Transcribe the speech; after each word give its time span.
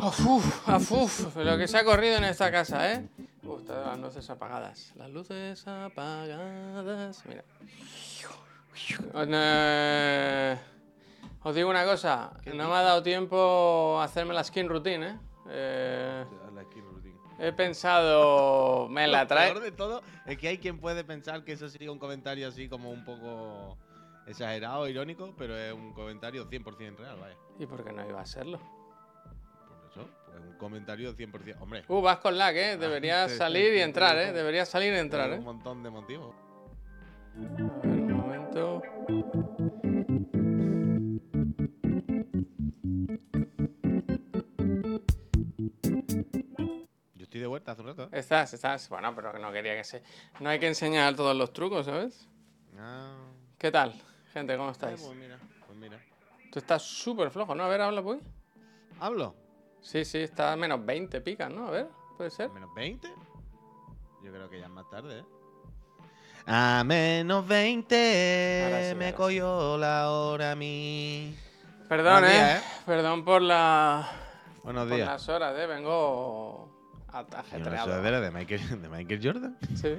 Uf, 0.00 0.26
uf, 0.68 0.92
uf, 0.92 1.36
lo 1.36 1.56
que 1.56 1.66
se 1.68 1.78
ha 1.78 1.84
corrido 1.84 2.16
en 2.16 2.24
esta 2.24 2.50
casa, 2.50 2.92
¿eh? 2.92 3.08
Uf, 3.42 3.64
todas 3.64 3.86
las 3.86 3.98
luces 3.98 4.28
apagadas. 4.30 4.92
Las 4.96 5.10
luces 5.10 5.66
apagadas. 5.66 7.22
Mira. 7.26 7.44
Eh, 9.16 10.58
Os 11.42 11.54
digo 11.54 11.70
una 11.70 11.84
cosa, 11.84 12.32
no 12.46 12.68
me 12.68 12.74
ha 12.74 12.82
dado 12.82 13.02
tiempo 13.02 13.98
a 14.00 14.04
hacerme 14.04 14.34
la 14.34 14.44
skin 14.44 14.68
routine, 14.68 15.06
¿eh? 15.08 15.18
Eh, 15.48 16.24
La 16.54 16.62
skin 16.64 16.82
routine. 16.84 17.14
he 17.38 17.52
pensado, 17.52 18.88
me 18.88 19.06
la 19.06 19.22
Lo 19.22 19.26
trae. 19.28 19.52
peor 19.52 19.62
de 19.62 19.72
todo 19.72 20.02
es 20.26 20.38
que 20.38 20.48
hay 20.48 20.58
quien 20.58 20.78
puede 20.80 21.04
pensar 21.04 21.44
que 21.44 21.52
eso 21.52 21.68
sería 21.68 21.90
un 21.92 21.98
comentario 21.98 22.48
así 22.48 22.68
como 22.68 22.90
un 22.90 23.04
poco 23.04 23.76
exagerado, 24.26 24.88
irónico, 24.88 25.34
pero 25.36 25.56
es 25.56 25.72
un 25.72 25.92
comentario 25.92 26.48
100% 26.48 26.96
real, 26.96 27.18
vaya. 27.20 27.36
¿Y 27.58 27.66
por 27.66 27.84
qué 27.84 27.92
no 27.92 28.06
iba 28.08 28.20
a 28.20 28.26
serlo? 28.26 28.58
Por 28.58 29.90
eso, 29.90 30.08
pues 30.26 30.40
un 30.40 30.56
comentario 30.58 31.14
100%. 31.16 31.56
Hombre, 31.60 31.84
Uh, 31.88 32.00
vas 32.00 32.18
con 32.18 32.36
lag, 32.38 32.56
¿eh? 32.56 32.76
Deberías 32.76 33.30
sí, 33.32 33.38
salir 33.38 33.74
y 33.74 33.80
entrar, 33.80 34.16
¿eh? 34.18 34.32
Deberías 34.32 34.68
salir 34.68 34.92
y 34.94 34.98
entrar, 34.98 35.30
¿eh? 35.32 35.38
un 35.38 35.44
montón 35.44 35.82
de 35.82 35.90
motivos. 35.90 36.34
A 37.36 37.40
ver, 37.40 37.62
un 37.92 38.12
momento. 38.12 38.82
Yo 47.14 47.24
estoy 47.24 47.40
de 47.40 47.46
vuelta 47.46 47.72
hace 47.72 47.82
un 47.82 47.88
rato. 47.88 48.04
¿eh? 48.04 48.08
Estás, 48.12 48.54
estás. 48.54 48.88
Bueno, 48.88 49.14
pero 49.14 49.38
no 49.38 49.52
quería 49.52 49.76
que 49.76 49.84
se. 49.84 50.02
No 50.40 50.48
hay 50.48 50.58
que 50.58 50.66
enseñar 50.68 51.14
todos 51.14 51.36
los 51.36 51.52
trucos, 51.52 51.86
¿sabes? 51.86 52.28
Ah, 52.78 53.16
¿Qué 53.58 53.70
tal, 53.70 53.94
gente? 54.34 54.56
¿Cómo 54.56 54.70
estáis? 54.70 55.00
pues 55.00 55.16
mira, 55.16 55.38
pues 55.66 55.78
mira. 55.78 55.98
Tú 56.50 56.58
estás 56.58 56.82
súper 56.82 57.30
flojo, 57.30 57.54
¿no? 57.54 57.64
A 57.64 57.68
ver, 57.68 57.80
habla, 57.80 58.02
pues. 58.02 58.20
¿Hablo? 59.00 59.34
Sí, 59.80 60.04
sí, 60.04 60.18
está 60.18 60.52
a 60.52 60.56
menos 60.56 60.84
20 60.84 61.20
picas, 61.20 61.50
¿no? 61.50 61.68
A 61.68 61.70
ver, 61.70 61.88
puede 62.16 62.30
ser. 62.30 62.50
¿Menos 62.50 62.74
20? 62.74 63.08
Yo 64.22 64.32
creo 64.32 64.48
que 64.50 64.58
ya 64.58 64.66
es 64.66 64.70
más 64.70 64.88
tarde, 64.90 65.20
¿eh? 65.20 65.24
A 66.46 66.82
menos 66.84 67.46
20 67.46 68.62
Ahora 68.64 68.88
sí, 68.90 68.94
me 68.96 69.06
ahora 69.06 69.16
cogió 69.16 69.78
la 69.78 70.10
hora 70.10 70.50
a 70.52 70.56
mí. 70.56 71.34
Perdón, 71.88 72.24
¿eh? 72.24 72.28
días, 72.32 72.62
¿eh? 72.62 72.82
Perdón 72.86 73.24
por 73.24 73.40
la. 73.42 74.10
Buenos 74.62 74.86
Por 74.86 74.96
días. 74.96 75.08
las 75.08 75.28
horas, 75.28 75.56
¿eh? 75.58 75.66
Vengo. 75.66 76.70
¿Y 77.08 77.16
una 77.16 77.38
ajetreado. 77.38 77.84
sudadera 77.86 78.20
de 78.20 78.30
Michael, 78.30 78.82
de 78.82 78.88
Michael 78.88 79.20
Jordan? 79.22 79.58
Sí. 79.74 79.94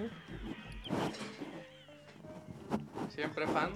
Siempre 3.10 3.48
fan. 3.48 3.72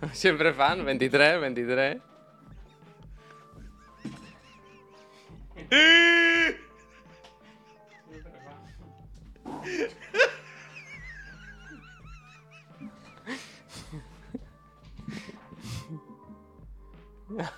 Siempre 0.12 0.52
fan, 0.52 0.84
23, 0.84 1.40
23. 1.40 1.98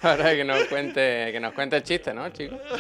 Ahora 0.03 0.35
que 0.35 0.45
nos 0.45 0.65
cuente, 0.65 1.31
que 1.33 1.41
nos 1.41 1.53
cuente 1.53 1.77
el 1.77 1.83
chiste, 1.83 2.13
¿no, 2.15 2.29
chicos? 2.31 2.61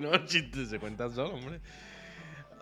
No, 0.00 0.26
chiste, 0.26 0.66
se 0.66 0.78
cuenta 0.78 1.08
solo, 1.08 1.34
hombre. 1.34 1.60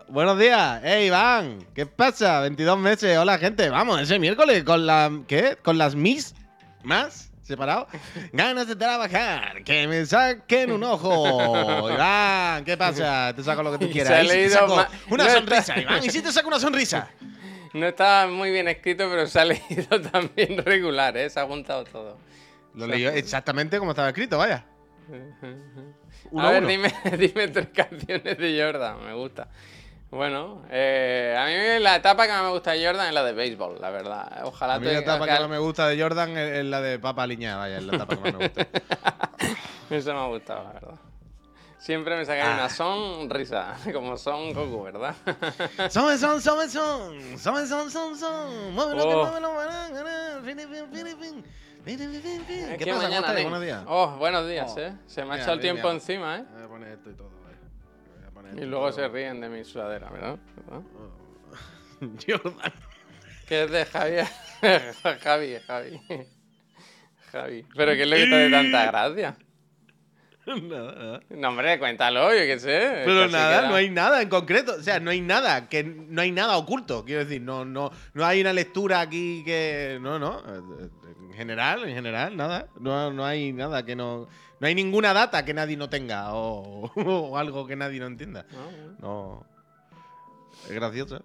Buenos 0.07 0.37
días, 0.39 0.81
hey 0.83 1.07
Iván, 1.07 1.65
¿qué 1.73 1.85
pasa? 1.85 2.39
22 2.41 2.77
meses, 2.77 3.17
hola 3.17 3.37
gente, 3.39 3.69
vamos, 3.69 3.99
ese 3.99 4.19
miércoles 4.19 4.63
con 4.63 4.85
la, 4.85 5.11
¿qué? 5.27 5.57
Con 5.63 5.77
las 5.77 5.95
mis 5.95 6.35
más 6.83 7.31
separado. 7.41 7.87
Ganas 8.31 8.67
de 8.67 8.75
trabajar, 8.75 9.63
que 9.63 9.87
me 9.87 10.05
saquen 10.05 10.71
un 10.71 10.83
ojo. 10.83 11.89
Iván, 11.91 12.63
¿qué 12.65 12.77
pasa? 12.77 13.33
Te 13.35 13.43
saco 13.43 13.63
lo 13.63 13.71
que 13.77 13.85
tú 13.85 13.91
quieras. 13.91 14.09
se 14.09 14.15
ha 14.15 14.23
¿Y 14.23 14.27
si 14.27 14.31
te 14.31 14.37
leído 14.37 14.53
saco 14.59 14.73
una 15.09 15.23
no 15.23 15.29
está- 15.29 15.33
sonrisa, 15.39 15.79
Iván, 15.79 16.03
¿y 16.05 16.09
si 16.09 16.21
te 16.21 16.31
saco 16.31 16.47
una 16.47 16.59
sonrisa? 16.59 17.09
No 17.73 17.85
está 17.87 18.25
muy 18.31 18.51
bien 18.51 18.69
escrito, 18.69 19.09
pero 19.09 19.27
se 19.27 19.37
ha 19.37 19.43
leído 19.43 19.99
también 20.13 20.63
regular, 20.63 21.17
¿eh? 21.17 21.29
Se 21.29 21.41
ha 21.41 21.45
juntado 21.45 21.83
todo. 21.83 22.17
Lo 22.73 22.87
leí 22.87 23.03
exactamente 23.05 23.77
como 23.79 23.91
estaba 23.91 24.07
escrito, 24.07 24.37
vaya. 24.37 24.63
Uno 26.31 26.47
a 26.47 26.51
ver, 26.51 26.65
dime, 26.65 26.93
dime 27.19 27.49
tres 27.49 27.67
canciones 27.75 28.37
de 28.37 28.61
Jordan, 28.63 29.03
me 29.03 29.13
gusta. 29.13 29.49
Bueno, 30.11 30.61
eh, 30.69 31.35
a 31.37 31.45
mí 31.45 31.83
la 31.83 31.97
etapa 31.97 32.25
que 32.25 32.31
más 32.31 32.43
me 32.43 32.49
gusta 32.51 32.71
de 32.71 32.85
Jordan 32.85 33.07
es 33.07 33.13
la 33.13 33.23
de 33.23 33.33
béisbol, 33.33 33.81
la 33.81 33.89
verdad. 33.89 34.41
Ojalá 34.45 34.75
A 34.75 34.79
mí 34.79 34.85
la 34.85 34.91
te- 34.93 34.97
etapa 34.99 35.25
que 35.25 35.31
más 35.39 35.49
me 35.49 35.57
gusta 35.57 35.87
de 35.87 36.01
Jordan 36.01 36.37
es 36.37 36.51
es 36.59 36.65
la 36.65 36.79
de 36.81 36.99
Papa 36.99 37.27
Liña, 37.27 37.57
vaya, 37.57 37.77
es 37.77 37.83
la 37.83 37.95
etapa 37.97 38.15
que 38.15 38.21
más 38.21 38.33
me 38.33 38.47
gusta. 38.47 38.67
Eso 39.89 40.13
me 40.13 40.19
ha 40.19 40.25
gustado, 40.27 40.63
la 40.63 40.71
verdad. 40.73 40.95
Siempre 41.79 42.15
me 42.15 42.25
sacan 42.25 42.51
Ah. 42.51 42.53
una 42.55 42.69
sonrisa, 42.69 43.75
como 43.93 44.15
son 44.17 44.53
Goku, 44.53 44.83
¿verdad? 44.83 45.15
Son, 45.89 46.17
son, 46.17 46.41
son, 46.41 46.69
son, 46.69 47.37
son, 47.37 47.67
son, 47.67 47.91
son, 47.91 48.15
son. 48.17 48.73
Muévelo, 48.73 49.03
que 49.07 49.13
Oh. 49.13 49.25
muévelo, 49.25 49.49
¿Qué 51.85 51.97
que 52.77 52.85
pasa? 52.85 52.93
¿Cómo 52.93 52.97
mañana, 53.03 53.17
estáis? 53.27 53.35
nen. 53.35 53.43
Buenos 53.43 53.61
días. 53.61 53.83
Oh, 53.87 54.07
buenos 54.17 54.47
días, 54.47 54.73
Oh. 54.75 54.79
¿eh? 54.79 54.93
Se 55.05 55.23
me 55.25 55.33
ha 55.35 55.37
echado 55.37 55.53
el 55.53 55.59
tiempo 55.59 55.83
mira. 55.83 55.93
encima, 55.93 56.37
¿eh? 56.37 56.43
Voy 56.53 56.63
a 56.63 56.67
poner 56.67 56.89
esto 56.93 57.09
y 57.11 57.13
todo, 57.13 57.29
Y 58.55 58.61
luego 58.65 58.91
se 58.91 59.07
ríen 59.07 59.41
de 59.41 59.49
mi 59.49 59.63
sudadera, 59.63 60.09
¿verdad? 60.09 60.37
¿verdad? 60.55 60.81
Oh. 60.99 62.07
Jordan. 62.27 62.73
Que 63.47 63.63
es 63.63 63.71
de 63.71 63.85
Javier. 63.85 64.27
Javi, 65.23 65.55
Javi. 65.67 66.01
Javi. 67.31 67.65
Pero 67.75 67.91
¿qué 67.93 68.01
es 68.03 68.07
lo 68.09 68.15
que 68.15 68.25
te 68.27 68.35
de 68.35 68.49
tanta 68.49 68.85
gracia? 68.91 69.37
Nada, 70.47 70.91
nada. 70.93 71.19
No, 71.29 71.49
hombre, 71.49 71.79
cuéntalo, 71.79 72.31
yo 72.31 72.39
qué 72.41 72.59
sé. 72.59 73.01
Pero 73.03 73.21
Casi 73.21 73.33
nada, 73.33 73.59
queda- 73.61 73.69
no 73.69 73.75
hay 73.75 73.89
nada 73.89 74.21
en 74.21 74.29
concreto. 74.29 74.75
O 74.75 74.81
sea, 74.83 74.99
no 74.99 75.09
hay 75.09 75.21
nada, 75.21 75.67
que 75.69 75.83
no 75.83 76.21
hay 76.21 76.31
nada 76.31 76.57
oculto. 76.57 77.03
Quiero 77.03 77.25
decir, 77.25 77.41
no, 77.41 77.65
no, 77.65 77.91
no 78.13 78.25
hay 78.25 78.41
una 78.41 78.53
lectura 78.53 79.01
aquí 79.01 79.41
que. 79.43 79.97
No, 80.01 80.19
no. 80.19 80.43
En 80.47 81.33
general, 81.33 81.83
en 81.89 81.95
general, 81.95 82.37
nada. 82.37 82.67
No, 82.79 83.11
no 83.11 83.25
hay 83.25 83.53
nada 83.53 83.83
que 83.83 83.95
no. 83.95 84.27
No 84.59 84.67
hay 84.67 84.75
ninguna 84.75 85.13
data 85.13 85.43
que 85.43 85.53
nadie 85.53 85.77
no 85.77 85.89
tenga 85.89 86.33
o, 86.33 86.91
o 86.95 87.37
algo 87.37 87.67
que 87.67 87.75
nadie 87.75 87.99
no 87.99 88.07
entienda. 88.07 88.45
No, 88.51 88.97
no. 88.99 89.45
Es 90.65 90.71
gracioso. 90.71 91.23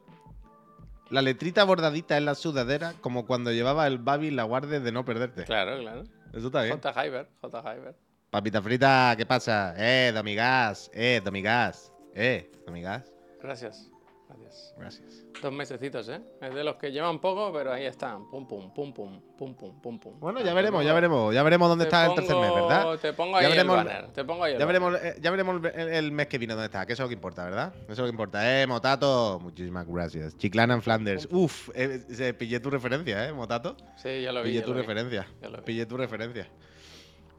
La 1.11 1.23
letrita 1.23 1.65
bordadita 1.65 2.17
en 2.17 2.25
la 2.25 2.35
sudadera, 2.37 2.95
como 3.01 3.27
cuando 3.27 3.51
llevaba 3.51 3.87
el 3.87 3.99
Babi 3.99 4.31
la 4.31 4.45
guardia 4.45 4.79
de 4.79 4.93
no 4.93 5.05
perderte. 5.05 5.45
Claro, 5.45 5.79
claro. 5.81 6.05
Eso 6.33 6.47
está 6.47 6.63
bien. 6.63 6.81
J. 6.81 7.05
Hyber, 7.05 7.29
J. 7.41 7.61
Hyber. 7.63 7.97
Papita 8.31 8.63
frita, 8.63 9.15
¿qué 9.17 9.27
pasa? 9.27 9.75
Eh, 9.77 10.13
Domigas, 10.15 10.89
eh, 10.95 11.21
Domigas, 11.25 11.93
eh, 12.15 12.49
Domigas. 12.65 13.13
Gracias. 13.43 13.90
Gracias. 14.39 14.75
Gracias. 14.79 15.25
Dos 15.43 15.53
mesecitos, 15.53 16.09
¿eh? 16.09 16.21
Es 16.41 16.55
de 16.55 16.63
los 16.65 16.77
que 16.77 16.91
llevan 16.93 17.19
poco, 17.21 17.53
pero 17.53 17.73
ahí 17.73 17.85
están. 17.87 18.29
Pum, 18.31 18.47
pum, 18.47 18.73
pum, 18.73 18.93
pum, 18.93 19.21
pum, 19.37 19.55
pum, 19.55 19.81
pum, 19.81 19.99
pum. 19.99 20.21
Bueno, 20.21 20.41
ya 20.41 20.55
veremos, 20.55 20.85
ya 20.85 20.93
veremos. 20.93 21.35
Ya 21.35 21.43
veremos 21.43 21.69
dónde 21.69 21.85
te 21.85 21.89
está 21.89 22.07
el 22.07 22.15
tercer 22.15 22.37
mes, 22.37 22.53
¿verdad? 22.55 22.99
Te 22.99 23.13
pongo 23.13 23.33
Ya 23.41 23.47
ahí 23.47 23.53
el 23.53 23.59
veremos- 23.59 23.77
banner. 23.77 24.13
Te 24.13 24.25
pongo 24.25 24.45
ahí 24.45 24.53
el 24.55 24.59
Ya 24.59 24.67
banner. 24.67 24.81
veremos, 24.83 25.03
eh, 25.03 25.17
ya 25.21 25.31
veremos 25.31 25.63
el, 25.75 25.89
el 25.89 26.13
mes 26.13 26.27
que 26.29 26.39
viene 26.39 26.55
dónde 26.55 26.67
está, 26.67 26.85
que 26.87 26.93
eso 26.93 27.03
es 27.03 27.05
lo 27.07 27.09
que 27.09 27.15
importa, 27.15 27.45
¿verdad? 27.45 27.73
Eso 27.83 27.93
es 27.93 27.99
lo 27.99 28.05
que 28.05 28.11
importa. 28.11 28.63
Eh, 28.63 28.67
Motato, 28.67 29.39
muchísimas 29.43 29.87
gracias. 29.87 30.37
Chiclana 30.37 30.75
en 30.75 30.83
Flanders. 30.83 31.29
Uf, 31.31 31.71
eh, 31.75 32.35
pillé 32.39 32.61
tu 32.61 32.71
referencia, 32.71 33.29
¿eh, 33.29 33.33
Motato? 33.33 33.77
Sí, 33.97 34.23
ya 34.23 34.33
lo 34.33 34.43
vi. 34.43 34.51
Pillé 34.51 34.61
ya 34.61 34.65
tu 34.67 34.71
lo 34.71 34.77
vi. 34.77 34.81
referencia. 34.83 35.27
Ya 35.43 35.49
lo 35.49 35.59
vi. 35.59 35.65
Pillé 35.65 35.87
tu 35.87 35.97
referencia. 35.97 36.49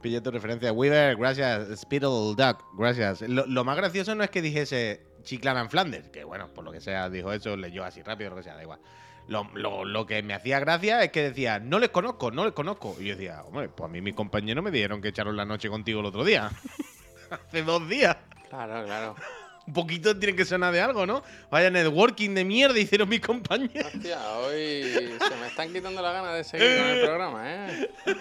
Pillé 0.01 0.19
tu 0.19 0.31
referencia. 0.31 0.71
Weaver, 0.73 1.15
gracias. 1.15 1.79
Spittle 1.81 2.33
Duck, 2.35 2.63
gracias. 2.75 3.21
Lo, 3.21 3.45
lo 3.45 3.63
más 3.63 3.77
gracioso 3.77 4.15
no 4.15 4.23
es 4.23 4.31
que 4.31 4.41
dijese 4.41 5.05
Chiclana 5.23 5.61
en 5.61 5.69
Flanders, 5.69 6.09
que 6.09 6.23
bueno, 6.23 6.47
por 6.53 6.63
lo 6.63 6.71
que 6.71 6.81
sea, 6.81 7.09
dijo 7.09 7.31
eso, 7.31 7.55
leyó 7.55 7.83
así 7.83 8.01
rápido, 8.01 8.31
lo 8.31 8.35
que 8.37 8.43
sea, 8.43 8.55
da 8.55 8.61
igual. 8.63 8.79
Lo, 9.27 9.49
lo- 9.53 9.85
lo 9.85 10.05
que 10.05 10.21
me 10.23 10.33
hacía 10.33 10.59
gracia 10.59 11.03
es 11.03 11.11
que 11.11 11.21
decía, 11.23 11.59
no 11.59 11.79
les 11.79 11.89
conozco, 11.89 12.31
no 12.31 12.43
les 12.43 12.53
conozco. 12.53 12.95
Y 12.99 13.05
yo 13.05 13.15
decía, 13.15 13.43
hombre, 13.43 13.69
pues 13.69 13.87
a 13.89 13.91
mí 13.91 14.01
mis 14.01 14.15
compañeros 14.15 14.63
me 14.63 14.71
dijeron 14.71 15.01
que 15.01 15.09
echaron 15.09 15.37
la 15.37 15.45
noche 15.45 15.69
contigo 15.69 15.99
el 16.01 16.07
otro 16.07 16.23
día. 16.23 16.51
Hace 17.29 17.63
dos 17.63 17.87
días. 17.87 18.17
Claro, 18.49 18.83
claro. 18.85 19.15
Un 19.67 19.73
poquito 19.73 20.17
tiene 20.17 20.35
que 20.35 20.43
sonar 20.43 20.73
de 20.73 20.81
algo, 20.81 21.05
¿no? 21.05 21.23
Vaya 21.51 21.69
networking 21.69 22.33
de 22.33 22.43
mierda 22.43 22.77
hicieron 22.79 23.07
mis 23.07 23.21
compañeros. 23.21 23.93
Hostia, 23.93 24.19
hoy 24.39 24.81
se 25.19 25.35
me 25.39 25.47
están 25.47 25.71
quitando 25.71 26.01
las 26.01 26.13
ganas 26.13 26.33
de 26.33 26.43
seguir 26.43 26.77
con 26.79 26.87
el 26.87 27.01
programa, 27.05 27.41
¿eh? 27.45 27.89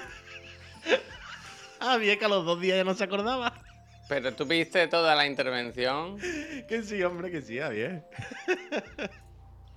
Ah, 1.80 1.96
bien 1.96 2.18
que 2.18 2.24
a 2.26 2.28
los 2.28 2.44
dos 2.44 2.60
días 2.60 2.76
ya 2.76 2.84
no 2.84 2.92
se 2.94 3.04
acordaba. 3.04 3.54
Pero 4.10 4.34
tú 4.34 4.44
viste 4.44 4.88
toda 4.88 5.14
la 5.14 5.24
intervención. 5.24 6.18
Que 6.68 6.82
sí, 6.82 7.00
hombre, 7.02 7.30
que 7.30 7.40
sí, 7.42 7.58
bien. 7.70 8.04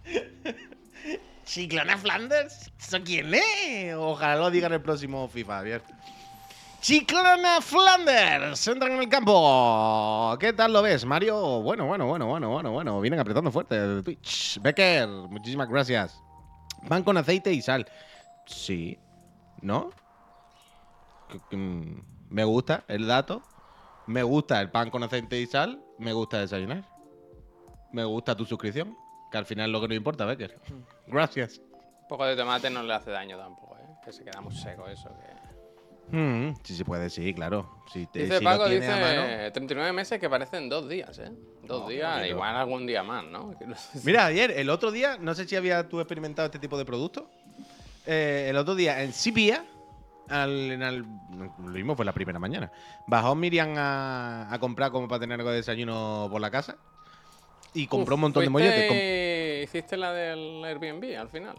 Chiclana 1.46 1.98
Flanders, 1.98 2.72
¿eso 2.80 2.98
quién 3.04 3.34
es? 3.34 3.94
Ojalá 3.96 4.38
lo 4.38 4.50
digan 4.50 4.74
el 4.74 4.82
próximo 4.82 5.28
FIFA, 5.28 5.62
bien. 5.62 5.82
Chiclana 6.82 7.62
Flanders, 7.62 8.68
entran 8.68 8.94
en 8.94 9.02
el 9.02 9.10
campo. 9.10 10.36
¿Qué 10.40 10.52
tal 10.52 10.74
lo 10.74 10.82
ves, 10.82 11.06
Mario? 11.06 11.62
Bueno, 11.62 11.86
bueno, 11.86 12.08
bueno, 12.08 12.26
bueno, 12.28 12.50
bueno, 12.50 12.72
bueno. 12.72 13.02
Vienen 13.02 13.20
apretando 13.20 13.52
fuerte 13.52 13.80
de 13.80 14.02
Twitch. 14.02 14.60
Becker, 14.62 15.08
muchísimas 15.08 15.70
gracias. 15.70 16.20
Van 16.90 17.04
con 17.04 17.18
aceite 17.18 17.54
y 17.54 17.62
sal. 17.62 17.88
Sí. 18.48 18.98
¿No? 19.62 19.92
Mm, 21.52 22.00
Me 22.30 22.44
gusta 22.44 22.84
el 22.88 23.06
dato. 23.08 23.44
Me 24.08 24.24
gusta 24.24 24.60
el 24.62 24.70
pan 24.70 24.90
con 24.90 25.04
aceite 25.04 25.40
y 25.40 25.46
sal. 25.48 25.82
Me 25.98 26.14
gusta 26.14 26.40
desayunar. 26.40 26.84
Me 27.92 28.04
gusta 28.04 28.36
tu 28.36 28.46
suscripción. 28.46 28.96
Que 29.32 29.38
al 29.38 29.46
final 29.46 29.70
es 29.70 29.72
lo 29.72 29.82
que 29.82 29.88
nos 29.88 29.98
importa, 29.98 30.26
Becker. 30.26 30.60
Gracias. 31.08 31.60
Un 32.04 32.08
poco 32.08 32.26
de 32.26 32.36
tomate 32.36 32.70
no 32.70 32.84
le 32.84 32.94
hace 32.94 33.12
daño 33.12 33.38
tampoco, 33.38 33.78
¿eh? 33.78 33.86
Que 34.04 34.12
se 34.12 34.24
queda 34.24 34.42
muy 34.42 34.54
seco 34.56 34.88
eso. 34.88 35.10
Que... 35.10 36.18
Mm, 36.18 36.54
sí 36.64 36.76
se 36.76 36.84
puede, 36.86 37.10
sí, 37.10 37.34
claro. 37.34 37.82
Si 37.92 38.06
te, 38.08 38.24
Dice 38.24 38.40
si 38.40 38.44
Paco, 38.44 38.64
a 38.64 38.68
mano- 38.68 38.80
dice 38.80 39.52
39 39.52 39.94
meses 39.94 40.20
que 40.20 40.30
parecen 40.30 40.70
dos 40.70 40.88
días, 40.90 41.18
¿eh? 41.20 41.32
Dos 41.64 41.84
No, 41.84 41.88
días, 41.88 42.28
igual 42.28 42.56
algún 42.56 42.86
día 42.86 43.02
más, 43.04 43.24
¿no? 43.26 43.56
Mira, 44.04 44.26
ayer, 44.26 44.52
el 44.52 44.70
otro 44.70 44.92
día, 44.92 45.18
no 45.20 45.34
sé 45.34 45.48
si 45.48 45.56
había 45.56 45.88
tú 45.88 46.00
experimentado 46.02 46.46
este 46.48 46.60
tipo 46.60 46.78
de 46.78 46.86
productos. 46.86 47.24
Eh, 48.06 48.48
el 48.50 48.58
otro 48.58 48.76
día 48.76 49.02
en 49.02 49.14
Sipia, 49.14 49.66
al, 50.30 50.72
en 50.72 50.84
al- 50.84 51.06
lo 51.32 51.70
mismo 51.72 51.96
fue 51.96 52.06
la 52.06 52.14
primera 52.14 52.40
mañana. 52.40 52.72
Bajó 53.08 53.36
Miriam 53.36 53.74
a, 53.78 54.54
a 54.54 54.60
comprar 54.60 54.92
como 54.92 55.08
para 55.08 55.20
tener 55.20 55.40
algo 55.40 55.50
de 55.52 55.58
desayuno 55.58 56.28
por 56.32 56.42
la 56.42 56.50
casa. 56.52 56.78
Y 57.74 57.88
compró 57.88 58.14
Uf, 58.16 58.18
un 58.18 58.22
montón 58.22 58.44
de 58.44 58.50
¿fuiste 58.52 58.72
molletes. 58.72 59.64
Hiciste 59.70 59.98
la 59.98 60.14
del 60.14 60.64
Airbnb 60.64 61.18
al 61.20 61.30
final. 61.30 61.58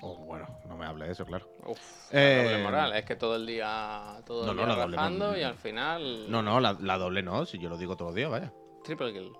Oh, 0.00 0.14
bueno, 0.16 0.46
no 0.68 0.76
me 0.76 0.86
hable 0.86 1.06
de 1.06 1.12
eso, 1.12 1.26
claro. 1.26 1.46
Uf, 1.66 1.78
Eh, 2.12 2.36
la 2.36 2.42
doble 2.44 2.62
moral. 2.62 2.92
Es 2.94 3.04
que 3.04 3.16
todo 3.16 3.34
el 3.36 3.44
día, 3.46 4.22
todo 4.24 4.46
No, 4.46 4.52
el 4.52 4.56
no, 4.56 4.62
día 4.64 4.74
la 4.76 4.82
doble 4.82 4.96
rajando 4.96 5.24
moral. 5.26 5.40
y 5.40 5.42
al 5.42 5.54
final. 5.56 6.30
No, 6.30 6.40
no, 6.42 6.60
la, 6.60 6.74
la 6.80 6.96
doble 6.98 7.22
no, 7.22 7.44
si 7.46 7.58
yo 7.58 7.68
lo 7.68 7.76
digo 7.76 7.96
todos 7.96 8.10
los 8.10 8.14
días, 8.16 8.30
vaya. 8.30 8.52
Triple 8.84 9.12
kill. 9.12 9.32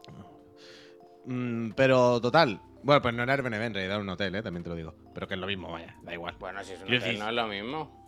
Mm, 1.25 1.71
pero 1.77 2.21
total. 2.21 2.61
Bueno, 2.83 3.03
pues 3.03 3.15
no 3.15 3.23
era 3.23 3.33
Airbnb, 3.35 3.55
en 3.55 3.75
realidad 3.75 3.97
era 3.97 3.99
un 3.99 4.09
hotel, 4.09 4.35
¿eh? 4.35 4.43
también 4.43 4.63
te 4.63 4.71
lo 4.71 4.77
digo. 4.77 4.95
Pero 5.15 5.27
que 5.29 5.35
es 5.35 5.41
lo 5.41 5.47
mismo, 5.47 5.71
vaya, 5.73 5.95
da 6.03 6.13
igual. 6.13 6.35
Bueno, 6.39 6.63
si 6.65 6.73
es 6.73 6.83
un 6.83 6.95
hotel, 6.95 7.19
no 7.19 7.29
es 7.29 7.35
lo 7.35 7.47
mismo. 7.47 8.07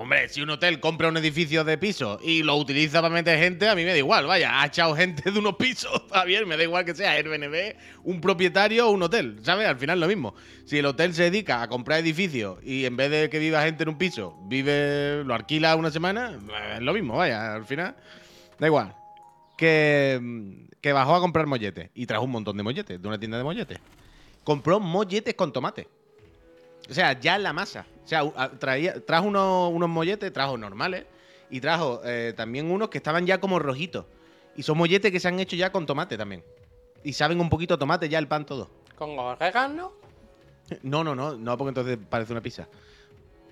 Hombre, 0.00 0.28
si 0.28 0.40
un 0.40 0.50
hotel 0.50 0.78
compra 0.78 1.08
un 1.08 1.16
edificio 1.16 1.64
de 1.64 1.76
pisos 1.76 2.20
y 2.22 2.44
lo 2.44 2.54
utiliza 2.54 3.02
para 3.02 3.12
meter 3.12 3.36
gente, 3.36 3.68
a 3.68 3.74
mí 3.74 3.82
me 3.82 3.90
da 3.90 3.98
igual. 3.98 4.28
Vaya, 4.28 4.62
ha 4.62 4.66
echado 4.66 4.94
gente 4.94 5.28
de 5.28 5.36
unos 5.36 5.56
pisos, 5.56 5.90
bien, 6.24 6.46
me 6.46 6.56
da 6.56 6.62
igual 6.62 6.84
que 6.84 6.94
sea 6.94 7.10
Airbnb, 7.14 7.74
un 8.04 8.20
propietario 8.20 8.86
o 8.86 8.92
un 8.92 9.02
hotel, 9.02 9.40
¿sabes? 9.42 9.66
Al 9.66 9.76
final 9.76 9.98
es 9.98 10.00
lo 10.00 10.06
mismo. 10.06 10.36
Si 10.66 10.78
el 10.78 10.86
hotel 10.86 11.14
se 11.14 11.24
dedica 11.24 11.62
a 11.62 11.68
comprar 11.68 11.98
edificios 11.98 12.60
y 12.62 12.84
en 12.84 12.96
vez 12.96 13.10
de 13.10 13.28
que 13.28 13.40
viva 13.40 13.60
gente 13.64 13.82
en 13.82 13.88
un 13.88 13.98
piso, 13.98 14.38
vive, 14.44 15.24
lo 15.24 15.34
alquila 15.34 15.74
una 15.74 15.90
semana, 15.90 16.38
es 16.76 16.80
lo 16.80 16.92
mismo, 16.92 17.16
vaya, 17.16 17.56
al 17.56 17.64
final. 17.64 17.96
Da 18.56 18.68
igual. 18.68 18.94
Que, 19.56 20.20
que 20.80 20.92
bajó 20.92 21.16
a 21.16 21.20
comprar 21.20 21.46
molletes 21.46 21.90
y 21.92 22.06
trajo 22.06 22.22
un 22.22 22.30
montón 22.30 22.56
de 22.56 22.62
molletes 22.62 23.02
de 23.02 23.08
una 23.08 23.18
tienda 23.18 23.36
de 23.36 23.42
molletes. 23.42 23.80
Compró 24.44 24.78
molletes 24.78 25.34
con 25.34 25.52
tomate. 25.52 25.88
O 26.88 26.94
sea, 26.94 27.18
ya 27.18 27.36
la 27.36 27.52
masa. 27.52 27.84
O 28.08 28.32
sea, 28.34 28.50
traía, 28.58 29.04
trajo 29.04 29.26
unos, 29.26 29.70
unos 29.70 29.88
molletes, 29.90 30.32
trajo 30.32 30.56
normales. 30.56 31.04
Y 31.50 31.60
trajo 31.60 32.00
eh, 32.04 32.32
también 32.34 32.70
unos 32.70 32.88
que 32.88 32.96
estaban 32.96 33.26
ya 33.26 33.38
como 33.38 33.58
rojitos. 33.58 34.06
Y 34.56 34.62
son 34.62 34.78
molletes 34.78 35.12
que 35.12 35.20
se 35.20 35.28
han 35.28 35.38
hecho 35.40 35.56
ya 35.56 35.70
con 35.70 35.84
tomate 35.84 36.16
también. 36.16 36.42
Y 37.04 37.12
saben 37.12 37.38
un 37.38 37.50
poquito 37.50 37.74
a 37.74 37.78
tomate 37.78 38.08
ya 38.08 38.18
el 38.18 38.26
pan 38.26 38.46
todo. 38.46 38.70
Con 38.96 39.18
orégano. 39.18 39.92
No, 40.82 41.02
no, 41.02 41.14
no, 41.14 41.34
no, 41.34 41.56
porque 41.56 41.68
entonces 41.68 41.98
parece 42.10 42.32
una 42.32 42.42
pizza. 42.42 42.68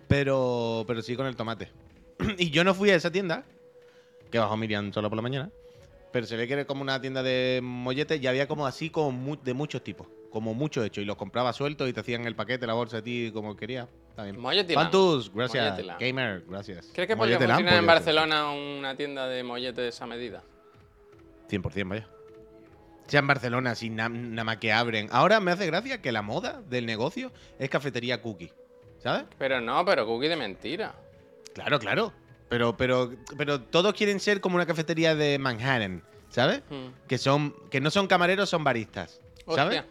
Pero, 0.06 0.85
pero 0.87 1.00
sí 1.00 1.17
con 1.17 1.26
el 1.26 1.35
tomate. 1.35 1.70
y 2.38 2.50
yo 2.50 2.62
no 2.62 2.75
fui 2.75 2.91
a 2.91 2.94
esa 2.94 3.11
tienda, 3.11 3.43
que 4.31 4.38
bajó 4.38 4.55
Miriam 4.59 4.93
solo 4.93 5.09
por 5.09 5.17
la 5.17 5.23
mañana. 5.23 5.50
Pero 6.12 6.26
se 6.26 6.37
ve 6.37 6.47
que 6.47 6.52
era 6.52 6.67
como 6.67 6.82
una 6.82 7.00
tienda 7.00 7.23
de 7.23 7.61
molletes 7.62 8.20
y 8.20 8.26
había 8.26 8.47
como 8.47 8.67
así 8.67 8.91
como 8.91 9.37
de 9.37 9.55
muchos 9.55 9.82
tipos. 9.82 10.06
Como 10.37 10.53
muchos 10.53 10.85
hechos. 10.85 11.00
Y 11.00 11.06
los 11.06 11.17
compraba 11.17 11.50
sueltos 11.55 11.88
y 11.88 11.94
te 11.94 12.00
hacían 12.00 12.27
el 12.27 12.35
paquete, 12.37 12.67
la 12.67 12.75
bolsa 12.75 12.99
a 12.99 13.03
ti 13.03 13.31
como 13.33 13.56
querías. 13.56 13.88
Molletilán. 14.37 14.85
Fantus, 14.85 15.33
gracias. 15.33 15.65
Molletilán. 15.65 15.97
Gamer, 15.99 16.44
gracias. 16.47 16.91
¿Crees 16.93 17.09
que 17.09 17.17
podría 17.17 17.38
funcionar 17.38 17.73
en. 17.73 17.87
Barcelona 17.87 18.50
una 18.50 18.94
tienda 18.94 19.29
de 19.29 19.43
molletes 19.43 19.99
a 20.03 20.06
medida? 20.06 20.43
100%, 21.49 21.88
vaya. 21.88 22.06
Sea 23.06 23.21
en 23.21 23.27
Barcelona, 23.27 23.75
sin 23.75 23.97
na- 23.97 24.11
nada 24.11 24.44
más 24.44 24.59
que 24.59 24.75
abren. 24.75 25.09
Ahora 25.11 25.41
me 25.41 25.53
hace 25.53 25.65
gracia 25.65 26.03
que 26.03 26.12
la 26.12 26.21
moda 26.21 26.61
del 26.69 26.85
negocio 26.85 27.33
es 27.59 27.71
cafetería 27.71 28.21
cookie. 28.21 28.53
¿Sabes? 28.99 29.25
Pero 29.38 29.62
no, 29.62 29.87
pero 29.87 30.05
cookie 30.05 30.29
de 30.29 30.37
mentira. 30.37 30.94
Claro, 31.55 31.79
claro. 31.79 32.12
Pero, 32.50 32.77
pero, 32.77 33.11
pero 33.38 33.62
todos 33.62 33.94
quieren 33.94 34.21
ser 34.21 34.43
como 34.43 34.56
una 34.56 34.67
cafetería 34.67 35.15
de 35.15 35.38
Manhattan, 35.38 36.03
¿sabes? 36.29 36.61
Hmm. 36.69 36.88
Que 37.09 37.17
son, 37.17 37.55
que 37.71 37.81
no 37.81 37.91
son 37.91 38.06
camareros, 38.06 38.50
son 38.50 38.65
baristas. 38.65 39.19
¿Sabes? 39.49 39.79
Hostia. 39.79 39.87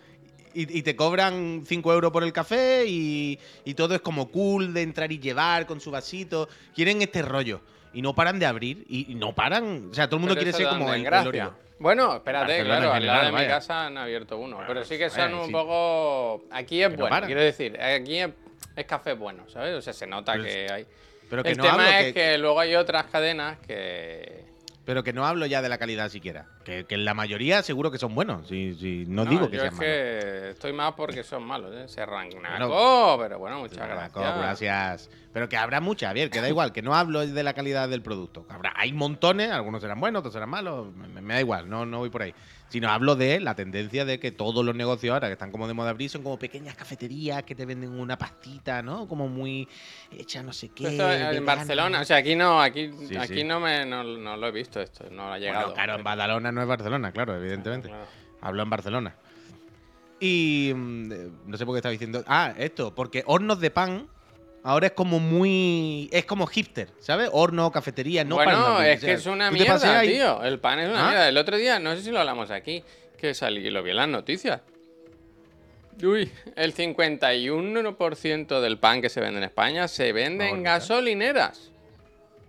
Y, 0.55 0.79
y 0.79 0.81
te 0.83 0.95
cobran 0.95 1.63
5 1.65 1.93
euros 1.93 2.11
por 2.11 2.23
el 2.23 2.31
café 2.33 2.85
y, 2.87 3.37
y 3.65 3.73
todo 3.73 3.93
es 3.93 4.01
como 4.01 4.31
cool 4.31 4.73
de 4.73 4.81
entrar 4.83 5.11
y 5.11 5.19
llevar 5.19 5.65
con 5.65 5.81
su 5.81 5.91
vasito. 5.91 6.47
Quieren 6.73 7.01
este 7.01 7.21
rollo. 7.21 7.61
Y 7.93 8.01
no 8.01 8.15
paran 8.15 8.39
de 8.39 8.45
abrir. 8.45 8.85
Y, 8.87 9.11
y 9.11 9.15
no 9.15 9.35
paran. 9.35 9.89
O 9.91 9.93
sea, 9.93 10.07
todo 10.07 10.15
el 10.15 10.21
mundo 10.21 10.35
Pero 10.35 10.43
quiere 10.43 10.57
ser 10.57 10.69
como 10.69 10.93
en 10.93 11.05
el, 11.05 11.13
el. 11.35 11.49
Bueno, 11.77 12.15
espérate, 12.15 12.53
Barcelona 12.53 12.77
claro, 12.77 12.93
al 12.93 13.05
lado 13.05 13.25
de 13.25 13.31
mi 13.43 13.47
casa 13.47 13.85
han 13.87 13.97
abierto 13.97 14.37
uno. 14.37 14.55
Bueno, 14.55 14.67
pero 14.67 14.85
sí 14.85 14.97
que 14.97 15.09
son 15.09 15.33
un 15.33 15.47
sí. 15.47 15.51
poco. 15.51 16.45
Aquí 16.51 16.81
es 16.81 16.89
bueno, 16.89 17.09
paran. 17.09 17.27
quiero 17.27 17.41
decir, 17.41 17.79
aquí 17.79 18.19
es, 18.19 18.29
es 18.75 18.85
café 18.85 19.13
bueno, 19.13 19.43
¿sabes? 19.49 19.75
O 19.75 19.81
sea, 19.81 19.91
se 19.91 20.07
nota 20.07 20.33
Pero 20.33 20.43
que 20.45 20.67
hay. 20.71 20.85
Pero 21.29 21.43
que 21.43 21.49
El 21.51 21.57
no 21.57 21.63
tema 21.63 21.85
hablo 21.85 22.07
es 22.07 22.13
que... 22.13 22.37
luego 22.37 22.59
hay 22.59 22.75
otras 22.75 23.05
cadenas 23.05 23.57
que. 23.59 24.45
Pero 24.85 25.03
que 25.03 25.13
no 25.13 25.25
hablo 25.25 25.47
ya 25.47 25.61
de 25.63 25.69
la 25.69 25.77
calidad 25.79 26.09
siquiera. 26.09 26.45
Que, 26.63 26.85
que 26.85 26.95
la 26.97 27.13
mayoría 27.15 27.63
seguro 27.63 27.89
que 27.89 27.97
son 27.97 28.13
buenos. 28.13 28.47
Si, 28.47 28.75
si 28.75 29.05
no, 29.07 29.25
No, 29.25 29.29
digo 29.31 29.49
que 29.49 29.57
yo 29.57 29.61
sean 29.63 29.73
es 29.73 29.79
malos. 29.79 29.93
que 29.93 30.49
estoy 30.51 30.73
más 30.73 30.93
porque 30.93 31.23
son 31.23 31.43
malos, 31.43 31.73
¿eh? 31.75 31.87
Se 31.87 32.01
arrancan. 32.01 32.41
Pero 33.19 33.39
bueno, 33.39 33.59
muchas 33.59 33.77
gracias. 33.87 35.09
Pero 35.33 35.49
que 35.49 35.57
habrá 35.57 35.81
muchas, 35.81 36.09
Javier, 36.09 36.29
que 36.29 36.39
da 36.39 36.47
igual, 36.47 36.71
que 36.71 36.81
no 36.81 36.95
hablo 36.95 37.25
de 37.25 37.43
la 37.43 37.53
calidad 37.53 37.89
del 37.89 38.01
producto. 38.01 38.45
Habrá, 38.49 38.73
hay 38.75 38.93
montones, 38.93 39.51
algunos 39.51 39.81
serán 39.81 39.99
buenos, 39.99 40.19
otros 40.21 40.33
serán 40.33 40.49
malos, 40.49 40.93
me, 40.95 41.21
me 41.21 41.33
da 41.33 41.39
igual, 41.41 41.67
no, 41.69 41.85
no 41.85 41.97
voy 41.97 42.09
por 42.09 42.21
ahí. 42.21 42.33
Sino 42.69 42.89
hablo 42.89 43.15
de 43.15 43.39
la 43.39 43.55
tendencia 43.55 44.05
de 44.05 44.19
que 44.19 44.31
todos 44.31 44.65
los 44.65 44.75
negocios 44.75 45.13
ahora 45.13 45.27
que 45.27 45.33
están 45.33 45.51
como 45.51 45.67
de 45.67 45.73
moda 45.73 45.91
abrir 45.91 46.09
son 46.09 46.23
como 46.23 46.37
pequeñas 46.37 46.75
cafeterías 46.75 47.43
que 47.43 47.55
te 47.55 47.65
venden 47.65 47.91
una 47.91 48.17
pastita, 48.17 48.81
¿no? 48.81 49.07
Como 49.07 49.27
muy 49.27 49.67
hecha 50.11 50.41
no 50.41 50.51
sé 50.51 50.69
qué. 50.69 50.87
Esto 50.87 51.11
en. 51.11 51.45
Barcelona, 51.45 52.01
o 52.01 52.05
sea, 52.05 52.17
aquí 52.17 52.35
no, 52.35 52.59
aquí, 52.61 52.91
Sí, 53.07 53.15
aquí 53.15 53.35
sí. 53.35 53.43
no 53.43 53.59
me 53.59 53.85
no, 53.85 54.03
no 54.03 54.35
lo 54.35 54.47
he 54.47 54.51
visto 54.51 54.81
esto, 54.81 55.05
no 55.11 55.31
ha 55.31 55.37
llegado. 55.37 55.67
Bueno, 55.67 55.75
claro, 55.75 55.95
en 55.95 56.03
Badalona 56.03 56.51
no 56.51 56.61
es 56.61 56.67
Barcelona, 56.67 57.11
claro, 57.11 57.35
evidentemente. 57.35 57.87
Claro. 57.89 58.05
Hablo 58.41 58.63
en 58.63 58.69
Barcelona. 58.69 59.15
Y 60.19 60.71
mm, 60.75 61.11
eh, 61.11 61.29
no 61.45 61.57
sé 61.57 61.65
por 61.65 61.75
qué 61.75 61.79
estaba 61.79 61.91
diciendo. 61.91 62.23
Ah, 62.27 62.53
esto, 62.57 62.95
porque 62.95 63.23
hornos 63.25 63.59
de 63.59 63.71
pan 63.71 64.07
ahora 64.65 64.87
es 64.87 64.93
como 64.93 65.19
muy. 65.19 66.09
Es 66.11 66.25
como 66.25 66.45
hipster, 66.47 66.89
¿sabes? 66.99 67.29
Horno, 67.31 67.71
cafetería, 67.71 68.23
no 68.25 68.35
bueno, 68.35 68.51
abrir, 68.51 68.89
es 68.91 69.03
o 69.03 69.05
que 69.05 69.13
es 69.13 69.25
una 69.27 69.51
mierda, 69.51 69.99
ahí- 69.99 70.09
tío. 70.15 70.43
El 70.43 70.59
pan 70.59 70.79
es 70.79 70.89
una 70.89 71.05
¿Ah? 71.05 71.09
mierda. 71.09 71.29
El 71.29 71.37
otro 71.37 71.55
día, 71.57 71.79
no 71.79 71.95
sé 71.95 72.01
si 72.01 72.11
lo 72.11 72.19
hablamos 72.19 72.51
aquí, 72.51 72.83
que 73.17 73.33
salí, 73.33 73.69
lo 73.69 73.81
vi 73.83 73.91
en 73.91 73.95
las 73.97 74.09
noticias. 74.09 74.61
Uy, 76.03 76.29
el 76.57 76.73
51% 76.73 78.59
del 78.61 78.77
pan 78.77 79.01
que 79.01 79.09
se 79.09 79.21
vende 79.21 79.37
en 79.37 79.43
España 79.45 79.87
se 79.87 80.11
vende 80.11 80.49
en 80.49 80.57
¿eh? 80.59 80.63
gasolineras. 80.63 81.71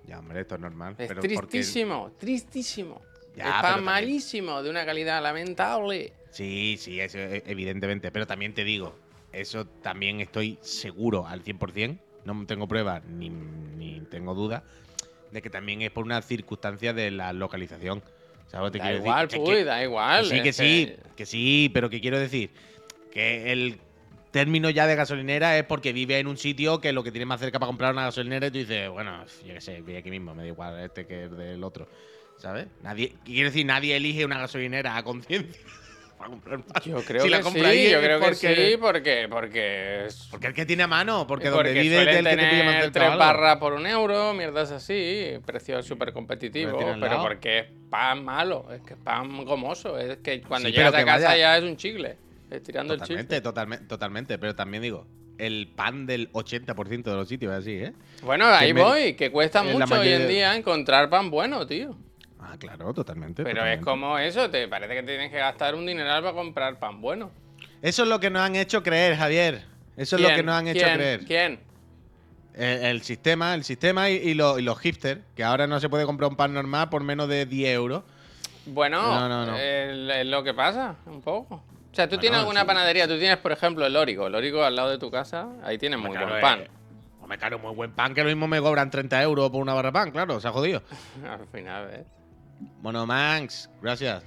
Ya, 0.06 0.18
hombre, 0.18 0.40
esto 0.40 0.56
es 0.56 0.60
normal. 0.60 0.94
Es 0.98 1.08
pero 1.08 1.20
porque- 1.20 1.36
tristísimo, 1.36 2.12
tristísimo. 2.18 3.02
Ya, 3.36 3.44
es 3.44 3.50
pero 3.50 3.52
pan 3.52 3.62
también- 3.62 3.84
malísimo, 3.84 4.62
de 4.62 4.70
una 4.70 4.84
calidad 4.84 5.22
lamentable. 5.22 6.12
Sí, 6.30 6.76
sí, 6.78 7.00
eso, 7.00 7.18
e- 7.18 7.42
evidentemente. 7.46 8.10
Pero 8.10 8.26
también 8.26 8.52
te 8.54 8.64
digo, 8.64 8.96
eso 9.32 9.66
también 9.66 10.20
estoy 10.20 10.58
seguro 10.60 11.26
al 11.26 11.42
100%. 11.42 11.98
No 12.26 12.44
tengo 12.46 12.66
pruebas 12.66 13.04
ni, 13.04 13.30
ni 13.30 14.00
tengo 14.10 14.34
dudas 14.34 14.62
de 15.30 15.40
que 15.42 15.48
también 15.48 15.80
es 15.82 15.90
por 15.90 16.04
una 16.04 16.20
circunstancia 16.22 16.92
de 16.92 17.10
la 17.12 17.32
localización. 17.32 18.02
¿Sabes 18.48 18.72
te 18.72 18.78
Da 18.78 18.84
quiero 18.84 18.96
decir? 18.98 19.06
igual, 19.08 19.28
Que- 19.28 19.36
puy, 19.38 19.54
que- 19.56 19.64
da 19.64 19.82
igual. 19.82 20.22
Que 20.22 20.28
sí, 20.28 20.42
que 20.42 20.52
sí, 20.52 20.92
que 21.16 21.26
sí, 21.26 21.70
pero 21.72 21.88
que 21.88 22.00
quiero 22.00 22.18
decir 22.18 22.50
que 23.10 23.52
el 23.52 23.78
término 24.32 24.70
ya 24.70 24.86
de 24.86 24.96
gasolinera 24.96 25.56
es 25.56 25.64
porque 25.64 25.92
vive 25.92 26.18
en 26.18 26.26
un 26.26 26.36
sitio 26.36 26.80
que 26.80 26.92
lo 26.92 27.02
que 27.02 27.10
tiene 27.12 27.26
más 27.26 27.40
cerca 27.40 27.58
para 27.58 27.68
comprar 27.68 27.92
una 27.92 28.04
gasolinera 28.04 28.48
y 28.48 28.50
tú 28.50 28.58
dices, 28.58 28.90
bueno, 28.90 29.24
yo 29.44 29.54
qué 29.54 29.60
sé, 29.60 29.80
voy 29.82 29.96
aquí 29.96 30.10
mismo, 30.10 30.34
me 30.34 30.42
da 30.42 30.48
igual 30.48 30.78
este 30.80 31.06
que 31.06 31.24
el 31.24 31.36
del 31.36 31.64
otro, 31.64 31.88
¿sabes? 32.36 32.66
Nadie, 32.82 33.14
quiero 33.24 33.48
decir, 33.50 33.64
nadie 33.64 33.96
elige 33.96 34.24
una 34.24 34.38
gasolinera 34.38 34.96
a 34.96 35.02
conciencia 35.04 35.60
para 36.18 36.30
comprar 36.30 36.58
más. 36.58 36.84
Yo 36.84 37.04
creo 37.04 37.22
Si 37.24 37.28
la 37.30 37.38
que 37.38 37.44
compra 37.44 37.68
sí, 37.70 37.76
ahí 37.76 37.90
yo 37.90 38.00
creo 38.00 38.20
que 38.20 38.34
sí, 38.34 38.76
porque, 38.80 39.26
porque 39.30 40.06
es- 40.06 40.28
Porque 40.30 40.46
el 40.48 40.54
que 40.54 40.66
tiene 40.66 40.82
a 40.82 40.86
mano, 40.86 41.26
porque, 41.26 41.50
porque 41.50 41.68
donde 41.68 41.80
vive 41.82 41.96
es 42.02 42.08
el 42.08 42.24
que 42.24 42.36
te 42.36 42.46
pilla 42.46 42.64
más 42.64 42.92
tres 42.92 43.18
barras 43.18 43.56
por 43.58 43.72
un 43.72 43.86
euro, 43.86 44.34
mierdas 44.34 44.70
así, 44.70 45.38
precio 45.44 45.82
súper 45.82 46.12
competitivo, 46.12 46.76
Pero 47.00 47.22
porque 47.22 47.58
es 47.58 47.66
pan 47.90 48.24
malo, 48.24 48.66
es 48.72 48.80
que 48.82 48.94
es 48.94 49.00
pan 49.00 49.44
gomoso, 49.44 49.98
es 49.98 50.18
que 50.18 50.40
cuando 50.42 50.68
Sí, 50.68 50.74
llegas 50.74 50.94
a 50.94 51.04
casa 51.04 51.28
vaya- 51.28 51.36
ya 51.36 51.58
es 51.58 51.64
un 51.64 51.76
chicle, 51.76 52.16
estirando 52.50 52.94
el 52.94 53.00
chicle. 53.00 53.16
totalmente, 53.40 53.86
totalmente, 53.86 54.38
pero 54.38 54.54
también 54.54 54.82
digo, 54.82 55.06
el 55.38 55.68
pan 55.74 56.06
del 56.06 56.28
80% 56.32 57.10
de 57.10 57.16
los 57.16 57.28
sitios 57.28 57.52
es 57.52 57.58
así, 57.58 57.72
¿eh? 57.72 57.92
Bueno, 58.22 58.46
ahí 58.46 58.72
voy, 58.72 59.14
que 59.14 59.30
cuesta 59.30 59.62
la 59.62 59.72
mucho 59.74 60.00
hoy 60.00 60.08
en 60.08 60.28
día 60.28 60.56
encontrar 60.56 61.10
pan 61.10 61.30
bueno, 61.30 61.66
tío. 61.66 61.96
Ah, 62.56 62.58
claro, 62.76 62.92
totalmente. 62.94 63.42
Pero 63.42 63.56
totalmente. 63.56 63.80
es 63.80 63.84
como 63.84 64.18
eso, 64.18 64.50
te 64.50 64.66
parece 64.68 64.94
que 64.94 65.02
tienes 65.02 65.30
que 65.30 65.38
gastar 65.38 65.74
un 65.74 65.86
dineral 65.86 66.22
para 66.22 66.34
comprar 66.34 66.78
pan 66.78 67.00
bueno. 67.00 67.30
Eso 67.82 68.02
es 68.02 68.08
lo 68.08 68.18
que 68.20 68.30
nos 68.30 68.42
han 68.42 68.56
hecho 68.56 68.82
creer, 68.82 69.16
Javier. 69.16 69.64
Eso 69.96 70.16
es 70.16 70.22
lo 70.22 70.28
que 70.34 70.42
nos 70.42 70.54
han 70.54 70.68
hecho 70.68 70.80
¿Quién? 70.86 70.94
creer. 70.94 71.24
¿Quién? 71.24 71.60
El, 72.54 72.84
el 72.86 73.02
sistema, 73.02 73.54
el 73.54 73.64
sistema 73.64 74.08
y, 74.10 74.14
y 74.16 74.34
lo- 74.34 74.58
y 74.58 74.62
los 74.62 74.78
hipsters, 74.80 75.20
que 75.34 75.44
ahora 75.44 75.66
no 75.66 75.78
se 75.78 75.88
puede 75.88 76.06
comprar 76.06 76.30
un 76.30 76.36
pan 76.36 76.54
normal 76.54 76.88
por 76.88 77.02
menos 77.02 77.28
de 77.28 77.44
10 77.46 77.74
euros. 77.74 78.02
Bueno, 78.64 79.02
No, 79.02 79.28
no, 79.28 79.46
no. 79.46 79.56
Es 79.56 80.26
lo 80.26 80.42
que 80.42 80.54
pasa, 80.54 80.96
un 81.06 81.20
poco. 81.22 81.54
O 81.56 81.94
sea, 81.94 82.06
tú 82.06 82.12
Bueno, 82.16 82.20
tienes 82.22 82.38
alguna 82.40 82.60
sí. 82.62 82.66
panadería, 82.66 83.06
tú 83.06 83.18
tienes, 83.18 83.36
por 83.38 83.52
ejemplo, 83.52 83.86
el 83.86 83.94
Órigo. 83.96 84.26
El 84.26 84.34
Órigo 84.34 84.64
al 84.64 84.74
lado 84.74 84.90
de 84.90 84.98
tu 84.98 85.10
casa, 85.10 85.48
ahí 85.62 85.78
tienes 85.78 85.98
muy 85.98 86.10
Claro, 86.10 86.26
buen 86.28 86.38
eh, 86.38 86.40
pan. 86.42 86.68
Hombre, 87.20 87.38
claro, 87.38 87.58
muy 87.58 87.74
buen 87.74 87.92
pan, 87.92 88.14
que 88.14 88.22
lo 88.22 88.28
mismo 88.28 88.46
me 88.48 88.60
cobran 88.60 88.90
30 88.90 89.22
euros 89.22 89.50
por 89.50 89.60
una 89.62 89.74
barra 89.74 89.88
de 89.88 89.92
pan, 89.92 90.10
claro, 90.10 90.40
se 90.40 90.48
ha 90.48 90.52
jodido. 90.52 90.82
Al 91.28 91.46
final, 91.48 91.90
¿eh? 91.92 92.04
Bueno, 92.80 93.06
Manx, 93.06 93.68
gracias. 93.82 94.22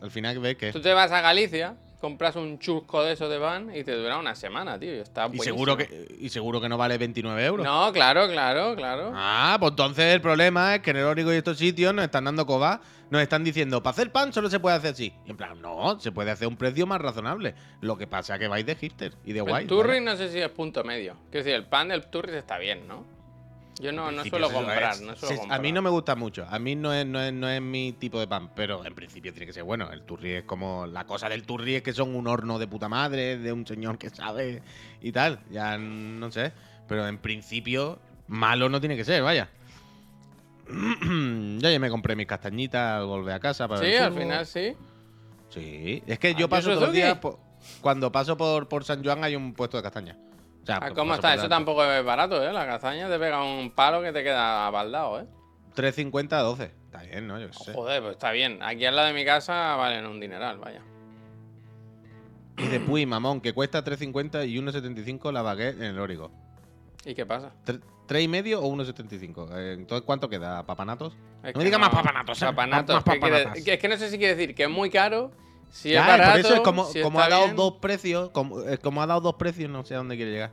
Al 0.00 0.10
final 0.10 0.38
ves 0.38 0.56
que. 0.56 0.72
Tú 0.72 0.80
te 0.80 0.92
vas 0.92 1.10
a 1.12 1.20
Galicia, 1.20 1.76
compras 2.00 2.36
un 2.36 2.58
chusco 2.58 3.02
de 3.02 3.12
esos 3.12 3.30
de 3.30 3.38
pan 3.38 3.74
y 3.74 3.82
te 3.84 3.92
dura 3.92 4.18
una 4.18 4.34
semana, 4.34 4.78
tío. 4.78 4.94
y 4.94 4.98
Está 4.98 5.30
Y 5.32 5.38
seguro, 5.38 5.76
que, 5.76 6.14
y 6.20 6.28
seguro 6.28 6.60
que 6.60 6.68
no 6.68 6.76
vale 6.76 6.98
29 6.98 7.44
euros. 7.46 7.64
No, 7.64 7.90
claro, 7.92 8.28
claro, 8.28 8.76
claro. 8.76 9.12
Ah, 9.14 9.56
pues 9.58 9.70
entonces 9.70 10.14
el 10.14 10.20
problema 10.20 10.74
es 10.74 10.82
que 10.82 10.90
en 10.90 10.98
el 10.98 11.04
Órigo 11.04 11.32
y 11.32 11.36
estos 11.36 11.56
sitios 11.56 11.94
nos 11.94 12.04
están 12.04 12.24
dando 12.24 12.44
coba, 12.44 12.82
nos 13.08 13.22
están 13.22 13.42
diciendo, 13.42 13.82
para 13.82 13.92
hacer 13.92 14.12
pan 14.12 14.32
solo 14.34 14.50
se 14.50 14.60
puede 14.60 14.76
hacer 14.76 14.92
así. 14.92 15.14
Y 15.24 15.30
en 15.30 15.36
plan, 15.38 15.60
no, 15.62 15.98
se 15.98 16.12
puede 16.12 16.30
hacer 16.30 16.46
un 16.48 16.56
precio 16.56 16.86
más 16.86 17.00
razonable. 17.00 17.54
Lo 17.80 17.96
que 17.96 18.06
pasa 18.06 18.34
es 18.34 18.40
que 18.40 18.48
vais 18.48 18.66
de 18.66 18.74
hipster 18.76 19.14
y 19.24 19.32
de 19.32 19.40
guay. 19.40 19.62
el 19.62 19.68
turri 19.68 20.00
no 20.02 20.14
sé 20.16 20.28
si 20.28 20.38
es 20.40 20.50
punto 20.50 20.84
medio. 20.84 21.16
Quiero 21.30 21.44
decir, 21.44 21.54
el 21.54 21.64
pan 21.64 21.88
del 21.88 22.04
turri 22.08 22.36
está 22.36 22.58
bien, 22.58 22.86
¿no? 22.86 23.13
Yo 23.80 23.90
no, 23.92 24.12
no 24.12 24.24
suelo 24.24 24.50
comprar, 24.50 25.00
no 25.00 25.16
suelo 25.16 25.34
A 25.34 25.38
comprar. 25.38 25.60
mí 25.60 25.72
no 25.72 25.82
me 25.82 25.90
gusta 25.90 26.14
mucho. 26.14 26.46
A 26.48 26.58
mí 26.60 26.76
no 26.76 26.92
es, 26.94 27.04
no, 27.04 27.20
es, 27.20 27.32
no 27.32 27.48
es 27.48 27.60
mi 27.60 27.92
tipo 27.92 28.20
de 28.20 28.28
pan, 28.28 28.50
pero 28.54 28.84
en 28.84 28.94
principio 28.94 29.32
tiene 29.32 29.46
que 29.46 29.52
ser 29.52 29.64
bueno. 29.64 29.90
El 29.90 30.02
turri 30.02 30.32
es 30.32 30.44
como. 30.44 30.86
La 30.86 31.04
cosa 31.06 31.28
del 31.28 31.42
turri 31.44 31.74
es 31.76 31.82
que 31.82 31.92
son 31.92 32.14
un 32.14 32.26
horno 32.28 32.58
de 32.60 32.68
puta 32.68 32.88
madre, 32.88 33.36
de 33.36 33.52
un 33.52 33.66
señor 33.66 33.98
que 33.98 34.10
sabe 34.10 34.62
y 35.00 35.10
tal. 35.10 35.40
Ya 35.50 35.76
no 35.76 36.30
sé. 36.30 36.52
Pero 36.86 37.08
en 37.08 37.18
principio, 37.18 37.98
malo 38.28 38.68
no 38.68 38.78
tiene 38.80 38.96
que 38.96 39.04
ser, 39.04 39.22
vaya. 39.22 39.48
Yo 40.70 41.70
ya 41.70 41.78
me 41.78 41.90
compré 41.90 42.16
mis 42.16 42.26
castañitas 42.26 43.00
al 43.00 43.06
volver 43.06 43.34
a 43.34 43.40
casa 43.40 43.68
para 43.68 43.80
Sí, 43.80 43.86
ver 43.86 44.02
al 44.02 44.08
fútbol. 44.12 44.22
final 44.22 44.46
sí. 44.46 44.74
Sí, 45.50 46.02
es 46.06 46.18
que 46.18 46.28
Ah, 46.28 46.32
yo 46.32 46.38
¿yo 46.38 46.48
paso 46.48 46.70
todos 46.70 46.82
los 46.84 46.92
días. 46.92 47.18
cuando 47.80 48.10
paso 48.10 48.36
por, 48.36 48.68
por 48.68 48.84
San 48.84 49.04
Juan 49.04 49.22
hay 49.24 49.36
un 49.36 49.52
puesto 49.52 49.76
de 49.76 49.82
castaña. 49.82 50.16
O 50.64 50.66
sea, 50.66 50.76
Ah, 50.76 50.80
pues 50.80 50.94
¿Cómo 50.94 51.14
está? 51.14 51.34
Eso 51.34 51.46
tampoco 51.48 51.84
es 51.84 52.02
barato, 52.02 52.42
¿eh? 52.42 52.50
La 52.52 52.66
cazaña 52.66 53.06
te 53.08 53.18
pega 53.18 53.44
un 53.44 53.70
palo 53.70 54.00
que 54.02 54.12
te 54.12 54.24
queda 54.24 54.70
baldado, 54.70 55.20
¿eh? 55.20 55.26
3.50 55.76 56.32
a 56.32 56.40
12. 56.40 56.64
Está 56.64 57.02
bien, 57.02 57.26
¿no? 57.26 57.38
Yo 57.38 57.48
qué 57.48 57.52
sé. 57.52 57.72
Joder, 57.74 58.00
pues 58.00 58.12
está 58.12 58.32
bien. 58.32 58.62
Aquí 58.62 58.86
al 58.86 58.96
lado 58.96 59.08
de 59.08 59.14
mi 59.14 59.24
casa 59.26 59.76
valen 59.76 60.06
un 60.06 60.18
dineral, 60.20 60.56
vaya. 60.58 60.80
Dice 62.56 62.80
Puy, 62.80 63.04
mamón, 63.04 63.40
que 63.40 63.52
cuesta 63.52 63.84
3.50 63.84 64.48
y 64.48 64.56
1.75 64.58 65.32
la 65.32 65.42
baguette 65.42 65.76
en 65.76 65.82
el 65.84 65.98
Órigo. 65.98 66.30
¿Y 67.04 67.14
qué 67.14 67.26
pasa? 67.26 67.52
Tre- 67.66 67.80
¿Tres 68.06 68.22
y 68.24 68.28
medio 68.28 68.60
o 68.62 68.74
1.75? 68.74 69.48
Eh, 69.56 69.72
Entonces, 69.74 70.04
¿cuánto 70.06 70.28
queda? 70.28 70.64
¿Papanatos? 70.64 71.14
Es 71.42 71.52
No 71.54 71.58
me 71.58 71.64
digas 71.64 71.80
más 71.80 71.90
papanatos, 71.90 72.40
¿eh? 72.40 72.46
Papanatos. 72.46 72.94
Más 72.94 73.04
¿qué 73.04 73.20
quiere- 73.20 73.36
papanatas. 73.38 73.64
que 73.64 73.72
es 73.74 73.78
que 73.80 73.88
no 73.88 73.96
sé 73.96 74.10
si 74.10 74.18
quiere 74.18 74.34
decir 74.36 74.54
que 74.54 74.62
es 74.64 74.70
muy 74.70 74.88
caro, 74.88 75.32
si 75.70 75.94
es 75.94 76.00
barato, 76.00 76.30
por 76.30 76.40
eso 76.40 76.54
es 76.54 76.60
como, 76.60 76.84
si 76.86 77.00
como 77.02 77.20
ha 77.20 77.28
dado 77.28 77.44
bien. 77.44 77.56
dos 77.56 77.74
precios, 77.80 78.30
como, 78.30 78.60
eh, 78.62 78.78
como 78.78 79.02
ha 79.02 79.06
dado 79.06 79.20
dos 79.20 79.34
precios, 79.34 79.70
no 79.70 79.84
sé 79.84 79.94
a 79.94 79.98
dónde 79.98 80.16
quiere 80.16 80.30
llegar. 80.32 80.50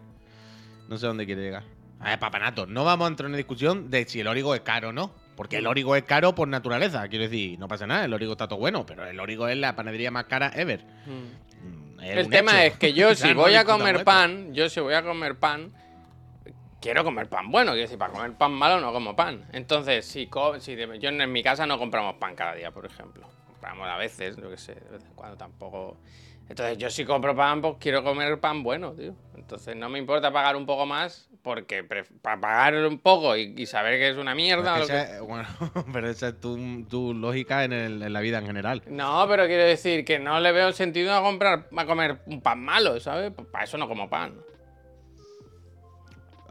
No 0.88 0.98
sé 0.98 1.06
a 1.06 1.10
dónde 1.10 1.26
quiere 1.26 1.42
llegar. 1.42 1.64
A 2.00 2.10
ver, 2.10 2.20
papanatos, 2.20 2.68
no 2.68 2.84
vamos 2.84 3.06
a 3.06 3.08
entrar 3.10 3.26
en 3.26 3.32
una 3.32 3.38
discusión 3.38 3.90
de 3.92 4.06
si 4.06 4.20
el 4.20 4.28
Órigo 4.28 4.56
es 4.56 4.62
caro 4.62 4.90
o 4.90 4.94
no. 4.94 5.12
Porque 5.36 5.58
el 5.58 5.66
Órigo 5.68 5.96
es 5.96 6.04
caro 6.04 6.36
por 6.36 6.48
naturaleza. 6.48 7.08
Quiero 7.08 7.24
decir, 7.24 7.58
no 7.58 7.68
pasa 7.68 7.88
nada, 7.88 8.06
el 8.06 8.14
Órigo 8.14 8.34
está 8.34 8.48
todo 8.48 8.60
bueno, 8.60 8.86
pero 8.86 9.06
el 9.08 9.20
Órigo 9.20 9.48
es 9.48 9.58
la 9.58 9.76
panadería 9.76 10.12
más 10.12 10.26
cara 10.26 10.52
ever. 10.56 10.84
Mm. 11.06 11.98
Mm, 11.98 12.00
El 12.02 12.30
tema 12.30 12.64
hecho. 12.64 12.74
es 12.74 12.80
que 12.80 12.94
yo 12.94 13.16
si 13.16 13.34
voy 13.34 13.56
a 13.56 13.64
comer 13.66 14.04
pan, 14.04 14.54
yo 14.54 14.70
si 14.70 14.80
voy 14.82 14.94
a 14.94 15.02
comer 15.04 15.36
pan, 15.38 15.72
quiero 16.82 17.04
comer 17.04 17.28
pan 17.30 17.50
bueno. 17.52 17.72
Quiero 17.72 17.84
decir, 17.84 17.98
para 17.98 18.14
comer 18.14 18.34
pan 18.34 18.52
malo 18.52 18.80
no 18.82 18.92
como 18.92 19.16
pan. 19.16 19.46
Entonces, 19.54 20.06
si, 20.06 20.28
co- 20.28 20.60
si 20.60 20.76
de- 20.76 21.00
yo 21.00 21.10
en 21.10 21.32
mi 21.32 21.42
casa 21.44 21.66
no 21.66 21.78
compramos 21.80 22.16
pan 22.16 22.36
cada 22.36 22.54
día, 22.56 22.72
por 22.72 22.86
ejemplo. 22.86 23.28
Compramos 23.62 23.88
a 23.90 23.98
veces, 23.98 24.38
yo 24.38 24.50
qué 24.50 24.58
sé, 24.58 24.74
de 24.74 24.90
vez 24.90 25.04
en 25.06 25.14
cuando 25.14 25.38
tampoco. 25.38 25.98
Entonces, 26.50 26.80
yo 26.80 26.90
si 26.90 27.06
compro 27.06 27.36
pan, 27.36 27.62
pues 27.62 27.76
quiero 27.80 28.04
comer 28.04 28.40
pan 28.40 28.64
bueno, 28.64 28.92
tío. 28.94 29.14
Entonces, 29.36 29.76
no 29.76 29.88
me 29.88 30.00
importa 30.00 30.34
pagar 30.34 30.56
un 30.56 30.66
poco 30.66 30.88
más, 30.88 31.30
porque 31.44 31.84
para 32.24 32.42
pagar 32.42 32.74
un 32.88 32.98
poco 32.98 33.38
y, 33.38 33.54
y 33.56 33.68
saber 33.68 34.00
que 34.00 34.10
es 34.10 34.18
una 34.18 34.34
mierda. 34.34 34.74
Pero 34.74 34.78
lo 34.78 34.84
es 34.84 34.90
que- 34.90 34.96
que 35.10 35.14
esa- 35.14 35.22
bueno, 35.22 35.48
pero 35.94 36.10
esa 36.10 36.30
es 36.30 36.40
tu, 36.40 36.84
tu 36.90 37.14
lógica 37.14 37.64
en, 37.64 37.74
el- 37.74 38.02
en 38.02 38.12
la 38.12 38.20
vida 38.22 38.40
en 38.40 38.48
general. 38.48 38.82
No, 38.88 39.28
pero 39.30 39.46
quiero 39.46 39.64
decir 39.64 40.04
que 40.06 40.18
no 40.18 40.40
le 40.40 40.52
veo 40.52 40.72
sentido 40.72 41.14
a 41.14 41.22
comprar 41.22 41.68
a 41.78 41.86
comer 41.86 42.22
un 42.26 42.42
pan 42.42 42.64
malo, 42.66 43.00
¿sabes? 43.00 43.32
Para 43.52 43.66
eso 43.66 43.78
no 43.78 43.88
como 43.88 44.10
pan. 44.10 44.34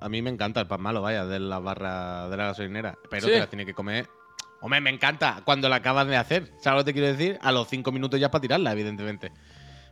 A 0.00 0.08
mí 0.08 0.22
me 0.22 0.30
encanta 0.30 0.60
el 0.60 0.68
pan 0.68 0.80
malo, 0.80 1.02
vaya, 1.02 1.26
de 1.26 1.40
la 1.40 1.58
barra 1.58 2.28
de 2.28 2.36
la 2.36 2.44
gasolinera. 2.44 2.96
Pero 3.10 3.26
Sí. 3.26 3.32
te 3.32 3.38
las 3.40 3.48
tienes 3.50 3.66
que 3.66 3.74
comer. 3.74 4.06
Hombre, 4.60 4.80
me 4.80 4.90
encanta 4.90 5.42
cuando 5.44 5.68
la 5.68 5.76
acabas 5.76 6.06
de 6.06 6.16
hacer. 6.16 6.52
¿Sabes 6.60 6.80
lo 6.80 6.84
que 6.84 6.92
te 6.92 6.92
quiero 6.92 7.16
decir? 7.16 7.38
A 7.42 7.50
los 7.50 7.68
cinco 7.68 7.92
minutos 7.92 8.20
ya 8.20 8.30
para 8.30 8.42
tirarla, 8.42 8.72
evidentemente. 8.72 9.32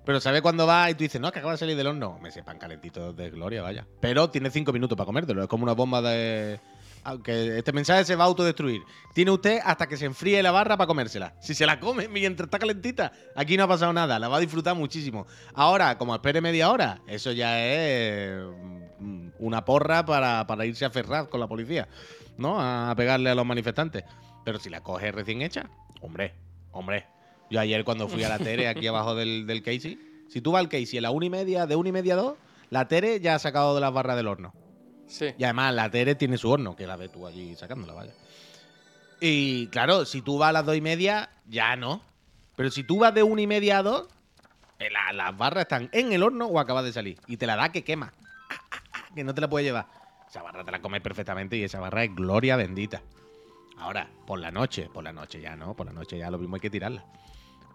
Pero 0.04 0.20
¿sabes 0.20 0.40
cuando 0.40 0.66
vas 0.66 0.90
y 0.90 0.94
tú 0.94 1.04
dices, 1.04 1.20
no, 1.20 1.30
que 1.32 1.38
acaba 1.38 1.52
de 1.52 1.58
salir 1.58 1.76
del 1.76 1.86
horno? 1.86 2.18
Me 2.22 2.30
pan 2.42 2.58
calentito 2.58 3.12
de 3.12 3.30
gloria, 3.30 3.62
vaya. 3.62 3.86
Pero 4.00 4.30
tienes 4.30 4.52
cinco 4.52 4.72
minutos 4.72 4.96
para 4.96 5.06
comértelo. 5.06 5.42
Es 5.42 5.48
como 5.48 5.64
una 5.64 5.72
bomba 5.72 6.00
de. 6.00 6.60
Aunque 7.04 7.58
este 7.58 7.72
mensaje 7.72 8.04
se 8.04 8.16
va 8.16 8.24
a 8.24 8.26
autodestruir. 8.26 8.80
Tiene 9.14 9.30
usted 9.30 9.60
hasta 9.64 9.86
que 9.86 9.96
se 9.96 10.06
enfríe 10.06 10.42
la 10.42 10.50
barra 10.50 10.76
para 10.76 10.88
comérsela. 10.88 11.34
Si 11.40 11.54
se 11.54 11.66
la 11.66 11.78
come 11.78 12.08
mientras 12.08 12.46
está 12.46 12.58
calentita, 12.58 13.12
aquí 13.36 13.56
no 13.56 13.64
ha 13.64 13.68
pasado 13.68 13.92
nada. 13.92 14.18
La 14.18 14.28
va 14.28 14.38
a 14.38 14.40
disfrutar 14.40 14.74
muchísimo. 14.74 15.26
Ahora, 15.54 15.96
como 15.96 16.14
espere 16.14 16.40
media 16.40 16.70
hora, 16.70 17.00
eso 17.06 17.32
ya 17.32 17.62
es 17.62 18.42
mm, 18.98 19.28
una 19.38 19.64
porra 19.64 20.04
para, 20.04 20.46
para 20.46 20.64
irse 20.66 20.84
a 20.84 20.90
Ferraz 20.90 21.28
con 21.28 21.38
la 21.38 21.46
policía, 21.46 21.86
¿no? 22.38 22.60
A 22.60 22.94
pegarle 22.96 23.28
a 23.28 23.34
los 23.34 23.44
manifestantes. 23.46 24.04
Pero 24.48 24.58
si 24.58 24.70
la 24.70 24.80
coges 24.80 25.14
recién 25.14 25.42
hecha, 25.42 25.68
hombre, 26.00 26.32
hombre. 26.72 27.04
Yo 27.50 27.60
ayer 27.60 27.84
cuando 27.84 28.08
fui 28.08 28.24
a 28.24 28.30
la 28.30 28.38
Tere, 28.38 28.66
aquí 28.66 28.86
abajo 28.86 29.14
del, 29.14 29.46
del 29.46 29.62
Casey, 29.62 29.98
si 30.30 30.40
tú 30.40 30.52
vas 30.52 30.60
al 30.60 30.70
Casey 30.70 30.96
a 30.96 31.02
la 31.02 31.10
una 31.10 31.26
y 31.26 31.28
media, 31.28 31.66
de 31.66 31.76
una 31.76 31.90
y 31.90 31.92
media 31.92 32.14
a 32.14 32.16
dos, 32.16 32.36
la 32.70 32.88
Tere 32.88 33.20
ya 33.20 33.34
ha 33.34 33.38
sacado 33.38 33.74
de 33.74 33.82
las 33.82 33.92
barras 33.92 34.16
del 34.16 34.26
horno. 34.26 34.54
Sí. 35.06 35.26
Y 35.36 35.44
además 35.44 35.74
la 35.74 35.90
Tere 35.90 36.14
tiene 36.14 36.38
su 36.38 36.48
horno, 36.50 36.74
que 36.74 36.86
la 36.86 36.96
ves 36.96 37.12
tú 37.12 37.26
allí 37.26 37.54
sacándola, 37.56 37.92
vaya. 37.92 38.12
Y 39.20 39.66
claro, 39.66 40.06
si 40.06 40.22
tú 40.22 40.38
vas 40.38 40.48
a 40.48 40.52
las 40.52 40.64
dos 40.64 40.76
y 40.76 40.80
media, 40.80 41.28
ya 41.46 41.76
no. 41.76 42.00
Pero 42.56 42.70
si 42.70 42.84
tú 42.84 43.00
vas 43.00 43.12
de 43.12 43.22
una 43.22 43.42
y 43.42 43.46
media 43.46 43.80
a 43.80 43.82
dos, 43.82 44.08
eh, 44.78 44.88
la- 44.90 45.12
las 45.12 45.36
barras 45.36 45.64
están 45.64 45.90
en 45.92 46.10
el 46.14 46.22
horno 46.22 46.46
o 46.46 46.58
acabas 46.58 46.84
de 46.84 46.92
salir. 46.94 47.18
Y 47.26 47.36
te 47.36 47.46
la 47.46 47.54
da 47.56 47.70
que 47.70 47.84
quema. 47.84 48.14
Que 49.14 49.24
no 49.24 49.34
te 49.34 49.42
la 49.42 49.48
puedes 49.50 49.66
llevar. 49.66 49.88
Esa 50.26 50.42
barra 50.42 50.64
te 50.64 50.70
la 50.70 50.80
comes 50.80 51.02
perfectamente 51.02 51.58
y 51.58 51.64
esa 51.64 51.80
barra 51.80 52.04
es 52.04 52.14
gloria 52.14 52.56
bendita. 52.56 53.02
Ahora, 53.78 54.10
por 54.26 54.40
la 54.40 54.50
noche, 54.50 54.88
por 54.92 55.04
la 55.04 55.12
noche 55.12 55.40
ya 55.40 55.56
no, 55.56 55.74
por 55.74 55.86
la 55.86 55.92
noche 55.92 56.18
ya 56.18 56.30
lo 56.30 56.38
mismo 56.38 56.56
hay 56.56 56.60
que 56.60 56.70
tirarla. 56.70 57.04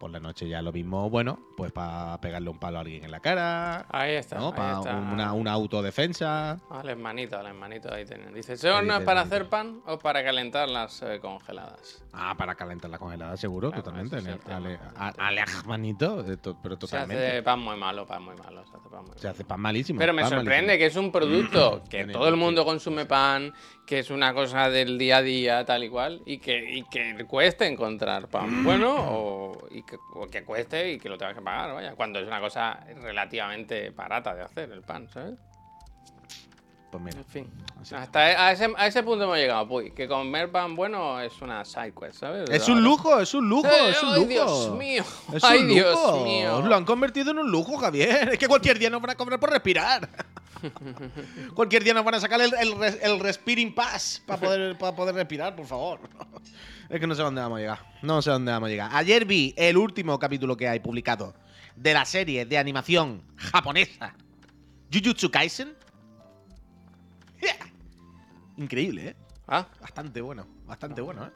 Por 0.03 0.11
la 0.11 0.19
noche 0.19 0.49
ya 0.49 0.61
lo 0.61 0.73
mismo, 0.73 1.09
bueno, 1.09 1.39
pues 1.55 1.71
para 1.71 2.19
pegarle 2.19 2.49
un 2.49 2.59
palo 2.59 2.79
a 2.79 2.81
alguien 2.81 3.05
en 3.05 3.11
la 3.11 3.21
cara, 3.21 3.85
Ahí 3.87 4.15
está. 4.15 4.37
¿no? 4.37 4.47
ahí 4.47 4.53
Para 4.57 4.79
está. 4.79 4.95
una, 4.97 5.31
una 5.31 5.53
autodefensa. 5.53 6.59
Al 6.69 6.89
hermanito, 6.89 7.39
al 7.39 7.45
hermanito 7.45 7.87
ahí 7.93 8.03
tienen. 8.03 8.33
Dice, 8.33 8.51
¿ese 8.51 8.69
horno 8.69 8.97
es 8.97 9.03
para 9.05 9.21
hacer 9.21 9.47
pan 9.47 9.79
o 9.85 9.97
para 9.97 10.21
calentar 10.21 10.67
las 10.67 11.01
eh, 11.03 11.19
congeladas? 11.21 12.03
Ah, 12.11 12.35
para 12.37 12.53
calentar 12.55 12.91
la 12.91 12.99
congelada, 12.99 13.37
seguro, 13.37 13.69
Claro, 13.69 13.81
totalmente. 13.83 14.21
tema. 14.21 14.57
Ale, 15.17 15.41
eh, 15.41 15.45
pero 16.61 16.75
Se 16.75 16.79
totalmente. 16.79 17.27
hace 17.27 17.43
pan 17.43 17.59
muy 17.59 17.77
malo, 17.77 18.05
pan 18.05 18.23
muy 18.23 18.35
malo. 18.35 18.65
Se 18.65 18.75
hace 18.75 18.89
pan 18.89 19.05
Se 19.15 19.27
hace 19.29 19.45
malísimo. 19.57 19.99
Pero 19.99 20.13
me 20.13 20.23
sorprende 20.23 20.73
malísimo. 20.73 20.77
que 20.79 20.85
es 20.85 20.95
un 20.97 21.11
producto 21.13 21.81
que 21.89 22.03
todo 22.07 22.27
el 22.27 22.35
mundo 22.35 22.65
consume 22.65 23.05
pan, 23.05 23.53
que 23.85 23.99
es 23.99 24.09
una 24.09 24.33
cosa 24.33 24.69
del 24.69 24.97
día 24.97 25.17
a 25.17 25.21
día, 25.21 25.63
tal 25.65 25.85
y 25.85 25.89
cual, 25.89 26.21
y 26.25 26.39
que, 26.39 26.77
y 26.77 26.83
que 26.83 27.25
cueste 27.25 27.67
encontrar 27.67 28.27
pan 28.27 28.63
bueno 28.65 28.95
o, 28.97 29.67
y 29.71 29.83
que, 29.97 30.29
que 30.31 30.43
cueste 30.43 30.93
y 30.93 30.99
que 30.99 31.09
lo 31.09 31.17
tengas 31.17 31.35
que 31.35 31.41
pagar, 31.41 31.73
vaya, 31.73 31.95
cuando 31.95 32.19
es 32.19 32.27
una 32.27 32.39
cosa 32.39 32.79
relativamente 33.01 33.89
barata 33.91 34.33
de 34.35 34.41
hacer 34.43 34.71
el 34.71 34.81
pan, 34.81 35.07
¿sabes? 35.09 35.35
Pues 36.91 37.03
mira, 37.03 37.17
En 37.17 37.25
fin. 37.25 37.51
Hasta 37.95 38.19
a 38.19 38.51
ese, 38.51 38.71
a 38.77 38.85
ese 38.85 39.01
punto 39.01 39.23
hemos 39.23 39.35
llegado, 39.37 39.67
Puy, 39.67 39.91
que 39.91 40.07
comer 40.07 40.51
pan 40.51 40.75
bueno 40.75 41.19
es 41.21 41.41
una 41.41 41.65
side 41.65 41.91
quest, 41.99 42.19
¿sabes? 42.19 42.47
Es 42.51 42.67
un 42.69 42.83
lujo, 42.83 43.19
es 43.19 43.33
un 43.33 43.49
lujo, 43.49 43.67
es 43.67 44.03
un 44.03 44.09
¡Ay, 44.09 44.15
lujo. 44.19 44.27
Dios 44.27 44.71
mío! 44.77 45.03
Es 45.33 45.43
¡Ay, 45.43 45.61
un 45.61 45.67
Dios 45.69 45.91
lujo. 45.95 46.23
mío! 46.23 46.61
Lo 46.61 46.75
han 46.75 46.85
convertido 46.85 47.31
en 47.31 47.39
un 47.39 47.49
lujo, 47.49 47.77
Javier. 47.77 48.29
Es 48.33 48.37
que 48.37 48.47
cualquier 48.47 48.77
día 48.77 48.91
nos 48.91 49.01
van 49.01 49.09
a 49.09 49.15
cobrar 49.15 49.39
por 49.39 49.49
respirar. 49.49 50.07
cualquier 51.55 51.83
día 51.83 51.95
nos 51.95 52.05
van 52.05 52.13
a 52.13 52.19
sacar 52.19 52.39
el, 52.41 52.53
el, 52.53 52.73
el 53.01 53.19
respiring 53.19 53.73
pass 53.73 54.21
para 54.27 54.39
poder, 54.39 54.77
para 54.77 54.95
poder 54.95 55.15
respirar, 55.15 55.55
por 55.55 55.65
favor. 55.65 55.99
Es 56.89 56.99
que 56.99 57.07
no 57.07 57.15
sé 57.15 57.21
dónde 57.21 57.41
vamos 57.41 57.57
a 57.57 57.61
llegar. 57.61 57.79
No 58.01 58.21
sé 58.21 58.29
dónde 58.31 58.51
vamos 58.51 58.67
a 58.67 58.69
llegar. 58.69 58.91
Ayer 58.93 59.25
vi 59.25 59.53
el 59.57 59.77
último 59.77 60.19
capítulo 60.19 60.55
que 60.57 60.67
hay 60.67 60.79
publicado 60.79 61.33
de 61.75 61.93
la 61.93 62.05
serie 62.05 62.45
de 62.45 62.57
animación 62.57 63.23
japonesa 63.37 64.15
Jujutsu 64.91 65.31
Kaisen. 65.31 65.75
Increíble, 68.57 69.07
¿eh? 69.09 69.15
Ah, 69.47 69.67
Bastante 69.81 70.21
bueno, 70.21 70.47
bastante 70.65 71.01
bueno, 71.01 71.25
¿eh? 71.25 71.31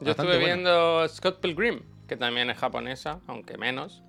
yo 0.00 0.06
Bastante 0.06 0.10
estuve 0.10 0.38
bueno. 0.38 0.46
viendo 0.46 1.08
Scott 1.08 1.40
Pilgrim, 1.40 1.82
que 2.08 2.16
también 2.16 2.48
es 2.50 2.58
japonesa, 2.58 3.20
aunque 3.26 3.58
menos. 3.58 4.02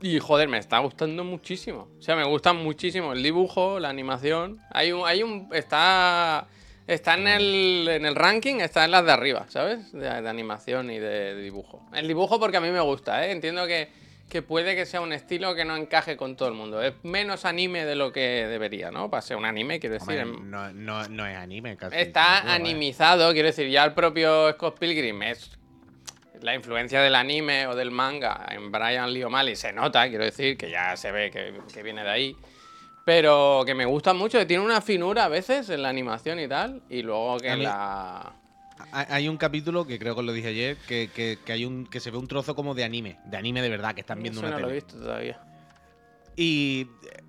Y 0.00 0.18
joder, 0.18 0.48
me 0.48 0.56
está 0.56 0.78
gustando 0.78 1.22
muchísimo. 1.24 1.88
O 1.98 2.02
sea, 2.02 2.16
me 2.16 2.24
gusta 2.24 2.54
muchísimo 2.54 3.12
el 3.12 3.22
dibujo, 3.22 3.78
la 3.78 3.90
animación. 3.90 4.58
Hay 4.70 4.92
un, 4.92 5.06
hay 5.06 5.22
un, 5.22 5.50
está, 5.52 6.48
está 6.94 7.14
en 7.14 7.26
el, 7.28 7.88
en 7.88 8.04
el 8.06 8.14
ranking, 8.14 8.56
está 8.56 8.84
en 8.84 8.90
las 8.90 9.04
de 9.04 9.12
arriba, 9.12 9.46
¿sabes? 9.48 9.92
De, 9.92 10.00
de 10.00 10.28
animación 10.28 10.90
y 10.90 10.98
de, 10.98 11.34
de 11.34 11.42
dibujo. 11.42 11.82
El 11.94 12.06
dibujo 12.08 12.38
porque 12.38 12.56
a 12.56 12.60
mí 12.60 12.70
me 12.70 12.80
gusta, 12.80 13.26
¿eh? 13.26 13.30
Entiendo 13.32 13.66
que, 13.66 13.88
que 14.28 14.42
puede 14.42 14.74
que 14.76 14.86
sea 14.86 15.00
un 15.00 15.12
estilo 15.12 15.54
que 15.54 15.64
no 15.64 15.76
encaje 15.76 16.16
con 16.16 16.36
todo 16.36 16.48
el 16.48 16.54
mundo. 16.54 16.82
Es 16.82 16.94
menos 17.02 17.44
anime 17.44 17.84
de 17.84 17.94
lo 17.96 18.12
que 18.12 18.46
debería, 18.46 18.90
¿no? 18.90 19.10
Para 19.10 19.22
ser 19.22 19.36
un 19.36 19.44
anime, 19.44 19.80
quiero 19.80 19.94
decir. 19.94 20.20
Hombre, 20.20 20.38
en- 20.38 20.50
no, 20.50 20.72
no, 20.72 21.08
no 21.08 21.26
es 21.26 21.36
anime 21.36 21.76
casi. 21.76 21.96
Está 21.96 22.38
¿eh? 22.46 22.50
animizado, 22.50 23.32
quiero 23.32 23.46
decir, 23.46 23.68
ya 23.68 23.84
el 23.84 23.92
propio 23.92 24.50
Scott 24.52 24.78
Pilgrim 24.78 25.22
es 25.22 25.50
la 26.42 26.54
influencia 26.54 27.02
del 27.02 27.14
anime 27.16 27.66
o 27.66 27.74
del 27.74 27.90
manga 27.90 28.46
en 28.50 28.72
Brian 28.72 29.12
Lee 29.12 29.24
O'Malley 29.24 29.56
se 29.56 29.72
nota, 29.74 30.08
quiero 30.08 30.24
decir, 30.24 30.56
que 30.56 30.70
ya 30.70 30.96
se 30.96 31.12
ve 31.12 31.30
que, 31.30 31.52
que 31.72 31.82
viene 31.82 32.02
de 32.02 32.08
ahí. 32.10 32.36
Pero 33.04 33.62
que 33.66 33.74
me 33.74 33.84
gusta 33.86 34.12
mucho, 34.14 34.38
que 34.38 34.46
tiene 34.46 34.64
una 34.64 34.80
finura 34.80 35.24
a 35.24 35.28
veces 35.28 35.68
en 35.70 35.82
la 35.82 35.88
animación 35.88 36.38
y 36.38 36.46
tal, 36.48 36.82
y 36.88 37.02
luego 37.02 37.38
que 37.38 37.48
en 37.48 37.62
la... 37.64 38.32
Hay 38.92 39.28
un 39.28 39.36
capítulo 39.36 39.86
que 39.86 39.98
creo 39.98 40.14
que 40.14 40.20
os 40.20 40.26
lo 40.26 40.32
dije 40.32 40.48
ayer, 40.48 40.76
que, 40.86 41.10
que- 41.14 41.38
que 41.44 41.52
hay 41.52 41.64
un, 41.66 41.86
que 41.86 42.00
se 42.00 42.10
ve 42.10 42.16
un 42.16 42.26
trozo 42.28 42.54
como 42.54 42.74
de 42.74 42.84
anime, 42.84 43.18
de 43.24 43.36
anime 43.36 43.60
de 43.60 43.68
verdad, 43.68 43.94
que 43.94 44.00
están 44.00 44.22
viendo 44.22 44.40
Eso 44.40 44.46
una 44.48 44.56
no 44.58 44.62
lo 44.66 44.70
he 44.70 44.74
visto 44.74 44.98
todavía. 44.98 45.38
Y 46.36 46.86
eh, 47.02 47.22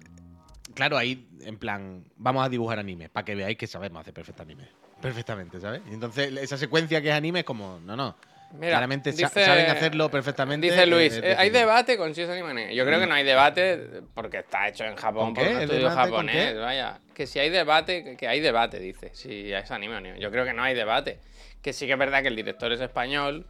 claro, 0.73 0.97
ahí 0.97 1.27
en 1.41 1.57
plan, 1.57 2.05
vamos 2.15 2.45
a 2.45 2.49
dibujar 2.49 2.79
anime, 2.79 3.09
para 3.09 3.25
que 3.25 3.35
veáis 3.35 3.57
que 3.57 3.67
sabemos 3.67 3.99
hacer 4.01 4.13
perfecto 4.13 4.43
anime. 4.43 4.69
Perfectamente, 5.01 5.59
¿sabes? 5.59 5.81
Y 5.89 5.93
entonces 5.93 6.31
esa 6.37 6.57
secuencia 6.57 7.01
que 7.01 7.09
es 7.09 7.13
anime 7.15 7.39
es 7.39 7.45
como, 7.45 7.79
no, 7.83 7.95
no. 7.97 8.15
Mira, 8.53 8.71
Claramente 8.71 9.11
dice- 9.11 9.27
saben 9.29 9.69
hacerlo 9.69 10.09
perfectamente. 10.09 10.67
Dice 10.67 10.85
Luis, 10.85 11.13
eh, 11.13 11.21
eh, 11.31 11.35
¿hay 11.37 11.49
debate 11.49 11.97
con 11.97 12.13
si 12.13 12.21
es 12.21 12.29
anime? 12.29 12.75
Yo 12.75 12.85
creo 12.85 12.99
que 12.99 13.07
no 13.07 13.13
hay 13.13 13.23
debate 13.23 14.01
porque 14.13 14.39
está 14.39 14.67
hecho 14.67 14.83
en 14.85 14.95
Japón 14.95 15.27
¿Con 15.27 15.33
por 15.35 15.43
un 15.47 15.49
¿El 15.57 15.61
estudio 15.63 15.89
japonés. 15.89 16.57
Vaya, 16.57 16.99
que 17.13 17.27
si 17.27 17.39
hay 17.39 17.49
debate, 17.49 18.15
que- 18.17 18.27
hay 18.27 18.39
debate, 18.41 18.79
dice, 18.79 19.11
si 19.13 19.51
es 19.53 19.71
anime 19.71 19.95
o 19.95 19.97
anime. 19.97 20.19
Yo 20.19 20.31
creo 20.31 20.45
que 20.45 20.53
no 20.53 20.63
hay 20.63 20.73
debate. 20.75 21.19
Que 21.61 21.73
sí 21.73 21.85
que 21.85 21.93
es 21.93 21.99
verdad 21.99 22.21
que 22.21 22.27
el 22.27 22.35
director 22.35 22.71
es 22.71 22.81
español, 22.81 23.45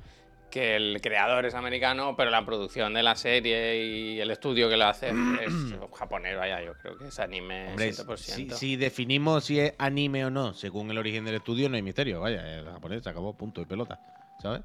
que 0.51 0.75
el 0.75 0.99
creador 1.01 1.45
es 1.45 1.55
americano, 1.55 2.13
pero 2.17 2.29
la 2.29 2.45
producción 2.45 2.93
de 2.93 3.01
la 3.03 3.15
serie 3.15 3.77
y 3.85 4.19
el 4.19 4.29
estudio 4.31 4.67
que 4.69 4.75
lo 4.75 4.85
hace 4.85 5.07
es 5.07 5.13
japonés. 5.97 6.37
Vaya, 6.37 6.61
yo 6.61 6.73
creo 6.73 6.97
que 6.97 7.07
es 7.07 7.19
anime 7.19 7.69
Hombre, 7.69 7.91
100%. 7.93 8.17
si, 8.17 8.49
si 8.49 8.75
definimos 8.75 9.45
si 9.45 9.59
es 9.61 9.73
anime 9.77 10.25
o 10.25 10.29
no, 10.29 10.53
según 10.53 10.91
el 10.91 10.97
origen 10.97 11.23
del 11.23 11.35
estudio, 11.35 11.69
no 11.69 11.77
hay 11.77 11.81
misterio. 11.81 12.19
Vaya, 12.19 12.45
el 12.59 12.65
japonés 12.65 13.01
se 13.01 13.09
acabó, 13.09 13.33
punto 13.35 13.61
y 13.61 13.65
pelota. 13.65 13.99
¿Sabes? 14.41 14.61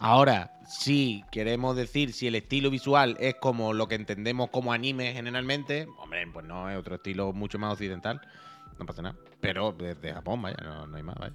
Ahora, 0.00 0.52
si 0.68 1.24
queremos 1.32 1.74
decir 1.74 2.12
si 2.12 2.28
el 2.28 2.36
estilo 2.36 2.70
visual 2.70 3.16
es 3.18 3.34
como 3.34 3.72
lo 3.72 3.88
que 3.88 3.96
entendemos 3.96 4.50
como 4.50 4.72
anime 4.72 5.12
generalmente, 5.12 5.88
hombre, 5.98 6.24
pues 6.32 6.46
no, 6.46 6.70
es 6.70 6.78
otro 6.78 6.96
estilo 6.96 7.32
mucho 7.32 7.58
más 7.58 7.72
occidental. 7.72 8.20
No 8.78 8.86
pasa 8.86 9.02
nada. 9.02 9.16
Pero 9.40 9.72
desde 9.72 10.12
Japón, 10.12 10.40
vaya, 10.42 10.56
no, 10.62 10.86
no 10.86 10.96
hay 10.96 11.02
más, 11.02 11.16
vaya. 11.16 11.34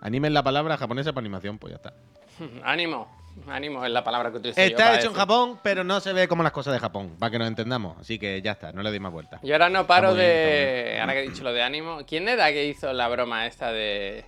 Anime 0.00 0.28
es 0.28 0.34
la 0.34 0.42
palabra 0.42 0.76
japonesa 0.76 1.12
para 1.12 1.22
animación, 1.22 1.58
pues 1.58 1.72
ya 1.72 1.76
está. 1.76 1.94
Ánimo, 2.64 3.08
ánimo 3.48 3.84
es 3.84 3.90
la 3.90 4.04
palabra 4.04 4.30
que 4.30 4.36
utilizo 4.36 4.60
Está 4.60 4.96
hecho 4.96 5.08
en. 5.08 5.14
Japón, 5.14 5.58
pero 5.62 5.82
no 5.82 5.98
se 6.00 6.12
ve 6.12 6.28
como 6.28 6.42
las 6.42 6.52
cosas 6.52 6.72
de 6.74 6.78
Japón, 6.78 7.16
para 7.18 7.30
que 7.30 7.38
nos 7.38 7.48
entendamos. 7.48 7.98
Así 7.98 8.18
que 8.18 8.40
ya 8.42 8.52
está, 8.52 8.72
no 8.72 8.82
le 8.82 8.90
doy 8.90 9.00
más 9.00 9.12
vuelta. 9.12 9.40
Y 9.42 9.50
ahora 9.52 9.68
no 9.70 9.86
paro 9.86 10.14
bien, 10.14 10.26
de. 10.26 10.98
Ahora 11.00 11.14
que 11.14 11.20
he 11.20 11.28
dicho 11.28 11.42
lo 11.42 11.52
de 11.52 11.62
ánimo. 11.62 12.00
¿Quién 12.06 12.28
era 12.28 12.52
que 12.52 12.66
hizo 12.66 12.92
la 12.92 13.08
broma 13.08 13.46
esta 13.46 13.72
de. 13.72 14.24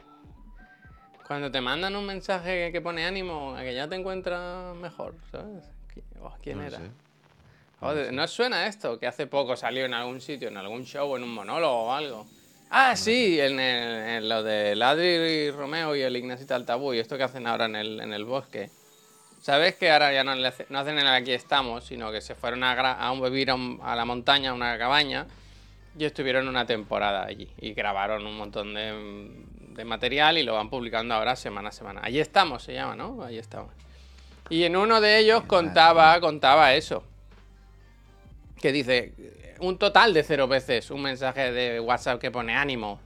Cuando 1.26 1.50
te 1.50 1.60
mandan 1.60 1.96
un 1.96 2.06
mensaje 2.06 2.70
que 2.70 2.80
pone 2.80 3.04
ánimo, 3.04 3.54
a 3.56 3.62
que 3.62 3.74
ya 3.74 3.88
te 3.88 3.96
encuentras 3.96 4.76
mejor, 4.76 5.14
¿sabes? 5.32 5.64
¿Qui- 5.94 6.02
oh, 6.20 6.32
¿Quién 6.42 6.58
No 6.58 6.64
era? 6.64 6.78
sé. 6.78 6.90
Joder, 7.80 8.12
¿no 8.12 8.26
suena 8.28 8.66
esto? 8.66 8.98
Que 8.98 9.06
hace 9.06 9.26
poco 9.26 9.56
salió 9.56 9.84
en 9.84 9.92
algún 9.92 10.20
sitio, 10.20 10.48
en 10.48 10.56
algún 10.56 10.84
show, 10.84 11.16
en 11.16 11.24
un 11.24 11.34
monólogo 11.34 11.84
o 11.86 11.92
algo. 11.92 12.26
Ah, 12.70 12.96
sí, 12.96 13.40
en, 13.40 13.58
el- 13.60 14.08
en 14.22 14.28
lo 14.28 14.42
de 14.42 14.74
Ladri 14.76 15.06
y 15.06 15.50
Romeo 15.50 15.94
y 15.94 16.02
el 16.02 16.16
Ignacita 16.16 16.54
Altabú 16.54 16.94
y 16.94 16.98
esto 17.00 17.16
que 17.16 17.24
hacen 17.24 17.46
ahora 17.46 17.66
en 17.66 17.76
el, 17.76 18.00
en 18.00 18.12
el 18.12 18.24
bosque. 18.24 18.70
¿Sabes 19.40 19.74
que 19.76 19.90
ahora 19.90 20.12
ya 20.12 20.24
no, 20.24 20.34
le 20.34 20.48
hace- 20.48 20.66
no 20.70 20.78
hacen 20.78 20.98
el 20.98 21.06
aquí 21.06 21.32
estamos, 21.32 21.84
sino 21.84 22.10
que 22.10 22.20
se 22.20 22.34
fueron 22.34 22.64
a, 22.64 22.72
a 22.92 23.12
un 23.12 23.20
vivir 23.22 23.50
a, 23.50 23.54
un- 23.54 23.78
a 23.82 23.94
la 23.94 24.04
montaña, 24.04 24.50
a 24.50 24.54
una 24.54 24.78
cabaña, 24.78 25.26
y 25.98 26.04
estuvieron 26.04 26.48
una 26.48 26.66
temporada 26.66 27.24
allí 27.24 27.48
y 27.60 27.72
grabaron 27.74 28.26
un 28.26 28.36
montón 28.36 28.74
de, 28.74 28.92
de 29.76 29.84
material 29.84 30.38
y 30.38 30.42
lo 30.42 30.54
van 30.54 30.70
publicando 30.70 31.14
ahora 31.14 31.36
semana 31.36 31.68
a 31.68 31.72
semana. 31.72 32.00
Allí 32.02 32.18
estamos, 32.18 32.62
se 32.62 32.74
llama, 32.74 32.96
¿no? 32.96 33.22
Allí 33.22 33.38
estamos. 33.38 33.72
Y 34.48 34.64
en 34.64 34.76
uno 34.76 35.00
de 35.00 35.18
ellos 35.18 35.44
contaba, 35.44 36.18
contaba 36.20 36.74
eso. 36.74 37.04
Que 38.60 38.72
dice, 38.72 39.12
un 39.60 39.78
total 39.78 40.14
de 40.14 40.22
cero 40.22 40.48
veces 40.48 40.90
un 40.90 41.02
mensaje 41.02 41.52
de 41.52 41.80
WhatsApp 41.80 42.20
que 42.20 42.30
pone 42.30 42.54
ánimo. 42.56 43.00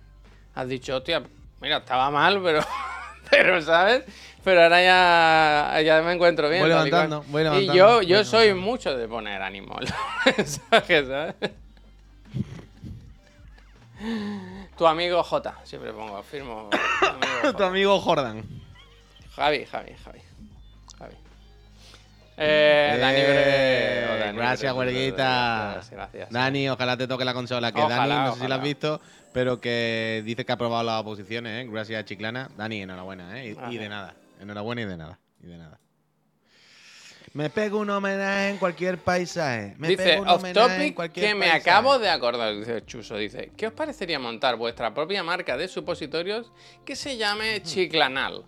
Has 0.55 0.69
dicho, 0.69 0.97
hostia, 0.97 1.23
mira, 1.61 1.79
estaba 1.79 2.11
mal, 2.11 2.41
pero, 2.43 2.61
pero 3.31 3.61
¿sabes? 3.63 4.05
Pero 4.45 4.63
ahora 4.63 4.83
ya, 4.83 5.81
ya 5.83 6.03
me 6.03 6.13
encuentro 6.13 6.49
bien. 6.49 6.63
Voy 6.63 6.71
levantando, 6.71 7.25
Y 7.61 7.67
yo, 7.67 8.03
yo 8.03 8.25
soy 8.25 8.55
mucho 8.55 8.97
de 8.97 9.09
poner 9.09 9.43
ánimo 9.43 9.77
los 9.81 10.37
mensajes, 10.37 11.09
¿sabes? 11.09 11.35
Tu 14.77 14.87
amigo 14.87 15.23
J, 15.23 15.55
siempre 15.65 15.93
pongo, 15.93 16.23
firmo. 16.23 16.69
tu 17.01 17.07
amigo 17.07 17.41
tu 17.43 17.53
J. 17.53 17.67
amigo 17.67 18.01
Jordan. 18.01 18.45
Javi, 19.37 19.65
Javi, 19.67 19.93
Javi. 20.05 20.21
Javi. 20.99 21.15
Eh, 22.37 22.97
Dani 23.01 23.19
Eh, 23.21 24.07
Bre- 24.09 24.15
o 24.15 24.19
Dani 24.19 24.39
gracias, 24.39 24.73
huelguita. 24.75 25.71
Gracias, 25.75 25.91
gracias. 25.91 26.31
Dani, 26.31 26.69
ojalá 26.71 26.97
te 26.97 27.07
toque 27.07 27.25
la 27.25 27.35
consola. 27.35 27.73
Que 27.73 27.81
Ojalá, 27.83 28.07
Dani, 28.17 28.29
no 28.31 28.35
sé 28.35 28.41
si 28.41 28.49
la 28.49 28.55
has 28.57 28.63
visto, 28.63 29.01
pero 29.35 29.61
que 29.61 30.23
dice 30.25 30.45
que 30.47 30.53
ha 30.53 30.55
aprobado 30.55 30.83
las 30.85 31.01
oposiciones, 31.03 31.65
¿eh? 31.65 31.69
Gracias, 31.71 32.05
Chiclana. 32.07 32.51
Dani, 32.57 32.83
enhorabuena, 32.83 33.39
¿eh? 33.43 33.55
Y, 33.71 33.75
y 33.75 33.79
de 33.79 33.89
nada. 33.91 34.15
Enhorabuena 34.41 34.81
y 34.83 34.85
de 34.87 34.97
nada. 34.97 35.19
Y 35.43 35.47
de 35.49 35.59
nada. 35.59 35.79
Me 37.33 37.49
pego 37.49 37.79
un 37.79 37.89
homenaje 37.91 38.49
en 38.51 38.57
cualquier 38.59 38.99
paisaje. 38.99 39.75
Me 39.79 39.89
dice, 39.89 40.03
pego 40.03 40.23
un 40.23 40.29
off 40.29 40.41
homenaje 40.41 40.67
en 40.73 40.79
topic, 40.79 40.95
cualquier 40.97 41.27
que 41.27 41.35
me 41.35 41.49
paisaje. 41.49 41.71
acabo 41.71 41.99
de 42.01 42.09
acordar, 42.09 42.57
dice 42.57 42.85
Chuso, 42.85 43.17
dice, 43.17 43.53
¿qué 43.57 43.69
os 43.69 43.73
parecería 43.73 44.19
montar 44.19 44.57
vuestra 44.57 44.93
propia 44.93 45.23
marca 45.23 45.57
de 45.57 45.69
supositorios 45.69 46.51
que 46.85 46.97
se 46.97 47.17
llame 47.17 47.63
Chiclanal? 47.63 48.45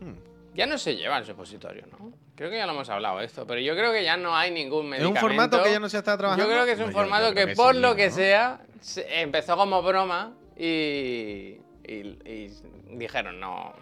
Hmm. 0.00 0.14
Ya 0.54 0.66
no 0.66 0.76
se 0.76 0.96
lleva 0.96 1.16
el 1.18 1.24
supositorio, 1.24 1.86
¿no? 1.92 2.12
Creo 2.36 2.50
que 2.50 2.56
ya 2.58 2.66
lo 2.66 2.72
hemos 2.72 2.88
hablado 2.90 3.20
esto, 3.20 3.46
pero 3.46 3.60
yo 3.60 3.74
creo 3.74 3.90
que 3.92 4.04
ya 4.04 4.16
no 4.16 4.36
hay 4.36 4.50
ningún 4.50 4.84
¿Es 4.84 4.90
medicamento. 4.90 5.18
un 5.24 5.28
formato 5.30 5.62
que 5.62 5.72
ya 5.72 5.80
no 5.80 5.88
se 5.88 5.96
está 5.98 6.16
trabajando? 6.18 6.44
Yo 6.46 6.52
creo 6.52 6.66
que 6.66 6.72
es 6.72 6.80
un 6.80 6.92
formato 6.92 7.34
que, 7.34 7.48
por 7.48 7.74
lo 7.74 7.96
que 7.96 8.10
¿no? 8.10 8.14
sea, 8.14 8.60
se- 8.82 9.22
empezó 9.22 9.56
como 9.56 9.82
broma 9.82 10.34
y, 10.56 10.62
y- 10.62 12.18
y 12.24 12.54
dijeron, 12.90 13.40
no. 13.40 13.72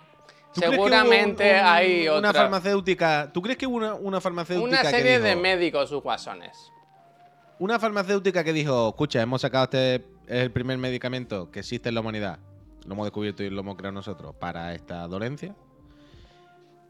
¿Tú 0.57 0.61
crees 0.61 0.71
que 0.71 0.77
Seguramente 0.77 1.45
hubo 1.53 1.61
un- 1.61 1.67
hay 1.67 2.09
una 2.09 2.29
otra. 2.31 2.33
farmacéutica. 2.43 3.31
¿Tú 3.33 3.43
crees 3.43 3.57
que 3.59 3.67
hubo 3.67 3.77
una, 3.77 3.95
una 3.95 4.21
farmacéutica 4.21 4.69
Una 4.69 4.83
que 4.83 4.89
serie 4.97 5.13
dijo, 5.13 5.25
de 5.25 5.37
médicos 5.37 5.93
guasones. 5.93 6.73
Una 7.59 7.79
farmacéutica 7.79 8.43
que 8.45 8.53
dijo, 8.53 8.89
escucha, 8.89 9.23
hemos 9.23 9.41
sacado 9.41 9.65
este 9.65 9.95
es 10.27 10.43
el 10.43 10.51
primer 10.51 10.77
medicamento 10.79 11.51
que 11.51 11.61
existe 11.61 11.89
en 11.89 11.95
la 11.95 12.01
humanidad, 12.01 12.39
lo 12.85 12.95
hemos 12.95 13.07
descubierto 13.07 13.43
y 13.45 13.51
lo 13.51 13.61
hemos 13.61 13.77
creado 13.77 13.93
nosotros 13.95 14.35
para 14.35 14.75
esta 14.75 15.07
dolencia. 15.07 15.55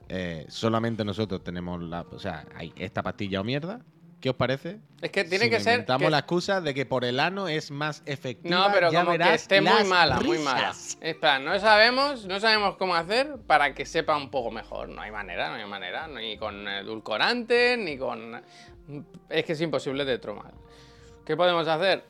Eh, 0.09 0.47
solamente 0.49 1.05
nosotros 1.05 1.43
tenemos 1.43 1.83
la, 1.83 2.03
o 2.03 2.19
sea, 2.19 2.47
hay 2.55 2.73
esta 2.77 3.03
pastilla 3.03 3.41
o 3.41 3.45
mierda. 3.45 3.81
¿Qué 4.21 4.31
os 4.31 4.37
parece? 4.37 4.79
Es 5.03 5.11
que 5.11 5.25
tiene 5.25 5.45
Si 5.45 5.51
que 5.51 5.61
ser. 5.61 5.85
Que- 5.85 6.11
la 6.11 6.19
excusa 6.21 6.61
de 6.63 6.73
que 6.75 6.87
por 6.87 7.05
el 7.05 7.21
ano 7.21 7.49
es 7.49 7.71
más 7.71 8.03
efectiva. 8.07 8.57
No, 8.67 8.73
pero 8.73 8.91
ya 8.91 9.01
como 9.01 9.13
que 9.13 9.19
verás 9.19 9.43
esté 9.43 9.61
muy 9.61 9.85
mala, 9.85 10.21
muy 10.21 10.39
mala. 10.39 10.75
Espera, 11.01 11.39
no 11.39 11.59
sabemos, 11.61 12.25
no 12.25 12.41
sabemos 12.41 12.77
cómo 12.77 12.95
hacer 12.95 13.37
para 13.47 13.75
que 13.75 13.85
sepa 13.85 14.17
un 14.17 14.31
poco 14.31 14.51
mejor. 14.51 14.89
No 14.89 15.03
hay 15.03 15.11
manera, 15.11 15.51
no 15.51 15.57
hay 15.57 15.67
manera, 15.67 16.09
ni 16.09 16.39
con 16.39 16.67
edulcorante, 16.67 17.77
ni 17.77 17.99
con. 17.99 18.43
Es 19.29 19.45
que 19.45 19.53
es 19.53 19.61
imposible 19.61 20.05
de 20.07 20.19
tromar. 20.19 20.53
¿Qué 21.27 21.37
podemos 21.37 21.69
hacer? 21.69 22.03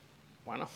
Bueno. 0.44 0.68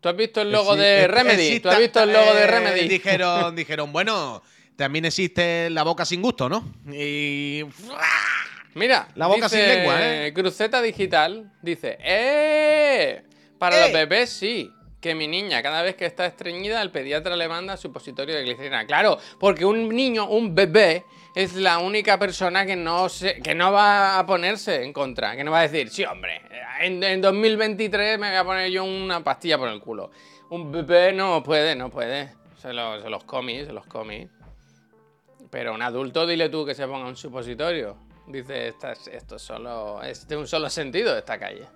¿Tú 0.00 0.10
has 0.10 0.16
visto 0.16 0.42
el 0.42 0.52
logo 0.52 0.74
Sí, 0.74 0.80
de 0.80 1.08
Remedy? 1.08 1.42
exista- 1.48 1.70
¿Tú 1.70 1.74
has 1.74 1.80
visto 1.80 2.02
el 2.02 2.12
logo 2.12 2.34
de 2.34 2.42
eh, 2.42 2.46
Remedy? 2.46 2.86
Dijeron, 2.88 3.56
dijeron, 3.56 3.92
bueno, 3.92 4.42
también 4.76 5.04
existe 5.06 5.70
la 5.70 5.82
boca 5.84 6.04
sin 6.04 6.20
gusto, 6.22 6.48
¿no? 6.50 6.70
Y. 6.92 7.64
Mira, 8.76 9.08
La 9.14 9.26
boca 9.26 9.48
sin 9.48 9.58
dice 9.60 9.74
lengua, 9.76 9.96
¿eh? 10.00 10.32
Cruceta 10.34 10.80
Digital 10.82 11.50
dice, 11.62 11.96
¡eh! 12.00 13.24
Para 13.58 13.78
¡Eh! 13.78 13.80
los 13.82 13.92
bebés 13.92 14.30
sí. 14.30 14.70
Que 15.00 15.14
mi 15.14 15.28
niña, 15.28 15.62
cada 15.62 15.82
vez 15.82 15.94
que 15.94 16.04
está 16.06 16.26
estreñida, 16.26 16.82
el 16.82 16.90
pediatra 16.90 17.36
le 17.36 17.48
manda 17.48 17.76
supositorio 17.76 18.34
de 18.34 18.42
glicerina. 18.42 18.86
Claro, 18.86 19.18
porque 19.38 19.64
un 19.64 19.88
niño, 19.88 20.26
un 20.28 20.54
bebé, 20.54 21.04
es 21.34 21.54
la 21.54 21.78
única 21.78 22.18
persona 22.18 22.66
que 22.66 22.74
no, 22.76 23.08
se, 23.08 23.40
que 23.40 23.54
no 23.54 23.70
va 23.72 24.18
a 24.18 24.26
ponerse 24.26 24.82
en 24.82 24.92
contra. 24.92 25.36
Que 25.36 25.44
no 25.44 25.52
va 25.52 25.60
a 25.60 25.68
decir, 25.68 25.90
sí, 25.90 26.04
hombre, 26.04 26.40
en, 26.80 27.02
en 27.04 27.20
2023 27.20 28.18
me 28.18 28.28
voy 28.30 28.36
a 28.36 28.44
poner 28.44 28.70
yo 28.70 28.84
una 28.84 29.22
pastilla 29.22 29.58
por 29.58 29.68
el 29.68 29.80
culo. 29.80 30.10
Un 30.50 30.72
bebé 30.72 31.12
no 31.12 31.42
puede, 31.42 31.76
no 31.76 31.88
puede. 31.88 32.30
Se, 32.60 32.72
lo- 32.72 33.00
se 33.00 33.08
los 33.08 33.22
comí, 33.24 33.64
se 33.64 33.72
los 33.72 33.86
comí. 33.86 34.28
Pero 35.50 35.72
un 35.74 35.82
adulto, 35.82 36.26
dile 36.26 36.48
tú 36.48 36.66
que 36.66 36.74
se 36.74 36.86
ponga 36.86 37.06
un 37.06 37.16
supositorio. 37.16 37.96
Dice, 38.26 38.68
esta 38.68 38.92
es- 38.92 39.08
esto 39.08 39.38
solo 39.38 40.02
es 40.02 40.26
de 40.26 40.36
un 40.36 40.46
solo 40.46 40.68
sentido 40.68 41.16
esta 41.16 41.38
calle. 41.38 41.66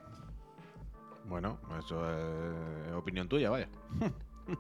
Bueno, 1.24 1.58
eso 1.78 2.02
es 2.10 2.92
opinión 2.94 3.28
tuya, 3.28 3.50
vaya. 3.50 3.68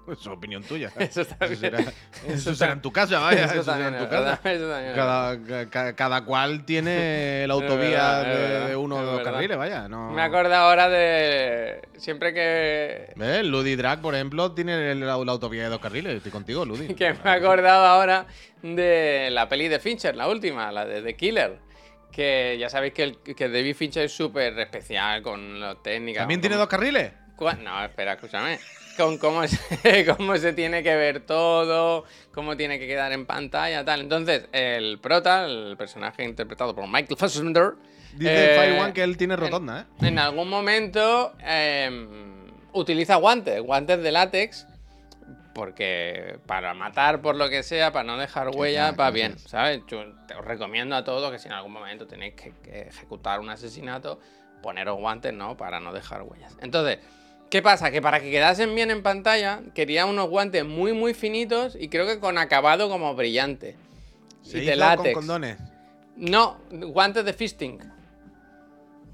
Eso 0.06 0.12
es 0.12 0.26
opinión 0.28 0.62
tuya. 0.62 0.92
Eso 1.00 1.24
también- 1.24 1.58
será, 1.58 1.80
eso 1.80 1.92
eso 2.28 2.54
será 2.54 2.74
en 2.74 2.80
tu 2.80 2.92
casa, 2.92 3.18
vaya. 3.18 3.46
Eso, 3.46 3.64
será 3.64 3.88
en 3.88 3.98
tu 3.98 4.08
casa. 4.08 4.38
eso 4.44 4.68
Cada, 4.94 5.66
ca- 5.68 5.96
cada 5.96 6.24
cual 6.24 6.64
tiene 6.64 7.44
la 7.48 7.54
autovía 7.54 8.20
verdad, 8.20 8.22
de, 8.24 8.28
verdad, 8.52 8.68
de 8.68 8.76
uno 8.76 8.96
de 8.98 9.02
los 9.02 9.16
verdad. 9.16 9.32
carriles, 9.32 9.56
vaya. 9.58 9.88
No... 9.88 10.12
Me 10.12 10.22
acuerdo 10.22 10.54
ahora 10.54 10.88
de. 10.88 11.82
Siempre 11.96 12.32
que. 12.32 13.12
¿Ves? 13.16 13.44
Ludi 13.44 13.74
Drag, 13.74 14.00
por 14.00 14.14
ejemplo, 14.14 14.52
tiene 14.52 14.94
la, 14.94 15.16
la 15.18 15.32
autovía 15.32 15.64
de 15.64 15.70
dos 15.70 15.80
carriles. 15.80 16.14
Estoy 16.18 16.30
contigo, 16.30 16.64
Ludi. 16.64 16.94
Que 16.94 17.12
me 17.14 17.18
he 17.30 17.32
acordado 17.34 17.84
ahora 17.84 18.26
de 18.62 19.28
la 19.32 19.48
peli 19.48 19.66
de 19.66 19.80
Fincher, 19.80 20.14
la 20.14 20.28
última, 20.28 20.70
la 20.70 20.84
de 20.84 21.02
The 21.02 21.16
Killer. 21.16 21.58
Que 22.12 22.56
ya 22.58 22.68
sabéis 22.68 22.92
que, 22.94 23.02
el, 23.04 23.18
que 23.18 23.48
David 23.48 23.74
Fincher 23.76 24.04
es 24.04 24.12
súper 24.12 24.58
especial 24.58 25.22
con 25.22 25.60
la 25.60 25.74
técnica. 25.76 26.20
¿También 26.20 26.40
tiene 26.40 26.54
cómo- 26.56 26.60
dos 26.66 26.68
carriles? 26.68 27.12
No, 27.62 27.84
espera, 27.84 28.14
escúchame. 28.14 28.58
Con 28.96 29.16
cómo 29.16 29.46
se, 29.48 30.04
cómo 30.16 30.36
se 30.36 30.52
tiene 30.52 30.82
que 30.82 30.94
ver 30.94 31.20
todo, 31.20 32.04
cómo 32.32 32.56
tiene 32.56 32.78
que 32.78 32.86
quedar 32.86 33.12
en 33.12 33.24
pantalla, 33.24 33.82
tal. 33.84 34.00
Entonces, 34.00 34.46
el 34.52 34.98
prota, 34.98 35.46
el 35.46 35.74
personaje 35.78 36.22
interpretado 36.24 36.74
por 36.74 36.86
Michael 36.86 37.16
Fassbender. 37.16 37.74
Dice 38.14 38.54
eh, 38.54 38.58
Fire 38.58 38.80
One 38.80 38.92
que 38.92 39.02
él 39.02 39.16
tiene 39.16 39.36
rotonda, 39.36 39.80
¿eh? 40.02 40.06
En 40.06 40.18
algún 40.18 40.50
momento 40.50 41.32
eh, 41.42 41.90
utiliza 42.72 43.14
guantes, 43.14 43.62
guantes 43.62 44.02
de 44.02 44.12
látex, 44.12 44.66
porque 45.54 46.38
para 46.46 46.74
matar 46.74 47.20
por 47.20 47.36
lo 47.36 47.48
que 47.48 47.62
sea, 47.62 47.92
para 47.92 48.04
no 48.04 48.16
dejar 48.18 48.50
huellas, 48.50 48.90
tal, 48.90 49.00
va 49.00 49.10
bien. 49.10 49.38
¿sabes? 49.38 49.82
Yo 49.88 50.04
te 50.26 50.34
os 50.34 50.44
recomiendo 50.44 50.94
a 50.96 51.04
todos 51.04 51.30
que 51.32 51.38
si 51.38 51.48
en 51.48 51.54
algún 51.54 51.72
momento 51.72 52.06
tenéis 52.06 52.34
que, 52.34 52.52
que 52.62 52.82
ejecutar 52.82 53.40
un 53.40 53.50
asesinato, 53.50 54.20
poneros 54.62 54.98
guantes, 54.98 55.32
¿no? 55.32 55.56
Para 55.56 55.80
no 55.80 55.92
dejar 55.92 56.22
huellas. 56.22 56.56
Entonces, 56.60 56.98
¿qué 57.50 57.62
pasa? 57.62 57.90
Que 57.90 58.00
para 58.00 58.20
que 58.20 58.30
quedasen 58.30 58.74
bien 58.74 58.90
en 58.90 59.02
pantalla, 59.02 59.60
quería 59.74 60.06
unos 60.06 60.28
guantes 60.28 60.64
muy, 60.64 60.92
muy 60.92 61.14
finitos 61.14 61.76
y 61.78 61.88
creo 61.88 62.06
que 62.06 62.20
con 62.20 62.38
acabado 62.38 62.88
como 62.88 63.14
brillante. 63.14 63.76
Se 64.42 64.58
y 64.58 64.60
hizo 64.62 64.70
de 64.70 64.76
látex. 64.76 65.14
con 65.14 65.26
condones. 65.26 65.58
No, 66.16 66.58
guantes 66.70 67.24
de 67.24 67.32
fisting. 67.32 67.78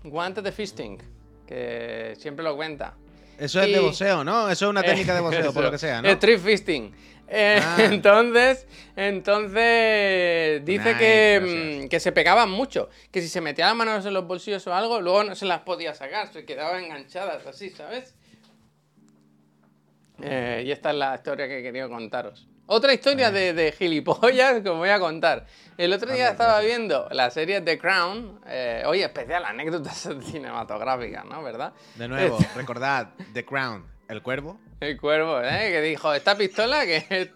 Guantes 0.05 0.45
de 0.45 0.53
fisting. 0.53 0.99
Que 1.47 2.15
siempre 2.19 2.45
lo 2.45 2.57
cuenta. 2.57 2.95
Eso 3.39 3.61
es 3.61 3.69
Y- 3.69 3.73
de 3.73 3.81
boxeo, 3.81 4.25
¿no? 4.25 4.49
Eso 4.51 4.67
es 4.67 4.71
una 4.71 4.83
técnica 4.83 5.15
de 5.15 5.21
boxeo, 5.21 5.53
por 5.53 5.65
lo 5.65 5.71
que 5.71 5.79
sea, 5.79 6.01
¿no? 6.03 6.09
Street 6.09 6.39
fisting. 6.41 6.95
Eh, 7.29 7.59
Ah. 7.61 7.77
Entonces, 7.81 8.67
entonces 8.95 10.65
dice 10.65 10.85
Nice, 10.95 10.99
que, 10.99 11.83
mm, 11.85 11.89
que 11.89 11.99
se 12.01 12.13
pegaban 12.13 12.49
mucho. 12.51 12.89
Que 13.11 13.21
si 13.21 13.29
se 13.29 13.41
metía 13.41 13.67
las 13.67 13.75
manos 13.75 14.07
en 14.07 14.15
los 14.15 14.27
bolsillos 14.27 14.65
o 14.69 14.75
algo, 14.75 15.01
luego 15.01 15.25
no 15.25 15.35
se 15.35 15.45
las 15.45 15.61
podía 15.63 15.93
sacar. 15.95 16.33
Se 16.33 16.45
quedaban 16.45 16.85
enganchadas 16.85 17.45
así, 17.47 17.71
¿sabes? 17.71 18.15
Eh, 20.23 20.63
y 20.65 20.71
esta 20.71 20.91
es 20.91 20.97
la 20.97 21.15
historia 21.17 21.47
que 21.49 21.59
he 21.59 21.63
querido 21.63 21.89
contaros. 21.91 22.47
Otra 22.67 22.93
historia 22.93 23.31
de, 23.31 23.53
de 23.53 23.73
gilipollas 23.73 24.61
que 24.63 24.69
os 24.69 24.77
voy 24.77 24.89
a 24.89 24.99
contar. 24.99 25.47
El 25.79 25.93
otro 25.93 26.13
día 26.13 26.31
estaba 26.31 26.61
viendo 26.61 27.07
la 27.13 27.31
serie 27.31 27.61
The 27.61 27.79
Crown. 27.79 28.41
eh, 28.47 28.83
oye, 28.87 29.05
especial, 29.05 29.45
anécdotas 29.45 30.09
cinematográficas, 30.25 31.25
¿no? 31.27 31.43
¿Verdad? 31.43 31.73
De 31.95 32.09
nuevo, 32.09 32.39
recordad, 32.57 33.11
The 33.35 33.45
Crown, 33.45 33.85
el 34.09 34.23
cuervo. 34.23 34.59
El 34.81 34.99
cuervo, 34.99 35.41
¿eh? 35.41 35.71
Que 35.71 35.81
dijo, 35.81 36.13
esta 36.13 36.37
pistola 36.37 36.85
que... 36.85 37.31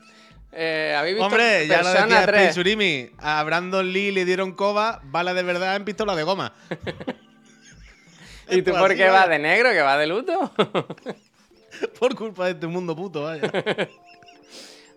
Eh, 0.53 0.97
¿Habéis 0.99 1.15
visto 1.15 1.27
Hombre, 1.27 1.69
ya 1.69 1.81
lo 1.81 1.91
decía 1.91 2.27
3? 2.27 2.41
Space 2.43 2.61
Urimi. 2.61 3.11
A 3.19 3.43
Brandon 3.45 3.93
Lee 3.93 4.11
le 4.11 4.25
dieron 4.25 4.53
coba, 4.53 5.01
bala 5.05 5.33
de 5.33 5.45
verdad 5.45 5.77
en 5.77 5.85
pistola 5.85 6.17
de 6.17 6.25
goma. 6.25 6.53
¿Y 8.51 8.63
tú 8.63 8.73
por 8.73 8.97
qué 8.97 9.09
vas 9.11 9.29
de 9.29 9.39
negro? 9.39 9.71
¿Que 9.71 9.81
vas 9.81 9.99
de 9.99 10.07
luto? 10.09 10.53
Por 12.01 12.17
culpa 12.17 12.47
de 12.47 12.51
este 12.51 12.67
mundo 12.67 12.97
puto, 12.97 13.23
vaya. 13.23 13.49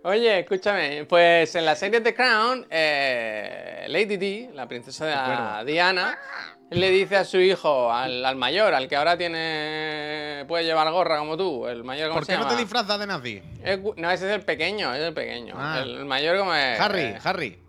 Oye, 0.05 0.39
escúchame, 0.39 1.05
pues 1.05 1.55
en 1.55 1.65
la 1.65 1.75
serie 1.75 2.01
The 2.01 2.13
Crown, 2.13 2.67
eh, 2.69 3.85
Lady 3.87 4.17
Di, 4.17 4.49
la 4.53 4.67
princesa 4.67 5.05
de. 5.63 5.71
Diana, 5.71 6.19
le 6.71 6.89
dice 6.89 7.15
a 7.15 7.23
su 7.23 7.39
hijo, 7.39 7.89
al, 7.91 8.25
al 8.25 8.35
mayor, 8.35 8.73
al 8.73 8.89
que 8.89 8.97
ahora 8.97 9.17
tiene 9.17 10.43
puede 10.47 10.65
llevar 10.65 10.91
gorra 10.91 11.19
como 11.19 11.37
tú, 11.37 11.67
el 11.67 11.85
mayor 11.85 12.09
¿cómo 12.09 12.19
¿Por 12.19 12.25
se 12.25 12.33
qué 12.33 12.37
no 12.37 12.47
te 12.49 12.57
disfrazas 12.57 12.99
de 12.99 13.07
nazi? 13.07 13.41
Es 13.63 13.79
gu- 13.79 13.93
no, 13.95 14.11
ese 14.11 14.27
es 14.29 14.35
el 14.35 14.41
pequeño, 14.41 14.93
es 14.93 15.01
el 15.01 15.13
pequeño. 15.13 15.53
Ah. 15.57 15.79
El, 15.81 15.95
el 15.99 16.05
mayor 16.05 16.37
como 16.37 16.53
es... 16.53 16.77
Harry, 16.81 17.01
eh, 17.01 17.17
Harry. 17.23 17.59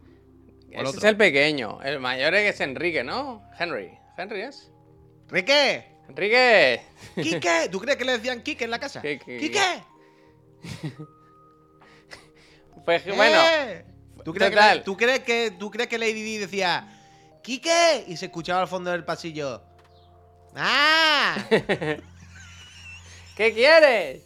el 0.73 0.81
ese 0.81 0.83
es 0.91 0.97
otro. 0.97 1.09
el 1.11 1.17
pequeño. 1.17 1.81
El 1.83 2.01
mayor 2.01 2.35
es 2.35 2.43
que 2.43 2.49
es 2.49 2.61
Enrique, 2.61 3.05
¿no? 3.05 3.49
Henry. 3.57 3.97
¿Henry 4.19 4.41
es? 4.43 4.73
¡Rique! 5.29 5.85
¡Enrique! 6.09 6.81
¡Quique! 7.15 7.69
¿Tú 7.71 7.79
crees 7.81 7.97
que 7.97 8.05
le 8.05 8.13
decían 8.13 8.43
Quique 8.43 8.65
en 8.65 8.71
la 8.73 8.81
casa? 8.81 9.01
¿Qué- 9.01 9.21
qué- 9.25 9.37
¡Quique! 9.39 9.83
Pues 12.85 13.03
que, 13.03 13.13
bueno, 13.13 13.41
¡Eh! 13.41 13.85
¿Tú 14.25 14.33
crees, 14.33 14.51
que, 14.51 14.57
total. 14.57 14.79
le- 14.79 14.85
¿tú, 14.85 14.97
crees 14.97 15.21
que, 15.21 15.51
¿Tú 15.59 15.71
crees 15.71 15.89
que 15.89 15.99
Lady 15.99 16.23
Di 16.23 16.39
decía 16.39 16.89
¡Quique! 17.43 18.05
Y 18.07 18.17
se 18.17 18.27
escuchaba 18.27 18.63
al 18.63 18.69
fondo 18.69 18.91
del 18.91 19.05
pasillo. 19.05 19.63
¡Ah! 20.57 21.37
¿qué 23.37 23.53
quieres? 23.53 24.23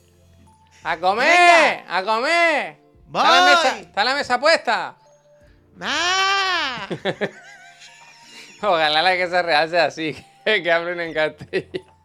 ¡A 0.85 0.97
comer! 0.99 1.85
¡A 1.89 2.03
comer! 2.05 2.79
¡Voy! 3.07 3.23
¿Está 3.23 3.33
la, 3.33 3.47
mesa, 3.47 3.79
está 3.81 4.05
la 4.05 4.15
mesa 4.15 4.39
puesta? 4.41 4.97
¡Ah! 5.81 6.87
Ojalá 8.63 9.03
la 9.03 9.17
que 9.17 9.29
se 9.29 9.43
real 9.43 9.69
sea 9.69 9.87
así, 9.87 10.17
que 10.45 10.71
hablen 10.73 11.01
en 11.01 11.15
castellano. 11.15 11.98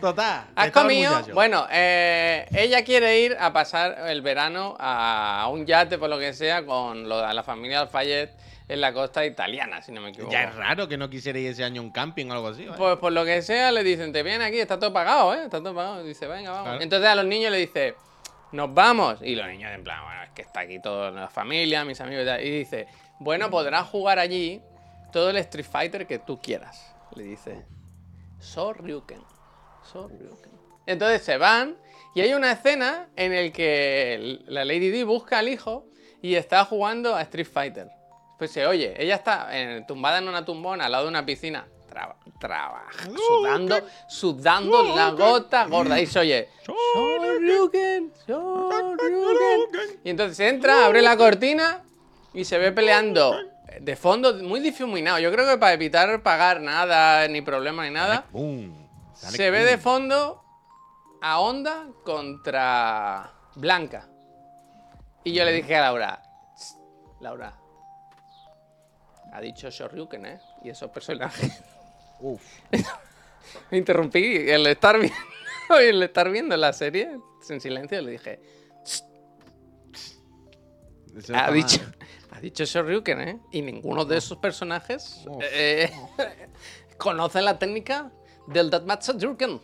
Total. 0.00 0.46
¿Has 0.56 0.70
comido? 0.70 1.22
Bueno, 1.32 1.66
eh, 1.70 2.46
ella 2.52 2.84
quiere 2.84 3.20
ir 3.20 3.36
a 3.38 3.52
pasar 3.52 4.08
el 4.08 4.22
verano 4.22 4.76
a 4.78 5.48
un 5.50 5.66
yate, 5.66 5.98
por 5.98 6.10
lo 6.10 6.18
que 6.18 6.32
sea, 6.32 6.64
con 6.64 7.08
lo 7.08 7.20
de 7.20 7.32
la 7.32 7.42
familia 7.42 7.80
Alfayet 7.80 8.30
en 8.66 8.80
la 8.80 8.92
costa 8.92 9.24
italiana, 9.26 9.82
si 9.82 9.92
no 9.92 10.00
me 10.00 10.10
equivoco. 10.10 10.32
Ya 10.32 10.44
es 10.44 10.54
raro 10.54 10.88
que 10.88 10.96
no 10.96 11.10
quisiera 11.10 11.38
ir 11.38 11.48
ese 11.48 11.64
año 11.64 11.82
a 11.82 11.84
un 11.84 11.90
camping 11.90 12.26
o 12.30 12.32
algo 12.32 12.48
así. 12.48 12.64
¿vale? 12.64 12.78
Pues 12.78 12.96
por 12.98 13.12
lo 13.12 13.24
que 13.24 13.42
sea, 13.42 13.70
le 13.72 13.84
dicen, 13.84 14.12
te 14.12 14.22
viene 14.22 14.44
aquí, 14.44 14.58
está 14.58 14.78
todo 14.78 14.92
pagado, 14.92 15.34
¿eh? 15.34 15.44
Está 15.44 15.58
todo 15.58 15.74
pagado. 15.74 16.02
Dice, 16.02 16.26
venga, 16.26 16.50
vamos. 16.50 16.64
Claro. 16.64 16.82
Entonces 16.82 17.08
a 17.08 17.14
los 17.14 17.26
niños 17.26 17.52
le 17.52 17.58
dice, 17.58 17.94
nos 18.52 18.72
vamos. 18.72 19.18
Y 19.22 19.34
los 19.34 19.46
niños 19.46 19.70
en 19.72 19.84
plan, 19.84 20.02
bueno, 20.02 20.22
es 20.22 20.30
que 20.30 20.42
está 20.42 20.60
aquí 20.60 20.80
toda 20.80 21.10
la 21.10 21.28
familia, 21.28 21.84
mis 21.84 22.00
amigos 22.00 22.24
y 22.24 22.26
tal. 22.26 22.42
Y 22.42 22.50
dice, 22.50 22.86
bueno, 23.18 23.50
podrás 23.50 23.86
jugar 23.88 24.18
allí 24.18 24.62
todo 25.12 25.30
el 25.30 25.36
Street 25.36 25.66
Fighter 25.70 26.06
que 26.06 26.18
tú 26.18 26.40
quieras. 26.40 26.94
Le 27.14 27.24
dice, 27.24 27.64
Sorryuken. 28.40 29.33
Entonces 30.86 31.22
se 31.22 31.36
van 31.38 31.76
y 32.14 32.20
hay 32.20 32.34
una 32.34 32.52
escena 32.52 33.08
en 33.16 33.32
el 33.32 33.52
que 33.52 34.40
la 34.46 34.64
Lady 34.64 34.90
Di 34.90 35.02
busca 35.02 35.38
al 35.38 35.48
hijo 35.48 35.86
y 36.22 36.34
está 36.36 36.64
jugando 36.64 37.14
a 37.14 37.22
Street 37.22 37.46
Fighter. 37.52 37.88
Pues 38.38 38.50
se 38.50 38.66
oye, 38.66 38.94
ella 38.98 39.14
está 39.14 39.48
eh, 39.52 39.84
tumbada 39.86 40.18
en 40.18 40.28
una 40.28 40.44
tumbona 40.44 40.86
al 40.86 40.92
lado 40.92 41.04
de 41.04 41.10
una 41.10 41.24
piscina, 41.24 41.66
traba- 41.88 42.16
trabaja, 42.40 43.08
sudando, 43.16 43.80
sudando 44.08 44.82
la 44.96 45.10
gota 45.10 45.66
gorda. 45.66 46.00
Y 46.00 46.06
se 46.06 46.18
oye, 46.18 46.48
Shoryuken, 46.94 48.12
Shoryuken. 48.26 50.00
Y 50.04 50.10
entonces 50.10 50.40
entra, 50.40 50.84
abre 50.86 51.02
la 51.02 51.16
cortina 51.16 51.82
y 52.32 52.44
se 52.44 52.58
ve 52.58 52.72
peleando 52.72 53.36
de 53.80 53.96
fondo, 53.96 54.34
muy 54.34 54.60
difuminado. 54.60 55.18
Yo 55.18 55.30
creo 55.32 55.48
que 55.48 55.58
para 55.58 55.72
evitar 55.72 56.22
pagar 56.22 56.60
nada, 56.60 57.26
ni 57.28 57.40
problema 57.42 57.84
ni 57.84 57.90
nada. 57.90 58.26
Se 59.14 59.50
ve 59.50 59.64
de 59.64 59.78
fondo 59.78 60.42
a 61.22 61.40
Honda 61.40 61.86
contra 62.04 63.32
Blanca. 63.56 64.08
Y 65.24 65.32
yo 65.32 65.44
le 65.44 65.52
dije 65.52 65.76
a 65.76 65.82
Laura, 65.82 66.22
"Tss, 66.56 66.76
Laura, 67.20 67.56
ha 69.32 69.40
dicho 69.40 69.70
Shoryuken, 69.70 70.26
¿eh? 70.26 70.40
Y 70.62 70.70
esos 70.70 70.90
personajes. 70.90 71.62
Uf. 72.20 72.42
Me 73.70 73.78
interrumpí 73.78 74.48
el 74.50 74.66
estar 74.66 74.98
viendo, 74.98 75.16
el 75.80 76.02
estar 76.02 76.30
viendo 76.30 76.56
la 76.56 76.72
serie 76.72 77.18
en 77.48 77.60
silencio 77.60 78.00
le 78.00 78.12
dije, 78.12 78.40
ha 81.34 81.50
dicho, 81.50 81.80
ha 82.32 82.40
dicho 82.40 82.64
Shoryuken, 82.64 83.20
¿eh? 83.20 83.38
Y 83.52 83.62
ninguno 83.62 84.04
de 84.04 84.16
esos 84.18 84.38
personajes 84.38 85.24
Oh. 85.28 85.38
eh, 85.42 85.90
conoce 86.98 87.40
la 87.42 87.58
técnica 87.58 88.10
del 88.46 88.70
Datmatsu 88.70 89.12
Shoryuken. 89.18 89.60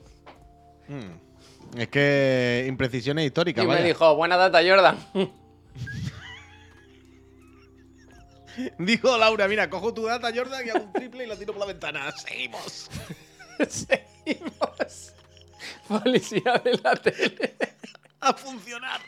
Mm. 0.88 1.78
Es 1.78 1.88
que 1.88 2.64
imprecisiones 2.68 3.26
históricas, 3.26 3.64
Y 3.64 3.66
me 3.68 3.74
vaya. 3.74 3.86
dijo, 3.86 4.14
buena 4.16 4.36
data, 4.36 4.60
Jordan. 4.66 4.98
Dijo 8.78 9.16
Laura, 9.16 9.48
mira, 9.48 9.70
cojo 9.70 9.94
tu 9.94 10.04
data, 10.04 10.30
Jordan, 10.34 10.66
y 10.66 10.70
hago 10.70 10.84
un 10.84 10.92
triple 10.92 11.24
y 11.24 11.26
la 11.26 11.36
tiro 11.36 11.52
por 11.52 11.60
la 11.60 11.66
ventana. 11.66 12.10
Seguimos. 12.16 12.90
Seguimos. 13.68 15.12
Policía 15.88 16.60
de 16.64 16.78
la 16.82 16.94
tele. 16.96 17.56
A 18.20 18.34
funcionar. 18.34 19.00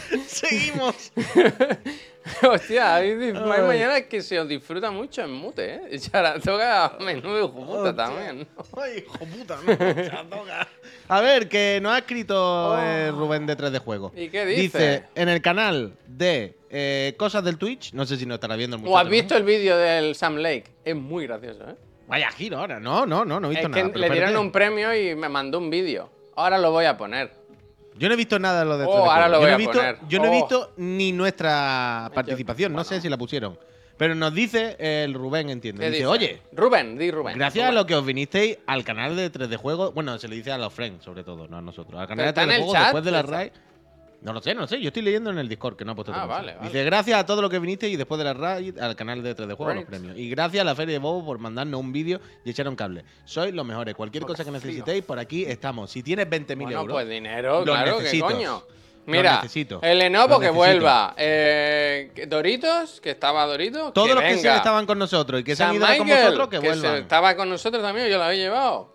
Seguimos. 0.26 1.12
Hostia, 2.42 2.96
hay, 2.96 3.10
hay 3.10 3.32
mañana 3.32 4.02
que 4.02 4.22
se 4.22 4.38
os 4.38 4.48
disfruta 4.48 4.90
mucho 4.90 5.22
en 5.22 5.32
mute, 5.32 5.74
¿eh? 5.74 5.98
Charatoga 6.12 6.96
menudo 7.00 7.38
hijo 7.38 7.66
puta 7.66 7.94
también. 7.94 8.46
¿no? 8.56 8.80
Ay, 8.80 8.98
hijo 8.98 9.18
puta, 9.26 9.58
no. 9.64 10.44
A 11.08 11.20
ver, 11.20 11.48
que 11.48 11.80
nos 11.82 11.92
ha 11.92 11.98
escrito 11.98 12.78
eh, 12.78 13.10
Rubén 13.10 13.46
de 13.46 13.56
3 13.56 13.72
de 13.72 13.78
Juego. 13.80 14.12
Oh. 14.14 14.18
¿Y 14.18 14.28
qué 14.28 14.46
dice? 14.46 14.62
Dice, 14.62 15.04
en 15.16 15.28
el 15.28 15.42
canal 15.42 15.94
de 16.06 16.56
eh, 16.70 17.14
Cosas 17.18 17.42
del 17.44 17.58
Twitch, 17.58 17.92
no 17.92 18.06
sé 18.06 18.16
si 18.16 18.24
nos 18.24 18.36
estará 18.36 18.54
viendo 18.54 18.76
el 18.76 18.82
¿O 18.82 18.96
has 18.96 19.04
muchacho, 19.04 19.04
¿no? 19.04 19.10
visto 19.10 19.36
el 19.36 19.42
vídeo 19.42 19.76
del 19.76 20.14
Sam 20.14 20.36
Lake? 20.36 20.64
Es 20.84 20.94
muy 20.94 21.26
gracioso, 21.26 21.68
¿eh? 21.70 21.74
Vaya 22.06 22.30
giro 22.30 22.58
ahora. 22.58 22.78
No, 22.78 23.04
no, 23.04 23.24
no, 23.24 23.40
no 23.40 23.48
he 23.48 23.50
visto 23.50 23.68
Es 23.68 23.74
que 23.74 23.82
nada. 23.82 23.96
le 23.98 24.10
dieron 24.10 24.36
un 24.36 24.52
premio 24.52 24.94
y 24.94 25.14
me 25.16 25.28
mandó 25.28 25.58
un 25.58 25.70
vídeo. 25.70 26.10
Ahora 26.36 26.58
lo 26.58 26.70
voy 26.70 26.84
a 26.84 26.96
poner. 26.96 27.41
Yo 27.98 28.08
no 28.08 28.14
he 28.14 28.16
visto 28.16 28.38
nada 28.38 28.60
de 28.60 28.64
lo 28.66 28.78
de 28.78 28.84
Oh, 28.86 28.90
3 28.92 29.04
de 29.04 29.10
ahora 29.10 29.28
lo 29.28 29.40
yo 29.40 29.42
no 29.42 29.48
he 29.48 29.52
a 29.52 29.56
visto, 29.56 29.72
poner. 29.78 29.98
Yo 30.08 30.18
no 30.18 30.24
he 30.24 30.28
Oh. 30.28 30.32
visto 30.32 30.72
ni 30.76 31.12
nuestra 31.12 32.10
participación. 32.14 32.72
No 32.72 32.84
sé 32.84 33.00
si 33.00 33.08
la 33.08 33.16
pusieron. 33.18 33.58
Pero 33.98 34.14
nos 34.14 34.34
dice 34.34 34.76
el 34.78 35.14
Rubén, 35.14 35.50
entiendo. 35.50 35.80
¿Qué 35.80 35.86
Dice, 35.90 35.98
dice? 35.98 36.06
oye, 36.06 36.42
Rubén, 36.52 36.96
di 36.98 37.10
Rubén. 37.10 37.36
Gracias 37.38 37.68
a 37.68 37.72
lo 37.72 37.86
que 37.86 37.94
os 37.94 38.04
vinisteis 38.04 38.58
al 38.66 38.82
canal 38.84 39.14
de 39.14 39.30
3D 39.30 39.56
Juego. 39.56 39.92
Bueno, 39.92 40.18
se 40.18 40.26
le 40.28 40.36
dice 40.36 40.50
a 40.50 40.58
los 40.58 40.72
friends, 40.72 41.04
sobre 41.04 41.22
todo, 41.22 41.46
no 41.46 41.58
a 41.58 41.62
nosotros. 41.62 42.00
Al 42.00 42.08
canal 42.08 42.24
de 42.24 42.28
¿Está 42.30 42.42
en 42.42 42.48
3D 42.48 42.52
el 42.54 42.58
Juego 42.62 42.72
chat? 42.72 42.82
después 42.84 43.04
de 43.04 43.10
la. 43.10 43.22
RAI. 43.22 43.52
No 44.22 44.32
lo 44.32 44.40
sé, 44.40 44.54
no 44.54 44.60
lo 44.62 44.66
sé. 44.68 44.80
Yo 44.80 44.88
estoy 44.88 45.02
leyendo 45.02 45.30
en 45.30 45.38
el 45.38 45.48
Discord, 45.48 45.74
que 45.76 45.84
no 45.84 45.92
ha 45.92 45.94
puesto 45.96 46.12
Ah, 46.14 46.26
vale, 46.26 46.54
vale. 46.54 46.68
Dice, 46.68 46.84
gracias 46.84 47.18
a 47.18 47.26
todo 47.26 47.42
lo 47.42 47.50
que 47.50 47.58
vinisteis 47.58 47.92
y 47.94 47.96
después 47.96 48.18
de 48.18 48.24
la 48.24 48.34
RAI 48.34 48.72
al 48.80 48.94
canal 48.94 49.20
de 49.22 49.34
3D 49.34 49.54
Juego, 49.56 49.72
los 49.74 49.80
Right. 49.80 49.88
premios. 49.88 50.16
Y 50.16 50.30
gracias 50.30 50.60
a 50.60 50.64
la 50.64 50.74
Feria 50.76 50.92
de 50.92 50.98
Bobo 51.00 51.24
por 51.26 51.38
mandarnos 51.40 51.80
un 51.80 51.92
vídeo 51.92 52.20
y 52.44 52.50
echar 52.50 52.68
un 52.68 52.76
cable. 52.76 53.04
Sois 53.24 53.52
los 53.52 53.66
mejores. 53.66 53.94
Cualquier 53.96 54.24
cosa 54.24 54.44
que 54.44 54.52
necesitéis, 54.52 55.02
por 55.04 55.18
aquí 55.18 55.44
estamos. 55.44 55.90
Si 55.90 56.02
tienes 56.04 56.28
20.000 56.30 56.56
Bueno, 56.66 56.80
euros. 56.82 56.94
pues 56.94 57.08
dinero, 57.08 57.64
Los 57.64 57.76
claro, 57.76 57.98
necesito. 57.98 58.28
¿qué 58.28 58.34
coño? 58.34 58.50
Los 58.52 59.06
Mira, 59.08 59.36
necesito. 59.42 59.80
el 59.82 59.98
Lenovo 59.98 60.28
Los 60.28 60.38
que 60.38 60.46
necesito. 60.52 60.54
vuelva. 60.56 61.14
Eh, 61.16 62.26
Doritos, 62.28 63.00
que 63.00 63.10
estaba 63.10 63.44
Dorito. 63.46 63.92
Todos 63.92 64.06
que 64.06 64.14
los 64.14 64.22
que 64.22 64.30
se 64.36 64.36
venga. 64.36 64.56
estaban 64.58 64.86
con 64.86 65.00
nosotros 65.00 65.40
y 65.40 65.44
que 65.44 65.56
se 65.56 65.64
han 65.64 65.74
ido 65.74 65.84
con 65.84 66.06
Michael, 66.06 66.24
vosotros, 66.26 66.48
que, 66.48 66.60
se 66.60 66.66
vuelvan. 66.68 66.94
estaba 67.02 67.34
con 67.34 67.50
nosotros 67.50 67.82
también, 67.82 68.08
yo 68.08 68.18
lo 68.18 68.22
había 68.22 68.38
llevado. 68.38 68.92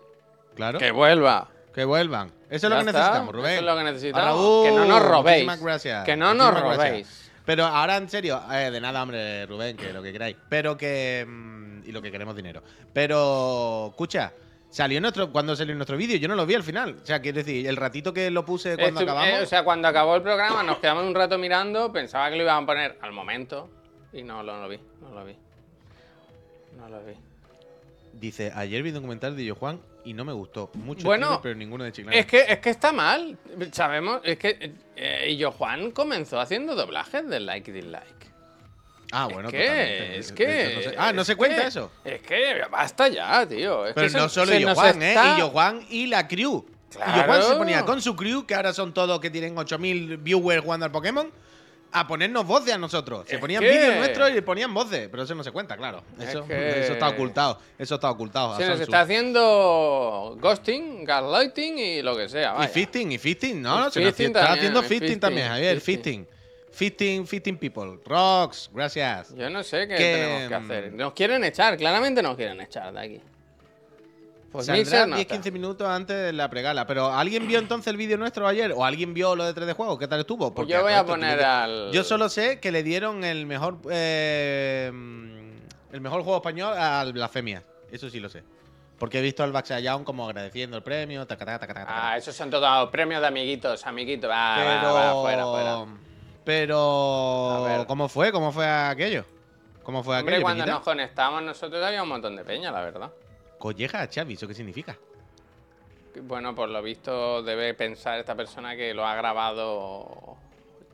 Claro. 0.54 0.78
Que 0.78 0.90
vuelva. 0.90 1.50
Que 1.74 1.84
vuelvan. 1.84 2.32
Eso 2.50 2.54
es 2.56 2.62
Ya 2.62 2.68
lo 2.70 2.74
que 2.76 2.80
está, 2.86 2.92
necesitamos, 2.98 3.34
Rubén. 3.34 3.50
Eso 3.52 3.60
es 3.60 3.66
lo 3.66 3.76
que 3.76 3.84
necesitamos. 3.84 4.24
Raúl, 4.26 4.64
que 4.64 4.70
no 4.72 4.84
nos 4.86 5.02
robéis. 5.02 5.24
muchísimas 5.44 5.60
gracias. 5.62 6.04
Que 6.04 6.16
no 6.16 6.34
nos 6.34 6.50
gracias. 6.50 6.76
robéis. 6.76 7.30
Pero 7.44 7.64
ahora 7.64 7.96
en 7.96 8.08
serio, 8.08 8.42
eh, 8.52 8.70
de 8.70 8.80
nada, 8.80 9.02
hombre, 9.02 9.46
Rubén, 9.46 9.76
que 9.76 9.92
lo 9.92 10.02
que 10.02 10.12
queráis. 10.12 10.36
Pero 10.48 10.76
que. 10.76 11.24
mm, 11.26 11.82
y 11.86 11.92
lo 11.92 12.02
que 12.02 12.10
queremos 12.10 12.36
dinero. 12.36 12.62
Pero, 12.92 13.88
escucha, 13.90 14.32
salió 14.68 15.00
nuestro. 15.00 15.30
Cuando 15.32 15.56
salió 15.56 15.74
nuestro 15.74 15.96
vídeo, 15.96 16.16
yo 16.18 16.28
no 16.28 16.34
lo 16.34 16.44
vi 16.44 16.54
al 16.54 16.62
final. 16.62 16.98
O 17.02 17.06
sea, 17.06 17.20
quiero 17.22 17.36
decir, 17.38 17.66
el 17.66 17.76
ratito 17.76 18.12
que 18.12 18.30
lo 18.30 18.44
puse 18.44 18.76
cuando 18.76 19.00
Estu- 19.00 19.04
acabamos. 19.04 19.28
eh, 19.30 19.42
o 19.42 19.46
sea, 19.46 19.64
cuando 19.64 19.88
acabó 19.88 20.16
el 20.16 20.22
programa 20.22 20.62
nos 20.62 20.78
quedamos 20.78 21.04
un 21.04 21.14
rato 21.14 21.38
mirando, 21.38 21.90
pensaba 21.92 22.28
que 22.30 22.36
lo 22.36 22.42
iban 22.42 22.64
a 22.64 22.66
poner 22.66 22.98
al 23.00 23.12
momento 23.12 23.70
y 24.12 24.22
no 24.22 24.42
lo 24.42 24.68
vi, 24.68 24.78
no 25.00 25.10
lo 25.14 25.24
vi. 25.24 25.36
No 26.76 26.88
lo 26.88 27.00
vi. 27.04 27.14
Dice, 28.20 28.52
ayer 28.54 28.82
vi 28.82 28.88
un 28.90 28.96
documental 28.96 29.36
de 29.36 29.44
Yo 29.44 29.54
Juan 29.54 29.80
y 30.04 30.12
no 30.14 30.24
me 30.24 30.32
gustó. 30.32 30.70
Mucho 30.74 31.04
Bueno, 31.06 31.40
pero 31.42 31.54
ninguno 31.54 31.84
de 31.84 31.92
Chiclana. 31.92 32.16
Es 32.16 32.26
que, 32.26 32.40
es 32.48 32.58
que 32.58 32.70
está 32.70 32.92
mal. 32.92 33.38
Sabemos, 33.72 34.20
es 34.24 34.38
que 34.38 34.72
eh, 34.96 35.36
yo 35.38 35.52
Juan 35.52 35.90
comenzó 35.92 36.40
haciendo 36.40 36.74
doblajes 36.74 37.28
de 37.28 37.40
like 37.40 37.70
y 37.70 37.74
dislike. 37.74 38.28
Ah, 39.12 39.26
bueno, 39.32 39.48
es 39.48 39.54
que, 39.54 39.60
totalmente. 39.62 40.18
es 40.18 40.32
que. 40.32 40.74
No 40.76 40.82
sé- 40.90 40.94
Ah, 40.98 41.12
no 41.12 41.24
se 41.24 41.36
cuenta 41.36 41.62
que- 41.62 41.68
eso. 41.68 41.90
Es 42.04 42.20
que 42.22 42.60
basta 42.70 43.08
ya, 43.08 43.46
tío. 43.48 43.86
Es 43.86 43.94
Pero 43.94 44.06
que 44.06 44.10
se- 44.12 44.18
no 44.18 44.28
solo 44.28 44.52
se 44.52 44.60
Yo 44.60 44.74
Juan, 44.74 45.02
¿eh? 45.02 45.14
Y 45.36 45.38
Yo 45.38 45.48
Juan 45.50 45.80
y 45.88 46.06
la 46.06 46.26
crew. 46.28 46.66
Claro. 46.90 47.12
Y 47.12 47.16
Yo 47.20 47.24
Juan 47.24 47.42
se 47.42 47.54
ponía 47.56 47.84
con 47.84 48.02
su 48.02 48.16
crew, 48.16 48.46
que 48.46 48.54
ahora 48.54 48.72
son 48.74 48.92
todos 48.92 49.20
que 49.20 49.30
tienen 49.30 49.56
8000 49.56 50.16
viewers 50.18 50.62
jugando 50.62 50.84
al 50.86 50.92
Pokémon, 50.92 51.30
a 51.90 52.06
ponernos 52.06 52.46
voces 52.46 52.74
a 52.74 52.78
nosotros. 52.78 53.24
Se 53.26 53.36
Es 53.36 53.40
ponían 53.40 53.62
que- 53.62 53.70
vídeos 53.70 53.96
nuestros 53.96 54.30
y 54.30 54.34
le 54.34 54.42
ponían 54.42 54.72
voces. 54.74 55.08
Pero 55.10 55.22
eso 55.22 55.34
no 55.34 55.42
se 55.42 55.50
cuenta, 55.52 55.76
claro. 55.76 56.02
Es 56.20 56.28
Eso, 56.30 56.46
que- 56.46 56.80
eso 56.80 56.92
está 56.92 57.08
ocultado. 57.08 57.58
Eso 57.78 57.94
está 57.94 58.10
ocultado. 58.10 58.56
Se 58.56 58.66
nos 58.66 58.80
está 58.80 59.00
haciendo 59.02 60.36
ghosting, 60.40 61.04
gaslighting 61.04 61.78
y 61.78 62.02
lo 62.02 62.16
que 62.16 62.28
sea. 62.28 62.56
Y 62.64 62.68
fisting, 62.68 63.12
y 63.12 63.18
fisting, 63.18 63.62
¿no? 63.62 63.88
Y 63.88 63.90
se 63.92 64.00
nos 64.00 64.20
está 64.20 64.52
haciendo 64.52 64.80
fisting, 64.82 65.00
fisting, 65.00 65.20
también, 65.20 65.48
Javier. 65.48 65.80
fisting. 65.80 66.24
Fisting. 66.26 66.38
Fisting, 66.70 67.26
fisting 67.26 67.56
people. 67.56 67.98
Rocks, 68.04 68.70
gracias. 68.72 69.34
Yo 69.34 69.50
no 69.50 69.64
sé 69.64 69.88
qué 69.88 69.96
Que, 69.96 70.14
tenemos 70.14 70.48
que 70.48 70.54
hacer. 70.54 70.92
mm, 70.92 70.96
Nos 70.96 71.12
quieren 71.12 71.42
echar, 71.42 71.76
claramente 71.76 72.22
nos 72.22 72.36
quieren 72.36 72.60
echar 72.60 72.92
de 72.92 73.00
aquí. 73.00 73.20
Pues 74.50 74.64
Saldrá 74.66 74.78
Mixer 74.82 75.08
no 75.08 75.16
10-15 75.16 75.20
está. 75.36 75.50
minutos 75.50 75.88
antes 75.88 76.16
de 76.16 76.32
la 76.32 76.48
pregala. 76.48 76.86
Pero 76.86 77.12
¿alguien 77.12 77.46
vio 77.46 77.58
entonces 77.58 77.88
el 77.88 77.96
vídeo 77.98 78.16
nuestro 78.16 78.46
ayer? 78.48 78.72
¿O 78.74 78.84
alguien 78.84 79.12
vio 79.12 79.36
lo 79.36 79.44
de 79.44 79.52
3 79.52 79.66
de 79.66 79.72
juego? 79.74 79.98
¿Qué 79.98 80.08
tal 80.08 80.20
estuvo? 80.20 80.54
Pues 80.54 80.66
yo 80.68 80.82
voy 80.82 80.94
a 80.94 81.04
poner 81.04 81.38
que- 81.38 81.44
al. 81.44 81.90
Yo 81.92 82.02
solo 82.02 82.28
sé 82.30 82.58
que 82.58 82.72
le 82.72 82.82
dieron 82.82 83.24
el 83.24 83.44
mejor 83.46 83.78
eh, 83.90 84.90
el 85.92 86.00
mejor 86.00 86.22
juego 86.22 86.36
español 86.38 86.72
al 86.76 87.12
Blasfemia. 87.12 87.62
Eso 87.92 88.08
sí 88.08 88.20
lo 88.20 88.28
sé. 88.28 88.42
Porque 88.98 89.18
he 89.18 89.22
visto 89.22 89.44
al 89.44 89.52
Baxayown 89.52 90.02
como 90.02 90.24
agradeciendo 90.26 90.76
el 90.76 90.82
premio. 90.82 91.26
taca, 91.26 91.44
taca, 91.44 91.66
taca. 91.74 91.86
Ah, 91.88 92.16
esos 92.16 92.34
son 92.34 92.50
todos 92.50 92.88
premios 92.90 93.20
de 93.20 93.26
amiguitos, 93.28 93.86
amiguitos. 93.86 94.28
Va, 94.30 94.54
pero, 94.56 94.94
va, 94.94 95.12
va, 95.14 95.20
fuera, 95.22 95.44
fuera. 95.46 95.84
pero 96.44 97.50
A 97.64 97.68
ver. 97.78 97.86
¿cómo 97.86 98.08
fue? 98.08 98.32
¿Cómo 98.32 98.50
fue 98.50 98.66
aquello? 98.66 99.24
¿Cómo 99.82 100.02
fue 100.02 100.18
Hombre, 100.18 100.34
aquello? 100.36 100.44
cuando 100.44 100.64
Peñita? 100.64 100.74
nos 100.78 100.84
conectamos 100.84 101.42
nosotros 101.42 101.82
había 101.84 102.02
un 102.02 102.08
montón 102.08 102.34
de 102.36 102.44
peña, 102.44 102.70
la 102.72 102.80
verdad. 102.80 103.10
Colleja 103.58 104.02
a 104.02 104.08
Xavi, 104.08 104.34
¿eso 104.34 104.46
qué 104.46 104.54
significa? 104.54 104.96
Bueno, 106.22 106.54
por 106.54 106.68
lo 106.68 106.82
visto 106.82 107.42
debe 107.42 107.74
pensar 107.74 108.18
esta 108.18 108.34
persona 108.34 108.76
que 108.76 108.94
lo 108.94 109.06
ha 109.06 109.14
grabado 109.14 110.36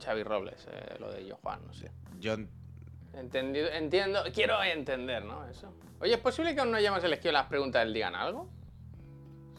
Xavi 0.03 0.23
Robles, 0.23 0.67
eh, 0.71 0.97
lo 0.99 1.13
de 1.13 1.27
yo 1.27 1.37
Juan, 1.43 1.61
no 1.67 1.73
sé. 1.73 1.91
Yo 2.21 2.37
Entendido, 3.15 3.69
entiendo, 3.69 4.25
quiero 4.35 4.61
entender, 4.63 5.25
¿no? 5.25 5.49
Eso. 5.49 5.73
Oye, 6.01 6.15
¿es 6.15 6.21
posible 6.21 6.55
que 6.55 6.61
aún 6.61 6.73
no 6.73 6.77
hayamos 6.77 7.03
elegido 7.05 7.33
las 7.33 7.47
preguntas 7.47 7.85
del 7.85 7.95
Digan 7.95 8.15
Algo? 8.15 8.49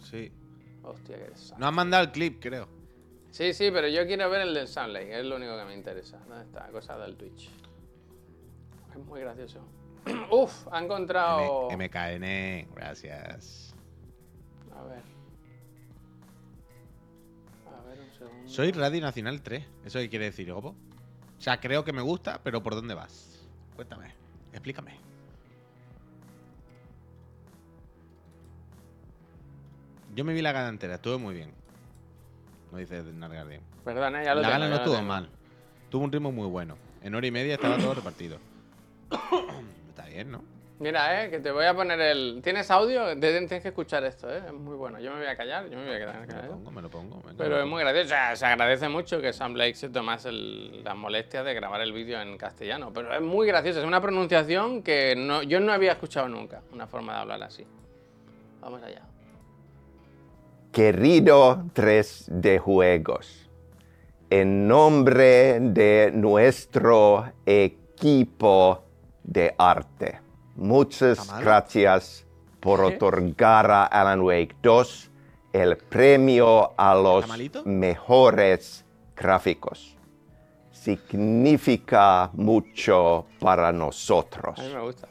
sí. 0.03 0.31
Hostia, 0.83 1.17
que 1.17 1.23
eres 1.23 1.53
No 1.57 1.67
han 1.67 1.73
mandado 1.73 2.03
el 2.03 2.11
clip, 2.11 2.39
creo. 2.39 2.67
Sí, 3.31 3.53
sí, 3.53 3.71
pero 3.71 3.87
yo 3.87 4.05
quiero 4.05 4.29
ver 4.29 4.41
el 4.41 4.53
del 4.53 4.93
Lake, 4.93 5.19
es 5.19 5.25
lo 5.25 5.37
único 5.37 5.57
que 5.57 5.65
me 5.65 5.73
interesa. 5.73 6.19
¿Dónde 6.27 6.43
está? 6.45 6.67
Cosa 6.67 6.97
del 6.97 7.15
Twitch. 7.15 7.49
Es 8.91 8.97
muy 8.97 9.21
gracioso. 9.21 9.59
Uf, 10.31 10.67
ha 10.71 10.79
encontrado. 10.83 11.69
M- 11.71 11.87
MKN, 11.87 12.73
gracias. 12.75 13.73
A 14.75 14.83
ver. 14.83 15.03
A 17.65 17.87
ver, 17.87 17.99
un 17.99 18.11
segundo. 18.17 18.47
Soy 18.47 18.71
Radio 18.71 19.01
Nacional 19.01 19.41
3. 19.41 19.65
¿Eso 19.85 19.99
qué 19.99 20.09
quiere 20.09 20.25
decir, 20.25 20.51
Gopo? 20.51 20.69
O 21.37 21.41
sea, 21.41 21.59
creo 21.59 21.83
que 21.83 21.93
me 21.93 22.01
gusta, 22.01 22.39
pero 22.43 22.61
¿por 22.63 22.75
dónde 22.75 22.93
vas? 22.93 23.47
Cuéntame, 23.75 24.13
explícame. 24.51 24.97
Yo 30.15 30.23
me 30.23 30.33
vi 30.33 30.41
la 30.41 30.53
gana 30.53 30.69
entera, 30.69 30.95
estuvo 30.95 31.19
muy 31.19 31.35
bien. 31.35 31.51
No 32.71 32.77
dice 32.77 33.03
Narguardian. 33.03 33.61
Perdona, 33.83 34.23
ya 34.23 34.33
lo 34.33 34.41
La 34.41 34.47
tengo, 34.47 34.59
gana 34.61 34.69
no 34.69 34.75
estuvo 34.77 35.01
mal. 35.01 35.29
Tuvo 35.89 36.05
un 36.05 36.11
ritmo 36.11 36.31
muy 36.31 36.47
bueno. 36.47 36.77
En 37.01 37.13
hora 37.15 37.27
y 37.27 37.31
media 37.31 37.55
estaba 37.55 37.77
todo 37.77 37.93
repartido. 37.95 38.39
Está 40.15 40.23
bien, 40.23 40.31
¿no? 40.31 40.43
Mira, 40.77 41.23
eh, 41.25 41.29
que 41.29 41.39
te 41.39 41.51
voy 41.51 41.65
a 41.65 41.73
poner 41.73 41.99
el. 42.01 42.41
¿Tienes 42.43 42.69
audio? 42.69 43.17
Tienes 43.17 43.49
que 43.61 43.69
escuchar 43.69 44.03
esto, 44.03 44.29
eh. 44.33 44.41
Es 44.45 44.53
muy 44.53 44.75
bueno. 44.75 44.99
Yo 44.99 45.11
me 45.11 45.19
voy 45.19 45.27
a 45.27 45.35
callar, 45.37 45.69
yo 45.69 45.77
me 45.77 45.85
voy 45.85 45.95
a 45.95 45.99
quedar 45.99 46.15
Me 46.19 46.27
lo 46.27 46.33
callado. 46.33 46.53
pongo, 46.55 46.71
me 46.71 46.81
lo 46.81 46.89
pongo. 46.89 47.15
venga, 47.21 47.33
Pero 47.37 47.59
es 47.61 47.65
muy 47.65 47.81
gracioso. 47.81 48.05
O 48.05 48.09
sea, 48.09 48.35
se 48.35 48.45
agradece 48.45 48.89
mucho 48.89 49.21
que 49.21 49.31
Sam 49.31 49.53
Blake 49.53 49.75
se 49.75 49.87
tomase 49.89 50.29
el- 50.29 50.83
las 50.83 50.95
molestias 50.97 51.45
de 51.45 51.53
grabar 51.53 51.79
el 51.81 51.93
vídeo 51.93 52.19
en 52.21 52.37
castellano. 52.37 52.91
Pero 52.93 53.13
es 53.13 53.21
muy 53.21 53.47
gracioso. 53.47 53.79
Es 53.79 53.85
una 53.85 54.01
pronunciación 54.01 54.83
que 54.83 55.15
no, 55.17 55.43
yo 55.43 55.59
no 55.61 55.71
había 55.71 55.93
escuchado 55.93 56.27
nunca. 56.27 56.61
Una 56.73 56.87
forma 56.87 57.13
de 57.13 57.19
hablar 57.19 57.43
así. 57.43 57.65
Vamos 58.61 58.83
allá. 58.83 59.01
Querido 60.73 61.65
3 61.73 62.25
de 62.29 62.59
Juegos, 62.59 63.49
en 64.29 64.67
nombre 64.67 65.59
de 65.61 66.11
nuestro 66.13 67.31
equipo 67.45 68.83
de 69.25 69.53
arte, 69.57 70.19
muchas 70.55 71.37
gracias 71.39 72.25
por 72.59 72.81
otorgar 72.81 73.69
a 73.71 73.83
Alan 73.85 74.21
Wake 74.21 74.55
2 74.61 75.11
el 75.53 75.77
premio 75.77 76.73
a 76.77 76.93
los 76.95 77.25
mejores 77.65 78.85
gráficos. 79.15 79.95
Significa 80.71 82.29
mucho 82.33 83.25
para 83.39 83.71
nosotros. 83.71 84.59
A 84.59 84.61
mí 84.61 84.73
me 84.73 84.81
gusta. 84.81 85.07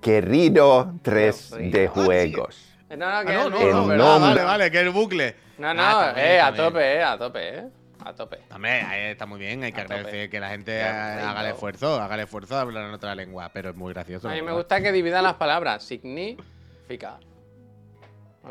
Querido 0.00 0.94
3 1.02 1.54
Qué 1.56 1.62
de 1.70 1.80
rico. 1.82 1.94
juegos. 2.04 2.68
No, 2.90 2.96
no, 2.96 3.04
Ah, 3.06 3.24
no, 3.24 3.50
no, 3.50 3.96
no. 3.96 4.04
Ah, 4.12 4.18
vale, 4.18 4.42
vale, 4.42 4.70
que 4.70 4.80
el 4.80 4.90
bucle. 4.90 5.36
No, 5.58 5.72
no, 5.72 5.82
Ah, 5.82 6.12
eh, 6.16 6.40
a 6.40 6.52
tope, 6.54 6.96
eh, 6.96 7.02
a 7.02 7.16
tope, 7.16 7.58
eh. 7.58 7.68
A 8.04 8.14
tope. 8.14 8.38
Hombre, 8.52 8.70
ahí 8.82 9.12
está 9.12 9.26
muy 9.26 9.38
bien, 9.38 9.62
hay 9.62 9.72
que 9.72 9.80
A 9.80 9.84
tope. 9.84 9.94
agradecer 9.94 10.30
que 10.30 10.40
la 10.40 10.48
gente 10.50 10.82
haga 10.82 11.40
el 11.42 11.54
esfuerzo, 11.54 12.00
haga 12.00 12.14
el 12.14 12.20
esfuerzo 12.22 12.54
de 12.54 12.60
hablar 12.60 12.88
en 12.88 12.94
otra 12.94 13.14
lengua, 13.14 13.50
pero 13.52 13.70
es 13.70 13.76
muy 13.76 13.92
gracioso. 13.92 14.28
A 14.28 14.32
mí 14.34 14.42
me 14.42 14.52
gusta 14.52 14.80
que 14.82 14.92
dividan 14.92 15.22
las 15.24 15.34
palabras. 15.34 15.84
Significa. 15.84 17.18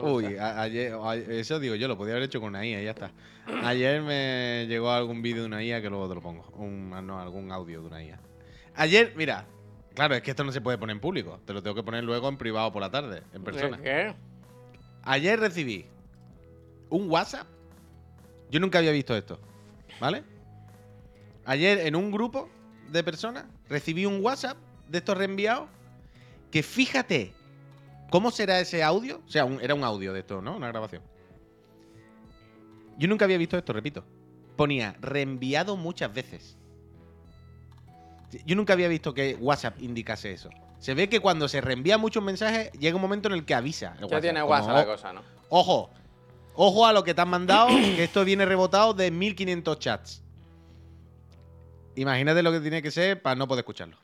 Uy, 0.01 0.37
a- 0.37 0.61
ayer, 0.61 0.93
a- 0.93 1.15
eso 1.15 1.59
digo 1.59 1.75
yo, 1.75 1.87
lo 1.87 1.97
podía 1.97 2.13
haber 2.13 2.23
hecho 2.23 2.39
con 2.39 2.49
una 2.49 2.65
IA, 2.65 2.81
ya 2.81 2.91
está. 2.91 3.11
Ayer 3.63 4.01
me 4.01 4.65
llegó 4.67 4.89
algún 4.91 5.21
vídeo 5.21 5.41
de 5.41 5.47
una 5.47 5.61
IA 5.63 5.81
que 5.81 5.89
luego 5.89 6.07
te 6.07 6.15
lo 6.15 6.21
pongo. 6.21 6.45
Un, 6.55 6.89
no, 7.05 7.19
algún 7.19 7.51
audio 7.51 7.81
de 7.81 7.87
una 7.87 8.01
IA. 8.03 8.19
Ayer, 8.75 9.11
mira, 9.17 9.45
claro, 9.93 10.15
es 10.15 10.21
que 10.21 10.31
esto 10.31 10.43
no 10.45 10.51
se 10.53 10.61
puede 10.61 10.77
poner 10.77 10.95
en 10.95 11.01
público. 11.01 11.41
Te 11.45 11.53
lo 11.53 11.61
tengo 11.61 11.75
que 11.75 11.83
poner 11.83 12.03
luego 12.05 12.29
en 12.29 12.37
privado 12.37 12.71
por 12.71 12.81
la 12.81 12.89
tarde, 12.89 13.23
en 13.33 13.43
persona. 13.43 13.77
¿De 13.77 13.83
¿Qué? 13.83 14.15
Ayer 15.03 15.39
recibí 15.39 15.85
un 16.89 17.09
WhatsApp. 17.09 17.47
Yo 18.51 18.59
nunca 18.59 18.77
había 18.79 18.91
visto 18.91 19.15
esto, 19.15 19.39
¿vale? 19.99 20.23
Ayer 21.45 21.79
en 21.87 21.95
un 21.95 22.11
grupo 22.11 22.49
de 22.91 23.03
personas 23.03 23.45
recibí 23.69 24.05
un 24.05 24.23
WhatsApp 24.23 24.57
de 24.89 24.97
estos 24.99 25.17
reenviados 25.17 25.69
que 26.51 26.61
fíjate 26.61 27.33
cómo 28.09 28.29
será 28.29 28.59
ese 28.59 28.83
audio. 28.83 29.21
O 29.25 29.29
sea, 29.29 29.45
un- 29.45 29.61
era 29.61 29.73
un 29.73 29.83
audio 29.83 30.11
de 30.13 30.19
esto, 30.19 30.41
¿no? 30.41 30.55
Una 30.57 30.67
grabación. 30.67 31.01
Yo 32.97 33.07
nunca 33.07 33.25
había 33.25 33.37
visto 33.37 33.57
esto, 33.57 33.71
repito. 33.73 34.03
Ponía 34.57 34.95
reenviado 34.99 35.77
muchas 35.77 36.13
veces. 36.13 36.57
Yo 38.45 38.55
nunca 38.55 38.73
había 38.73 38.87
visto 38.89 39.13
que 39.13 39.35
WhatsApp 39.39 39.81
indicase 39.81 40.31
eso. 40.33 40.49
Se 40.79 40.93
ve 40.93 41.09
que 41.09 41.19
cuando 41.19 41.47
se 41.47 41.61
reenvía 41.61 41.97
muchos 41.97 42.23
mensajes, 42.23 42.71
llega 42.73 42.95
un 42.95 43.01
momento 43.01 43.29
en 43.29 43.35
el 43.35 43.45
que 43.45 43.53
avisa. 43.55 43.93
el 43.93 43.99
Ya 43.99 44.05
WhatsApp, 44.05 44.21
tiene 44.21 44.39
como, 44.41 44.51
WhatsApp 44.51 44.75
la 44.75 44.81
"Oh, 44.81 44.85
cosa, 44.85 45.13
¿no? 45.13 45.21
Ojo, 45.49 45.89
ojo 46.55 46.85
a 46.85 46.93
lo 46.93 47.03
que 47.03 47.13
te 47.13 47.21
han 47.21 47.29
mandado, 47.29 47.67
que 47.69 48.03
esto 48.03 48.23
viene 48.25 48.45
rebotado 48.45 48.93
de 48.93 49.11
1500 49.11 49.79
chats. 49.79 50.21
Imagínate 51.95 52.41
lo 52.43 52.51
que 52.51 52.59
tiene 52.61 52.81
que 52.81 52.91
ser 52.91 53.21
para 53.21 53.35
no 53.35 53.47
poder 53.47 53.61
escucharlo. 53.63 53.97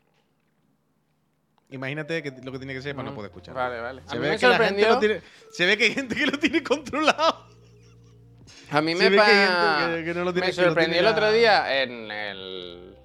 Imagínate 1.69 2.23
que, 2.23 2.31
lo 2.43 2.51
que 2.51 2.57
tiene 2.59 2.73
que 2.73 2.81
ser 2.81 2.95
para 2.95 3.09
no 3.09 3.15
poder 3.15 3.29
escucharlo. 3.29 3.59
Vale, 3.59 3.79
vale. 3.81 4.01
A 4.05 4.09
Se 4.09 4.15
mí 4.15 4.21
ve, 4.21 4.29
me 4.31 4.37
que 4.37 4.47
la 4.47 4.57
gente 4.57 4.83
sorprendió. 4.83 4.89
lo 4.89 4.99
tiene, 4.99 5.21
se 5.51 5.65
ve 5.65 5.77
que 5.77 5.83
hay 5.85 5.93
gente 5.93 6.15
que 6.15 6.25
lo 6.25 6.39
tiene 6.39 6.63
controlado. 6.63 7.45
A 8.71 8.81
mí 8.81 8.95
me, 8.95 9.11
pa- 9.11 9.25
que- 9.25 10.03
que 10.05 10.13
no 10.13 10.23
lo 10.25 10.33
tiene- 10.33 10.47
me 10.47 10.53
lo 10.53 10.63
sorprendió 10.63 10.93
tiene 10.93 10.99
el 10.99 11.05
otro 11.13 11.31
día 11.31 11.81
en 11.81 12.11
el 12.11 12.97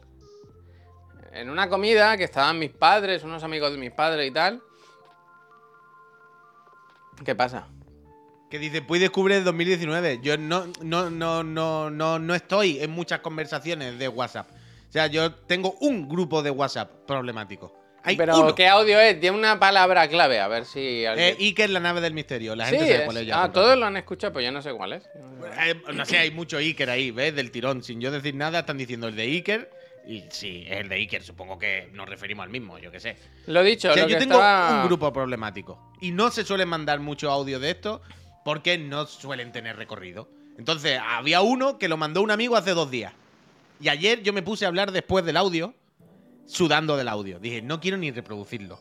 en 1.32 1.48
una 1.50 1.68
comida 1.68 2.16
que 2.16 2.24
estaban 2.24 2.58
mis 2.58 2.70
padres, 2.70 3.24
unos 3.24 3.42
amigos 3.42 3.72
de 3.72 3.78
mis 3.78 3.90
padres 3.92 4.28
y 4.28 4.32
tal. 4.32 4.60
¿Qué 7.24 7.34
pasa? 7.34 7.66
Que 8.52 8.58
dice, 8.58 8.82
pues 8.82 9.00
descubre 9.00 9.34
el 9.38 9.44
2019. 9.44 10.20
Yo 10.22 10.36
no, 10.36 10.66
no, 10.82 11.08
no, 11.08 11.42
no, 11.42 11.88
no, 11.88 12.18
no 12.18 12.34
estoy 12.34 12.80
en 12.82 12.90
muchas 12.90 13.20
conversaciones 13.20 13.98
de 13.98 14.08
WhatsApp. 14.08 14.46
O 14.90 14.92
sea, 14.92 15.06
yo 15.06 15.32
tengo 15.32 15.74
un 15.80 16.06
grupo 16.06 16.42
de 16.42 16.50
WhatsApp 16.50 16.90
problemático. 17.06 17.74
Hay 18.04 18.14
Pero 18.16 18.38
uno. 18.38 18.54
¿qué 18.54 18.68
audio 18.68 19.00
es? 19.00 19.18
Tiene 19.18 19.38
una 19.38 19.58
palabra 19.58 20.06
clave, 20.06 20.38
a 20.38 20.48
ver 20.48 20.66
si 20.66 21.06
alguien... 21.06 21.28
Eh, 21.30 21.36
Iker, 21.40 21.70
la 21.70 21.80
nave 21.80 22.02
del 22.02 22.12
misterio. 22.12 22.54
La 22.54 22.66
Sí, 22.66 22.72
gente 22.72 22.86
sabe 22.88 22.98
es- 22.98 23.04
cuál 23.06 23.16
es 23.16 23.26
ya. 23.26 23.42
Ah, 23.42 23.50
todos 23.52 23.78
lo 23.78 23.86
han 23.86 23.96
escuchado, 23.96 24.34
pues 24.34 24.44
yo 24.44 24.52
no 24.52 24.60
sé 24.60 24.70
cuál 24.74 24.92
es. 24.92 25.04
Eh, 25.64 25.80
no 25.94 26.04
sé, 26.04 26.18
hay 26.18 26.30
mucho 26.30 26.58
Iker 26.58 26.90
ahí, 26.90 27.10
¿ves? 27.10 27.34
Del 27.34 27.50
tirón. 27.50 27.82
Sin 27.82 28.02
yo 28.02 28.10
decir 28.10 28.34
nada, 28.34 28.58
están 28.58 28.76
diciendo 28.76 29.08
el 29.08 29.16
de 29.16 29.22
Iker. 29.22 29.70
Y 30.06 30.24
sí, 30.30 30.64
es 30.68 30.78
el 30.80 30.90
de 30.90 30.96
Iker. 30.96 31.22
Supongo 31.22 31.58
que 31.58 31.88
nos 31.94 32.06
referimos 32.06 32.44
al 32.44 32.50
mismo, 32.50 32.78
yo 32.78 32.90
qué 32.92 33.00
sé. 33.00 33.16
Lo 33.46 33.62
dicho, 33.62 33.90
O 33.90 33.94
sea, 33.94 34.02
lo 34.02 34.08
yo 34.10 34.16
que 34.16 34.20
tengo 34.26 34.34
estaba- 34.34 34.82
un 34.82 34.86
grupo 34.88 35.10
problemático. 35.10 35.92
Y 36.02 36.10
no 36.10 36.30
se 36.30 36.44
suelen 36.44 36.68
mandar 36.68 37.00
mucho 37.00 37.30
audio 37.30 37.58
de 37.58 37.70
esto 37.70 38.02
porque 38.44 38.78
no 38.78 39.06
suelen 39.06 39.52
tener 39.52 39.76
recorrido. 39.76 40.28
Entonces, 40.58 40.98
había 41.02 41.40
uno 41.40 41.78
que 41.78 41.88
lo 41.88 41.96
mandó 41.96 42.22
un 42.22 42.30
amigo 42.30 42.56
hace 42.56 42.72
dos 42.72 42.90
días. 42.90 43.12
Y 43.80 43.88
ayer 43.88 44.22
yo 44.22 44.32
me 44.32 44.42
puse 44.42 44.64
a 44.64 44.68
hablar 44.68 44.92
después 44.92 45.24
del 45.24 45.36
audio, 45.36 45.74
sudando 46.46 46.96
del 46.96 47.08
audio. 47.08 47.38
Dije, 47.38 47.62
no 47.62 47.80
quiero 47.80 47.96
ni 47.96 48.10
reproducirlo. 48.10 48.78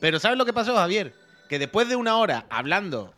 Pero 0.00 0.20
¿sabes 0.20 0.38
lo 0.38 0.44
que 0.44 0.52
pasó, 0.52 0.76
Javier? 0.76 1.14
Que 1.48 1.58
después 1.58 1.88
de 1.88 1.96
una 1.96 2.16
hora 2.18 2.46
hablando 2.50 3.14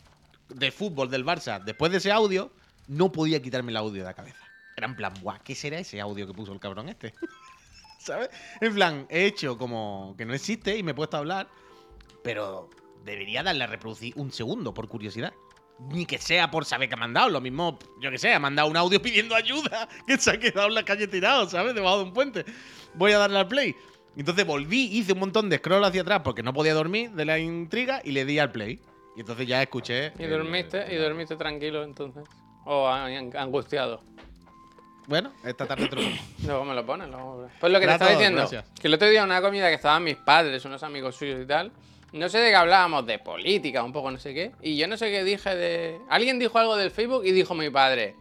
de 0.49 0.71
fútbol 0.71 1.11
del 1.11 1.25
Barça, 1.25 1.63
después 1.63 1.93
de 1.93 1.99
ese 1.99 2.13
audio, 2.13 2.51
no 2.87 3.13
podía 3.13 3.43
quitarme 3.43 3.73
el 3.73 3.77
audio 3.77 4.03
de 4.03 4.09
la 4.09 4.15
cabeza. 4.15 4.43
Era 4.77 4.87
en 4.87 4.97
plan, 4.97 5.13
guau, 5.21 5.37
¿qué 5.43 5.55
será 5.55 5.79
ese 5.79 6.01
audio 6.01 6.27
que 6.27 6.33
puso 6.33 6.53
el 6.53 6.61
cabrón 6.61 6.89
este? 6.89 7.13
¿Sabes? 7.99 8.31
En 8.61 8.75
plan, 8.75 9.07
he 9.11 9.27
hecho 9.27 9.59
como 9.59 10.15
que 10.17 10.25
no 10.25 10.33
existe 10.33 10.77
y 10.77 10.83
me 10.83 10.93
he 10.93 10.95
puesto 10.95 11.17
a 11.17 11.21
hablar, 11.21 11.49
pero 12.23 12.71
debería 13.05 13.43
darle 13.43 13.65
a 13.65 13.67
reproducir 13.67 14.13
un 14.17 14.33
segundo 14.33 14.73
por 14.73 14.89
curiosidad. 14.89 15.33
Ni 15.91 16.07
que 16.07 16.19
sea 16.19 16.51
por 16.51 16.65
saber 16.65 16.89
que 16.89 16.95
ha 16.95 16.99
mandado. 16.99 17.29
Lo 17.29 17.41
mismo, 17.41 17.79
yo 18.01 18.11
que 18.11 18.19
sé, 18.19 18.33
ha 18.35 18.39
mandado 18.41 18.69
un 18.69 18.77
audio 18.77 19.01
pidiendo 19.01 19.35
ayuda 19.35 19.89
que 20.07 20.17
se 20.19 20.31
ha 20.33 20.39
quedado 20.39 20.69
en 20.69 20.75
la 20.75 20.83
calle 20.85 21.07
tirado, 21.07 21.49
¿sabes? 21.49 21.75
Debajo 21.75 21.99
de 21.99 22.05
un 22.05 22.13
puente. 22.13 22.45
Voy 22.95 23.13
a 23.13 23.19
darle 23.19 23.39
al 23.39 23.49
play. 23.49 23.75
Entonces 24.17 24.45
volví, 24.45 24.87
hice 24.99 25.13
un 25.13 25.21
montón 25.21 25.49
de 25.49 25.59
scroll 25.59 25.85
hacia 25.85 26.03
atrás 26.03 26.23
porque 26.25 26.43
no 26.43 26.53
podía 26.53 26.75
dormir 26.75 27.13
de 27.13 27.25
la 27.25 27.39
intriga 27.39 28.01
y 28.03 28.11
le 28.11 28.25
di 28.25 28.39
al 28.41 28.51
play. 28.51 28.81
Y 29.17 29.21
entonces 29.21 29.47
ya 29.47 29.63
escuché. 29.63 30.13
¿Y 30.19 30.25
dormiste? 30.27 30.93
¿Y 30.93 30.97
dormiste 30.97 31.37
tranquilo 31.37 31.85
entonces? 31.85 32.25
¿O 32.65 32.89
an- 32.89 33.37
angustiado? 33.37 34.03
Bueno, 35.07 35.33
esta 35.45 35.67
tarde 35.67 35.89
te 35.89 35.97
pongo. 35.97 36.09
Luego 36.45 36.65
me 36.65 36.75
lo 36.75 36.85
pones. 36.85 37.09
luego 37.09 37.49
Pues 37.61 37.73
lo 37.73 37.79
que 37.81 37.87
te 37.87 37.91
Trato, 37.93 38.05
estaba 38.05 38.11
diciendo, 38.19 38.39
gracias. 38.41 38.65
que 38.81 38.89
el 38.89 38.95
otro 38.95 39.09
día 39.09 39.21
en 39.21 39.27
una 39.27 39.41
comida 39.41 39.69
que 39.69 39.75
estaban 39.75 40.03
mis 40.05 40.17
padres, 40.17 40.65
unos 40.65 40.83
amigos 40.83 41.17
suyos 41.17 41.41
y 41.41 41.47
tal, 41.47 41.73
no 42.13 42.29
sé 42.29 42.39
de 42.39 42.51
qué 42.51 42.57
hablábamos, 42.57 43.07
de 43.07 43.19
política, 43.19 43.83
un 43.83 43.93
poco 43.93 44.11
no 44.11 44.19
sé 44.19 44.35
qué, 44.35 44.53
y 44.63 44.77
yo 44.77 44.87
no 44.89 44.97
sé 44.97 45.11
qué 45.11 45.25
dije 45.25 45.55
de... 45.55 45.99
Alguien 46.09 46.39
dijo 46.39 46.59
algo 46.59 46.77
del 46.77 46.91
Facebook 46.91 47.25
y 47.25 47.33
dijo 47.33 47.55
mi 47.55 47.71
padre, 47.71 48.15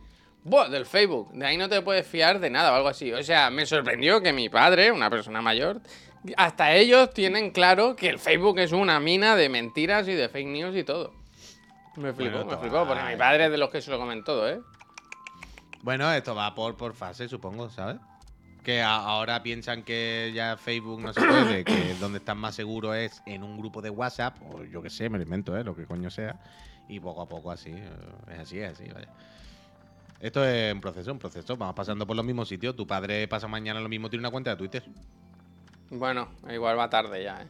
Buah, 0.43 0.69
del 0.69 0.85
Facebook, 0.85 1.31
de 1.33 1.45
ahí 1.45 1.57
no 1.57 1.67
te 1.67 1.81
puedes 1.81 2.07
fiar 2.07 2.39
de 2.39 2.49
nada 2.49 2.71
o 2.71 2.75
algo 2.75 2.87
así. 2.87 3.11
O 3.11 3.21
sea, 3.21 3.49
me 3.49 3.65
sorprendió 3.65 4.21
que 4.21 4.31
mi 4.31 4.47
padre, 4.47 4.93
una 4.93 5.09
persona 5.09 5.41
mayor, 5.41 5.81
hasta 6.37 6.73
ellos 6.73 7.13
tienen 7.13 7.51
claro 7.51 7.97
que 7.97 8.07
el 8.07 8.17
Facebook 8.17 8.59
es 8.59 8.71
una 8.71 8.99
mina 8.99 9.35
de 9.35 9.49
mentiras 9.49 10.07
y 10.07 10.13
de 10.13 10.29
fake 10.29 10.47
news 10.47 10.75
y 10.75 10.85
todo. 10.85 11.13
Me 11.97 12.13
flipó, 12.13 12.37
Bueno, 12.37 12.51
me 12.51 12.57
flipó, 12.57 12.87
porque 12.87 13.03
mi 13.03 13.15
padre 13.17 13.45
es 13.45 13.51
de 13.51 13.57
los 13.57 13.69
que 13.69 13.81
se 13.81 13.91
lo 13.91 13.99
comen 13.99 14.23
todo, 14.23 14.47
¿eh? 14.49 14.59
Bueno, 15.81 16.11
esto 16.13 16.33
va 16.33 16.53
por, 16.55 16.77
por 16.77 16.93
fase, 16.93 17.27
supongo, 17.27 17.69
¿sabes? 17.69 17.97
Que 18.67 18.81
ahora 18.81 19.41
piensan 19.43 19.81
que 19.81 20.33
ya 20.35 20.57
Facebook 20.57 20.99
no 20.99 21.13
se 21.13 21.21
puede, 21.21 21.63
que 21.63 21.93
donde 22.01 22.17
están 22.17 22.37
más 22.37 22.53
seguros 22.53 22.97
es 22.97 23.23
en 23.25 23.41
un 23.41 23.57
grupo 23.57 23.81
de 23.81 23.89
WhatsApp, 23.89 24.35
o 24.41 24.65
yo 24.65 24.81
qué 24.81 24.89
sé, 24.89 25.07
me 25.07 25.17
lo 25.17 25.23
invento, 25.23 25.57
¿eh? 25.57 25.63
Lo 25.63 25.73
que 25.73 25.85
coño 25.85 26.09
sea. 26.09 26.37
Y 26.89 26.99
poco 26.99 27.21
a 27.21 27.29
poco 27.29 27.49
así, 27.49 27.69
eh, 27.69 27.89
es 28.33 28.39
así, 28.39 28.59
es 28.59 28.73
así, 28.73 28.89
vaya. 28.93 29.07
Esto 30.19 30.43
es 30.43 30.73
un 30.73 30.81
proceso, 30.81 31.13
un 31.13 31.17
proceso. 31.17 31.55
Vamos 31.55 31.75
pasando 31.75 32.05
por 32.05 32.17
los 32.17 32.25
mismos 32.25 32.49
sitios. 32.49 32.75
Tu 32.75 32.85
padre 32.85 33.25
pasa 33.29 33.47
mañana 33.47 33.79
lo 33.79 33.87
mismo, 33.87 34.09
tiene 34.09 34.23
una 34.23 34.31
cuenta 34.31 34.49
de 34.49 34.57
Twitter. 34.57 34.83
Bueno, 35.89 36.27
igual 36.49 36.77
va 36.77 36.89
tarde 36.89 37.23
ya, 37.23 37.43
¿eh? 37.43 37.47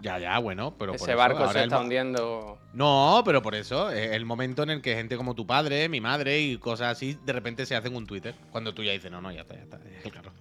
Ya, 0.00 0.18
ya, 0.18 0.38
bueno, 0.38 0.74
pero 0.78 0.92
por 0.92 1.00
Ese 1.00 1.12
eso, 1.12 1.18
barco 1.18 1.38
ahora 1.38 1.52
se 1.52 1.62
está 1.64 1.80
hundiendo. 1.80 2.58
No, 2.72 3.22
pero 3.24 3.42
por 3.42 3.54
eso, 3.54 3.90
es 3.90 4.12
el 4.12 4.24
momento 4.24 4.62
en 4.62 4.70
el 4.70 4.82
que 4.82 4.94
gente 4.94 5.16
como 5.16 5.34
tu 5.34 5.46
padre, 5.46 5.88
mi 5.88 6.00
madre 6.00 6.40
y 6.40 6.58
cosas 6.58 6.92
así, 6.92 7.18
de 7.24 7.32
repente 7.32 7.64
se 7.64 7.76
hacen 7.76 7.94
un 7.94 8.06
Twitter. 8.06 8.34
Cuando 8.50 8.74
tú 8.74 8.82
ya 8.82 8.92
dices, 8.92 9.10
no, 9.10 9.20
no, 9.20 9.32
ya 9.32 9.42
está, 9.42 9.54
ya 9.54 9.62
está. 9.62 9.78
Claro. 10.10 10.32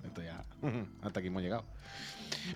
Hasta 1.02 1.20
aquí 1.20 1.28
hemos 1.28 1.42
llegado. 1.42 1.66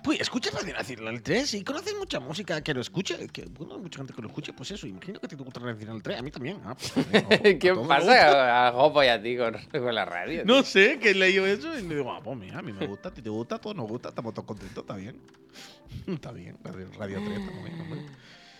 Pues 0.02 0.20
escuchas 0.20 0.52
Radio 0.54 0.74
Nacional 0.74 1.22
3 1.22 1.54
y 1.54 1.64
conoces 1.64 1.94
mucha 1.96 2.20
música 2.20 2.60
que 2.62 2.74
lo 2.74 2.80
escuche. 2.80 3.28
Que, 3.28 3.44
bueno, 3.46 3.78
mucha 3.78 3.98
gente 3.98 4.12
que 4.12 4.20
lo 4.20 4.28
escuche, 4.28 4.52
pues 4.52 4.70
eso. 4.72 4.86
Imagino 4.86 5.20
que 5.20 5.28
te 5.28 5.36
gusta 5.36 5.60
Radio 5.60 5.74
Nacional 5.74 6.02
3. 6.02 6.18
A 6.18 6.22
mí 6.22 6.30
también. 6.30 6.60
Ah, 6.64 6.74
pues, 6.74 6.96
a 7.24 7.58
¿Qué 7.58 7.74
pasa 7.86 8.66
a 8.66 8.70
Gopo 8.70 9.02
y 9.02 9.06
a 9.06 9.22
ti 9.22 9.36
con, 9.36 9.56
con 9.70 9.94
la 9.94 10.04
radio? 10.04 10.44
No 10.44 10.54
tío? 10.54 10.62
sé, 10.64 10.98
que 10.98 11.10
he 11.10 11.14
leído 11.14 11.46
eso 11.46 11.78
y 11.78 11.82
me 11.84 11.94
digo, 11.94 12.12
ah, 12.12 12.20
pues 12.22 12.36
mira, 12.36 12.58
a 12.58 12.62
mí 12.62 12.72
me 12.72 12.86
gusta, 12.86 13.08
a 13.08 13.14
ti 13.14 13.22
te 13.22 13.30
gusta, 13.30 13.54
a 13.54 13.60
todos 13.60 13.76
nos 13.76 13.88
gusta, 13.88 14.08
estamos 14.10 14.34
todos 14.34 14.46
contentos, 14.46 14.82
está 14.82 14.96
bien. 14.96 15.20
Está 16.06 16.32
bien, 16.32 16.58
Radio, 16.62 16.86
Radio 16.98 17.18
3 17.24 17.38
está 17.38 17.50
muy 17.52 17.70
bien, 17.70 17.80
hombre. 17.80 18.00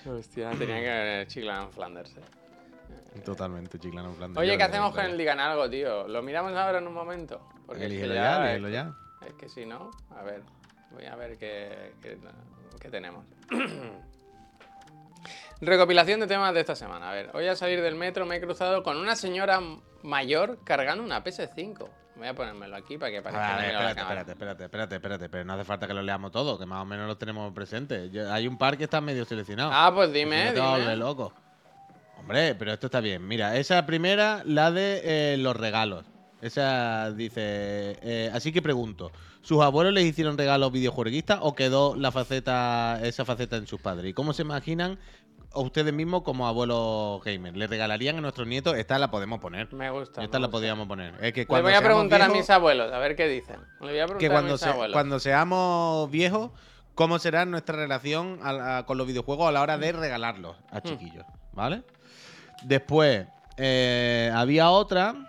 Hostia, 0.07 0.51
tenía 0.53 0.81
que 0.81 0.91
haber 0.91 1.27
Chiclan 1.27 1.65
en 1.65 1.73
Flanders. 1.73 2.17
eh. 2.17 3.21
Totalmente, 3.25 3.79
Chiclano 3.79 4.15
Flanders. 4.15 4.39
Oye, 4.41 4.57
¿qué 4.57 4.63
hacemos 4.63 4.95
con 4.95 5.05
el 5.05 5.19
Digan 5.19 5.39
Algo, 5.41 5.69
tío? 5.69 6.09
Lo 6.09 6.23
miramos 6.23 6.53
ahora 6.55 6.79
en 6.79 6.87
un 6.87 6.95
momento. 6.95 7.41
Porque 7.67 7.85
es 7.87 7.93
que 7.93 8.09
ya, 8.09 8.15
ya, 8.15 8.45
elígelo 8.53 8.69
ya. 8.71 8.95
Es 9.27 9.35
que 9.35 9.49
si 9.49 9.67
no, 9.67 9.91
a 10.17 10.23
ver, 10.23 10.43
voy 10.91 11.05
a 11.07 11.17
ver 11.17 11.37
qué, 11.39 11.95
qué, 12.03 12.19
qué 12.81 12.89
tenemos. 12.91 13.25
Recopilación 15.61 16.21
de 16.21 16.27
temas 16.29 16.55
de 16.55 16.61
esta 16.61 16.77
semana. 16.77 17.11
A 17.11 17.13
ver, 17.13 17.31
hoy 17.35 17.47
al 17.49 17.57
salir 17.57 17.83
del 17.83 17.97
metro 17.97 18.25
me 18.27 18.37
he 18.37 18.41
cruzado 18.41 18.83
con 18.83 18.97
una 18.97 19.17
señora 19.17 19.61
mayor 20.03 20.59
cargando 20.65 21.03
una 21.03 21.25
PS5. 21.25 21.89
Voy 22.17 22.27
a 22.29 22.35
ponérmelo 22.35 22.77
aquí 22.77 22.97
para 22.99 23.11
que 23.11 23.19
A 23.19 23.23
parezca 23.23 23.57
la 23.57 23.67
espérate, 23.67 24.01
espérate, 24.01 24.33
espérate, 24.33 24.65
espérate, 24.65 24.95
espérate, 24.97 25.29
pero 25.29 25.45
no 25.45 25.53
hace 25.55 25.65
falta 25.65 25.87
que 25.87 25.95
lo 25.95 26.03
leamos 26.03 26.31
todo, 26.33 26.59
que 26.59 26.67
más 26.67 26.83
o 26.83 26.85
menos 26.85 27.07
lo 27.09 27.17
tenemos 27.17 27.53
presente. 27.53 28.11
Yo- 28.11 28.33
hay 28.33 28.47
un 28.47 28.57
par 28.59 28.77
que 28.77 28.85
están 28.85 29.05
medio 29.05 29.25
seleccionados. 29.25 29.73
Ah, 29.75 29.91
pues 29.95 30.09
Si 30.11 30.15
dime, 30.19 30.53
no 30.53 30.63
a 30.63 30.67
dime. 30.75 30.79
volver 30.81 30.99
loco. 30.99 31.33
Hombre, 32.19 32.55
pero 32.57 32.73
esto 32.73 32.87
está 32.87 33.01
bien. 33.01 33.27
Mira, 33.27 33.57
esa 33.57 33.85
primera, 33.87 34.43
la 34.45 34.71
de 34.71 35.01
eh, 35.05 35.37
los 35.39 35.57
regalos. 35.57 36.05
Esa 36.41 37.11
dice, 37.13 37.99
eh, 38.03 38.31
así 38.33 38.53
que 38.53 38.63
pregunto, 38.63 39.11
¿sus 39.43 39.61
abuelos 39.63 39.93
les 39.93 40.05
hicieron 40.05 40.39
regalos 40.39 40.71
videojueguistas 40.71 41.41
o 41.43 41.55
quedó 41.55 41.97
la 41.97 42.13
faceta, 42.13 43.01
esa 43.03 43.25
faceta 43.25 43.57
en 43.57 43.67
sus 43.67 43.81
padres? 43.81 44.11
¿Y 44.11 44.15
cómo 44.15 44.33
se 44.33 44.43
imaginan 44.43 44.99
a 45.53 45.59
ustedes 45.61 45.93
mismos 45.93 46.23
como 46.23 46.47
abuelos 46.47 47.25
gamers? 47.25 47.57
¿Le 47.57 47.67
regalarían 47.67 48.19
a 48.19 48.21
nuestros 48.21 48.47
nietos? 48.47 48.77
Esta 48.77 48.99
la 49.01 49.11
podemos 49.11 49.41
poner. 49.41 49.73
Me 49.75 49.91
gusta. 49.91 50.23
Esta 50.23 50.39
me 50.39 50.43
la 50.43 50.47
gusta. 50.47 50.59
podíamos 50.59 50.87
poner. 50.87 51.15
Es 51.25 51.33
que 51.33 51.41
Le 51.51 51.63
voy 51.63 51.73
a 51.73 51.83
preguntar 51.83 52.23
a 52.23 52.29
mis 52.29 52.49
abuelos, 52.51 52.93
a 52.93 52.99
ver 52.99 53.17
qué 53.17 53.27
dicen. 53.27 53.57
Le 53.81 53.89
voy 53.91 53.99
a 53.99 54.07
preguntar 54.07 54.19
que 54.19 54.27
a 54.27 54.31
cuando, 54.31 54.53
mis 54.53 54.61
se- 54.61 54.69
abuelos. 54.69 54.93
cuando 54.93 55.19
seamos 55.19 56.09
viejos, 56.11 56.51
¿cómo 56.95 57.19
será 57.19 57.47
nuestra 57.47 57.75
relación 57.75 58.39
a- 58.45 58.79
a- 58.79 58.87
con 58.87 58.97
los 58.97 59.09
videojuegos 59.09 59.49
a 59.49 59.53
la 59.53 59.61
hora 59.63 59.77
de 59.77 59.91
regalarlos 59.91 60.57
Hmm. 60.71 60.77
a 60.77 60.81
chiquillos? 60.83 61.25
¿vale? 61.53 61.83
Después, 62.63 63.27
eh, 63.57 64.31
había 64.33 64.71
otra 64.71 65.28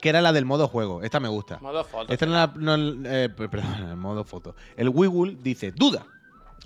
que 0.00 0.08
era 0.08 0.20
la 0.20 0.32
del 0.32 0.44
modo 0.44 0.68
juego. 0.68 1.02
Esta 1.02 1.20
me 1.20 1.28
gusta. 1.28 1.58
Modo 1.60 1.84
foto. 1.84 2.12
Esta 2.12 2.26
no 2.26 2.32
la- 2.32 2.52
no, 2.56 3.08
eh, 3.08 3.28
per- 3.28 3.50
perdón, 3.50 3.74
el 3.90 3.96
modo 3.96 4.24
foto. 4.24 4.54
El 4.76 4.88
Weewool 4.88 5.42
dice, 5.42 5.72
duda, 5.72 6.06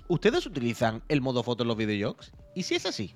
¿ustedes 0.07 0.45
utilizan 0.45 1.01
el 1.09 1.21
modo 1.21 1.43
foto 1.43 1.63
en 1.63 1.67
los 1.69 1.77
videojuegos? 1.77 2.31
Y 2.55 2.63
si 2.63 2.75
es 2.75 2.85
así, 2.85 3.13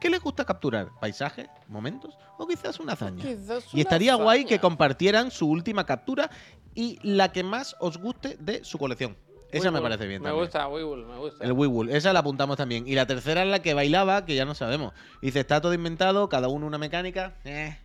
¿qué 0.00 0.10
les 0.10 0.20
gusta 0.20 0.44
capturar? 0.44 0.88
¿Paisajes? 1.00 1.48
¿Momentos? 1.68 2.16
¿O 2.38 2.46
quizás 2.46 2.78
una 2.80 2.92
hazaña? 2.92 3.24
Quizás 3.24 3.72
Y 3.72 3.80
estaría 3.80 4.14
guay 4.14 4.44
que 4.44 4.58
compartieran 4.58 5.30
su 5.30 5.48
última 5.48 5.84
captura 5.86 6.30
y 6.74 6.98
la 7.02 7.32
que 7.32 7.42
más 7.42 7.74
os 7.80 7.96
guste 7.98 8.36
de 8.38 8.62
su 8.64 8.78
colección. 8.78 9.16
Esa 9.52 9.70
me 9.70 9.80
parece 9.80 10.06
bien 10.06 10.20
Me 10.20 10.26
también. 10.28 10.44
gusta, 10.44 10.68
Weebull, 10.68 11.06
me 11.06 11.16
gusta. 11.18 11.42
El 11.42 11.52
Weewool, 11.52 11.88
esa 11.90 12.12
la 12.12 12.18
apuntamos 12.18 12.56
también. 12.58 12.86
Y 12.86 12.94
la 12.94 13.06
tercera 13.06 13.42
es 13.44 13.48
la 13.48 13.62
que 13.62 13.72
bailaba, 13.74 14.26
que 14.26 14.34
ya 14.34 14.44
no 14.44 14.54
sabemos. 14.54 14.92
Dice, 15.22 15.40
está 15.40 15.60
todo 15.62 15.72
inventado, 15.72 16.28
cada 16.28 16.48
uno 16.48 16.66
una 16.66 16.76
mecánica. 16.78 17.36
Eh. 17.44 17.78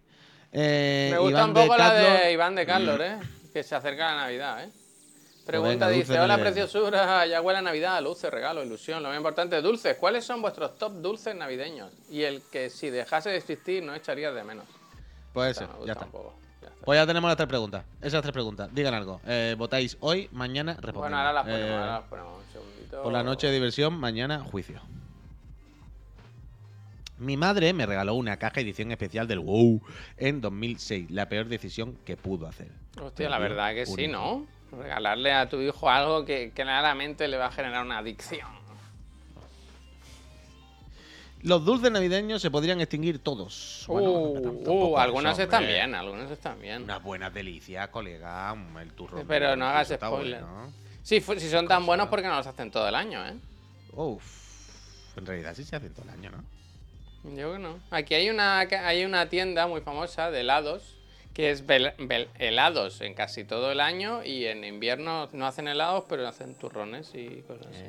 Eh, 0.52 1.10
Me 1.12 1.18
gusta 1.20 1.32
Iván 1.40 1.50
un 1.50 1.54
poco 1.56 1.74
de 1.74 1.80
la 1.80 1.94
de 1.94 2.32
Iván 2.34 2.56
de 2.56 2.66
Carlos, 2.66 3.00
¿eh? 3.00 3.18
Que 3.54 3.64
se 3.64 3.76
acerca 3.76 4.12
la 4.12 4.22
Navidad, 4.24 4.64
¿eh? 4.64 4.70
Pregunta, 5.46 5.88
venga, 5.88 5.90
dice, 5.90 6.14
hola 6.14 6.28
navideño". 6.38 6.44
preciosura, 6.54 7.26
ya 7.26 7.42
huele 7.42 7.60
a 7.60 7.62
Navidad, 7.62 8.02
luces, 8.02 8.30
regalo, 8.32 8.64
ilusión, 8.64 9.02
lo 9.02 9.10
más 9.10 9.18
importante, 9.18 9.60
dulces. 9.62 9.98
¿Cuáles 9.98 10.24
son 10.24 10.42
vuestros 10.42 10.78
top 10.78 10.94
dulces 11.02 11.36
navideños? 11.36 11.92
Y 12.10 12.24
el 12.24 12.42
que 12.52 12.70
si 12.70 12.90
dejase 12.90 13.30
de 13.32 13.38
existir 13.38 13.82
no 13.84 13.96
echarías 13.96 14.36
de 14.36 14.44
menos. 14.44 14.66
Pues 15.34 15.60
me 15.60 15.68
ya 15.88 15.94
está. 15.94 16.06
ya. 16.62 16.70
Pues 16.86 17.00
ya 17.00 17.08
tenemos 17.08 17.28
las 17.30 17.38
tres 17.38 17.50
preguntas. 17.50 17.84
Esas 18.02 18.22
tres 18.22 18.34
preguntas. 18.34 18.70
Digan 18.72 18.94
algo. 18.94 19.20
Eh, 19.26 19.56
votáis 19.58 19.98
hoy, 20.02 20.30
mañana, 20.32 20.74
respondemos. 20.74 21.02
Bueno, 21.02 21.18
ahora 21.18 21.34
las 21.34 21.44
ponemos, 21.44 21.66
Eh, 21.70 21.74
ahora 21.74 21.86
las 21.94 22.04
ponemos 22.04 22.32
un 22.46 22.52
segundito. 22.54 23.04
Por 23.04 23.14
la 23.14 23.24
noche 23.24 23.48
de 23.48 23.54
diversión, 23.54 23.94
mañana 23.96 24.40
juicio. 24.42 24.82
Mi 27.22 27.38
madre 27.38 27.72
me 27.72 27.86
regaló 27.86 28.16
una 28.16 28.38
caja 28.38 28.62
edición 28.62 28.92
especial 28.92 29.28
del 29.28 29.38
WoW 29.42 29.80
en 30.18 30.42
2006. 30.42 31.12
La 31.12 31.30
peor 31.30 31.46
decisión 31.46 31.96
que 32.04 32.18
pudo 32.18 32.48
hacer. 32.48 32.72
Hostia, 33.00 33.30
la 33.30 33.38
verdad 33.38 33.76
que 33.76 33.86
sí, 33.86 34.08
¿no? 34.08 34.48
Regalarle 34.72 35.32
a 35.32 35.48
tu 35.48 35.62
hijo 35.62 35.88
algo 35.88 36.26
que 36.26 36.50
claramente 36.50 37.28
le 37.28 37.38
va 37.38 37.46
a 37.46 37.52
generar 37.52 37.86
una 37.86 38.00
adicción. 38.00 38.48
Los 41.44 41.64
dulces 41.64 41.92
navideños 41.92 42.42
se 42.42 42.50
podrían 42.50 42.82
extinguir 42.82 43.20
todos. 43.20 43.86
Bueno, 43.88 44.12
uh, 44.12 44.64
pero 44.64 44.74
uh, 44.74 44.98
algunos 44.98 45.38
están 45.38 45.68
bien, 45.68 45.94
algunos 45.94 46.32
están 46.32 46.60
bien. 46.60 46.84
Unas 46.84 47.04
buenas 47.04 47.32
delicias, 47.32 47.88
colega. 47.90 48.56
El 48.82 48.94
turrón. 48.94 49.26
Pero 49.28 49.56
no 49.56 49.68
hagas 49.68 49.90
spoiler. 49.90 50.42
bueno. 50.42 50.74
Sí, 51.04 51.22
si 51.22 51.50
son 51.50 51.68
tan 51.68 51.86
buenos, 51.86 52.08
porque 52.08 52.28
no 52.28 52.36
los 52.36 52.48
hacen 52.48 52.72
todo 52.72 52.88
el 52.88 52.96
año, 52.96 53.24
eh? 53.28 53.36
Uf. 53.94 55.18
En 55.18 55.26
realidad 55.28 55.54
sí 55.54 55.64
se 55.64 55.76
hace 55.76 55.92
todo 55.92 56.04
el 56.06 56.10
año, 56.10 56.32
¿no? 56.32 56.61
Yo 57.24 57.54
que 57.54 57.60
no. 57.60 57.80
Aquí 57.92 58.16
hay 58.16 58.30
una, 58.30 58.60
hay 58.60 59.06
una 59.06 59.30
tienda 59.30 59.68
muy 59.68 59.82
famosa 59.82 60.32
de 60.32 60.42
helados 60.42 60.98
que 61.34 61.50
es 61.50 61.66
bel- 61.66 61.96
bel- 61.98 62.28
helados 62.40 63.00
en 63.02 63.14
casi 63.14 63.46
todo 63.46 63.72
el 63.72 63.80
año 63.80 64.24
y 64.24 64.46
en 64.48 64.64
invierno 64.64 65.30
no 65.32 65.46
hacen 65.48 65.68
helados, 65.68 66.04
pero 66.10 66.28
hacen 66.28 66.56
turrones 66.56 67.12
y 67.16 67.42
cosas 67.44 67.68
así. 67.68 67.84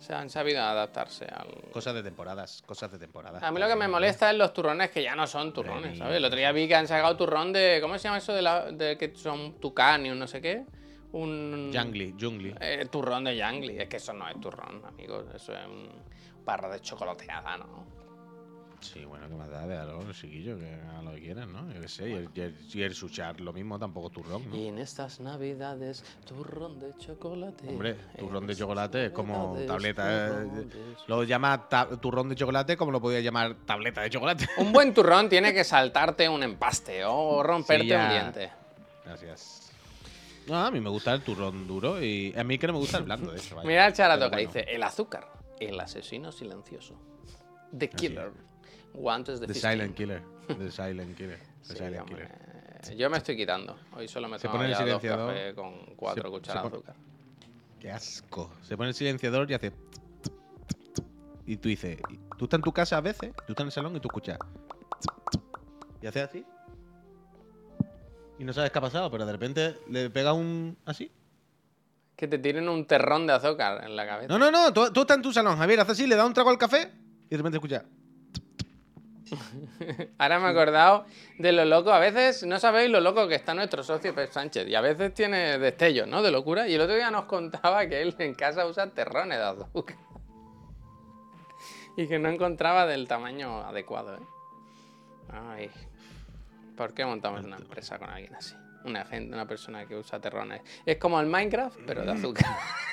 Se 0.00 0.12
han 0.12 0.28
sabido 0.28 0.60
adaptarse 0.60 1.24
al... 1.24 1.48
Cosas 1.70 1.94
de 1.94 2.02
temporadas, 2.02 2.62
cosas 2.66 2.90
de 2.90 2.98
temporada. 2.98 3.38
A 3.46 3.50
mí 3.52 3.60
lo 3.60 3.68
que 3.68 3.76
me 3.76 3.86
molesta 3.88 4.30
es 4.30 4.36
los 4.36 4.52
turrones 4.52 4.90
que 4.90 5.02
ya 5.02 5.14
no 5.14 5.26
son 5.26 5.52
turrones. 5.52 5.96
¿sabes? 5.96 6.16
El 6.16 6.24
otro 6.24 6.36
día 6.36 6.50
vi 6.52 6.66
que 6.68 6.74
han 6.74 6.88
sacado 6.88 7.16
turrón 7.16 7.52
de... 7.52 7.78
¿Cómo 7.80 7.96
se 7.96 8.04
llama 8.04 8.18
eso 8.18 8.34
de, 8.34 8.42
la, 8.42 8.70
de 8.72 8.98
que 8.98 9.14
son 9.14 9.60
tucán 9.60 10.04
y 10.04 10.10
un 10.10 10.18
no 10.18 10.26
sé 10.26 10.42
qué? 10.42 10.64
Un... 11.12 11.70
Jungly, 11.72 12.16
jungly. 12.20 12.54
Eh, 12.60 12.86
turrón 12.90 13.24
de 13.24 13.38
Jangli. 13.38 13.78
Es 13.78 13.88
que 13.88 13.96
eso 13.98 14.12
no 14.12 14.28
es 14.28 14.38
turrón, 14.40 14.82
amigos. 14.84 15.26
Eso 15.34 15.52
es 15.54 15.64
un 15.64 15.88
barra 16.44 16.68
de 16.68 16.80
chocolateada, 16.80 17.56
¿no? 17.56 17.86
Sí, 18.84 19.04
bueno, 19.04 19.26
que 19.28 19.34
más 19.34 19.48
da 19.50 19.66
de 19.66 19.76
algo, 19.78 20.04
chiquillo, 20.12 20.58
que 20.58 20.72
hagan 20.74 21.04
lo 21.06 21.12
que 21.14 21.20
quieran, 21.22 21.52
¿no? 21.52 21.72
Yo 21.72 21.80
qué 21.80 21.88
sé, 21.88 22.10
y 22.10 22.12
el, 22.12 22.28
y 22.34 22.40
el, 22.40 22.54
y 22.74 22.82
el 22.82 22.94
suchar, 22.94 23.40
lo 23.40 23.52
mismo, 23.52 23.78
tampoco 23.78 24.10
turrón, 24.10 24.48
¿no? 24.50 24.56
Y 24.56 24.66
en 24.68 24.78
estas 24.78 25.20
navidades, 25.20 26.04
turrón 26.26 26.78
de 26.78 26.92
chocolate. 26.98 27.68
Hombre, 27.70 27.96
turrón 28.18 28.46
de 28.46 28.54
chocolate 28.54 29.06
es 29.06 29.12
como 29.12 29.56
tableta. 29.66 30.04
eh, 30.06 30.28
turrón 30.28 30.68
de 30.68 30.76
Lo 31.06 31.24
llama 31.24 31.68
ta- 31.68 31.88
turrón 31.98 32.28
de 32.28 32.34
chocolate 32.36 32.76
como 32.76 32.92
lo 32.92 33.00
podía 33.00 33.20
llamar 33.20 33.54
tableta 33.64 34.02
de 34.02 34.10
chocolate. 34.10 34.46
Un 34.58 34.72
buen 34.72 34.92
turrón 34.94 35.28
tiene 35.28 35.54
que 35.54 35.64
saltarte 35.64 36.28
un 36.28 36.42
empaste 36.42 37.04
o 37.06 37.42
romperte 37.42 37.84
Sí, 37.84 37.88
ya. 37.88 38.04
un 38.04 38.10
diente. 38.10 38.52
Gracias. 39.04 39.72
No, 40.46 40.56
a 40.66 40.70
mí 40.70 40.78
me 40.78 40.90
gusta 40.90 41.14
el 41.14 41.22
turrón 41.22 41.66
duro 41.66 42.02
y 42.02 42.34
a 42.36 42.44
mí 42.44 42.58
que 42.58 42.66
no 42.66 42.74
me 42.74 42.78
gusta 42.80 42.98
el 42.98 43.04
blando, 43.04 43.32
de 43.32 43.38
hecho. 43.38 43.56
vaya. 43.56 43.66
Mira 43.66 43.86
el 43.86 43.94
charato 43.94 44.20
Pero 44.20 44.30
que 44.30 44.36
bueno. 44.46 44.52
dice: 44.60 44.74
el 44.74 44.82
azúcar, 44.82 45.26
el 45.58 45.80
asesino 45.80 46.30
silencioso. 46.32 46.94
The 47.76 47.88
Killer. 47.90 48.30
Guantes 48.94 49.40
de 49.40 49.46
The. 49.48 49.54
Silent 49.54 49.94
Killer. 49.94 50.22
The 50.48 50.70
Silent 50.70 51.16
Killer. 51.16 51.38
The 51.38 51.72
Sí, 51.72 51.76
Silent. 51.76 52.06
Killer. 52.08 52.44
Yo 52.96 53.08
me 53.10 53.16
estoy 53.16 53.36
quitando. 53.36 53.76
Hoy 53.96 54.06
solo 54.08 54.28
me 54.28 54.38
Se 54.38 54.46
tomo 54.46 54.58
pone 54.58 54.66
el 54.66 54.72
dos 54.72 54.82
silenciador. 54.84 55.28
cafés 55.34 55.54
con 55.54 55.86
cuatro 55.96 56.40
Se- 56.42 56.52
de 56.52 56.58
azúcar. 56.58 56.94
Qué 57.80 57.90
asco. 57.90 58.50
Se 58.62 58.76
pone 58.76 58.90
el 58.90 58.94
silenciador 58.94 59.50
y 59.50 59.54
hace. 59.54 59.72
Y 61.46 61.56
tú 61.56 61.68
dices, 61.68 61.98
tú 62.38 62.44
estás 62.44 62.58
en 62.58 62.62
tu 62.62 62.72
casa 62.72 62.96
a 62.96 63.00
veces, 63.00 63.32
tú 63.46 63.52
estás 63.52 63.60
en 63.62 63.66
el 63.66 63.72
salón 63.72 63.96
y 63.96 64.00
tú 64.00 64.08
escuchas. 64.08 64.38
Y 66.02 66.06
hace 66.06 66.22
así. 66.22 66.44
Y 68.38 68.44
no 68.44 68.52
sabes 68.52 68.70
qué 68.70 68.78
ha 68.78 68.82
pasado, 68.82 69.10
pero 69.10 69.24
de 69.26 69.32
repente 69.32 69.76
le 69.88 70.10
pega 70.10 70.32
un. 70.32 70.76
así. 70.84 71.10
Que 72.16 72.28
te 72.28 72.38
tiren 72.38 72.68
un 72.68 72.86
terrón 72.86 73.26
de 73.26 73.32
azúcar 73.32 73.82
en 73.84 73.96
la 73.96 74.06
cabeza. 74.06 74.28
No, 74.28 74.38
no, 74.38 74.50
no, 74.50 74.72
tú, 74.72 74.92
tú 74.92 75.00
estás 75.02 75.16
en 75.16 75.22
tu 75.22 75.32
salón, 75.32 75.56
Javier, 75.56 75.80
hace 75.80 75.92
así, 75.92 76.06
le 76.06 76.16
da 76.16 76.24
un 76.26 76.32
trago 76.34 76.50
al 76.50 76.58
café 76.58 76.92
y 77.26 77.28
de 77.30 77.36
repente 77.36 77.56
escucha. 77.58 77.84
Ahora 80.18 80.38
me 80.38 80.46
he 80.46 80.50
acordado 80.50 81.06
de 81.38 81.52
lo 81.52 81.64
loco. 81.64 81.92
A 81.92 81.98
veces 81.98 82.44
no 82.44 82.58
sabéis 82.58 82.90
lo 82.90 83.00
loco 83.00 83.28
que 83.28 83.34
está 83.34 83.54
nuestro 83.54 83.82
socio 83.82 84.14
Pep 84.14 84.30
Sánchez. 84.30 84.68
Y 84.68 84.74
a 84.74 84.80
veces 84.80 85.14
tiene 85.14 85.58
destellos, 85.58 86.08
¿no? 86.08 86.22
De 86.22 86.30
locura. 86.30 86.68
Y 86.68 86.74
el 86.74 86.80
otro 86.80 86.94
día 86.94 87.10
nos 87.10 87.24
contaba 87.24 87.86
que 87.86 88.02
él 88.02 88.14
en 88.18 88.34
casa 88.34 88.66
usa 88.66 88.90
terrones 88.90 89.38
de 89.38 89.44
azúcar. 89.44 89.96
Y 91.96 92.08
que 92.08 92.18
no 92.18 92.28
encontraba 92.28 92.86
del 92.86 93.06
tamaño 93.06 93.60
adecuado, 93.60 94.16
¿eh? 94.16 94.20
Ay. 95.32 95.70
¿Por 96.76 96.92
qué 96.92 97.04
montamos 97.04 97.44
una 97.44 97.56
empresa 97.56 97.98
con 98.00 98.10
alguien 98.10 98.34
así? 98.34 98.56
Una 98.84 99.04
gente, 99.04 99.32
una 99.32 99.46
persona 99.46 99.86
que 99.86 99.96
usa 99.96 100.20
terrones. 100.20 100.60
Es 100.84 100.96
como 100.96 101.20
el 101.20 101.26
Minecraft, 101.26 101.78
pero 101.86 102.02
de 102.02 102.10
azúcar. 102.10 102.46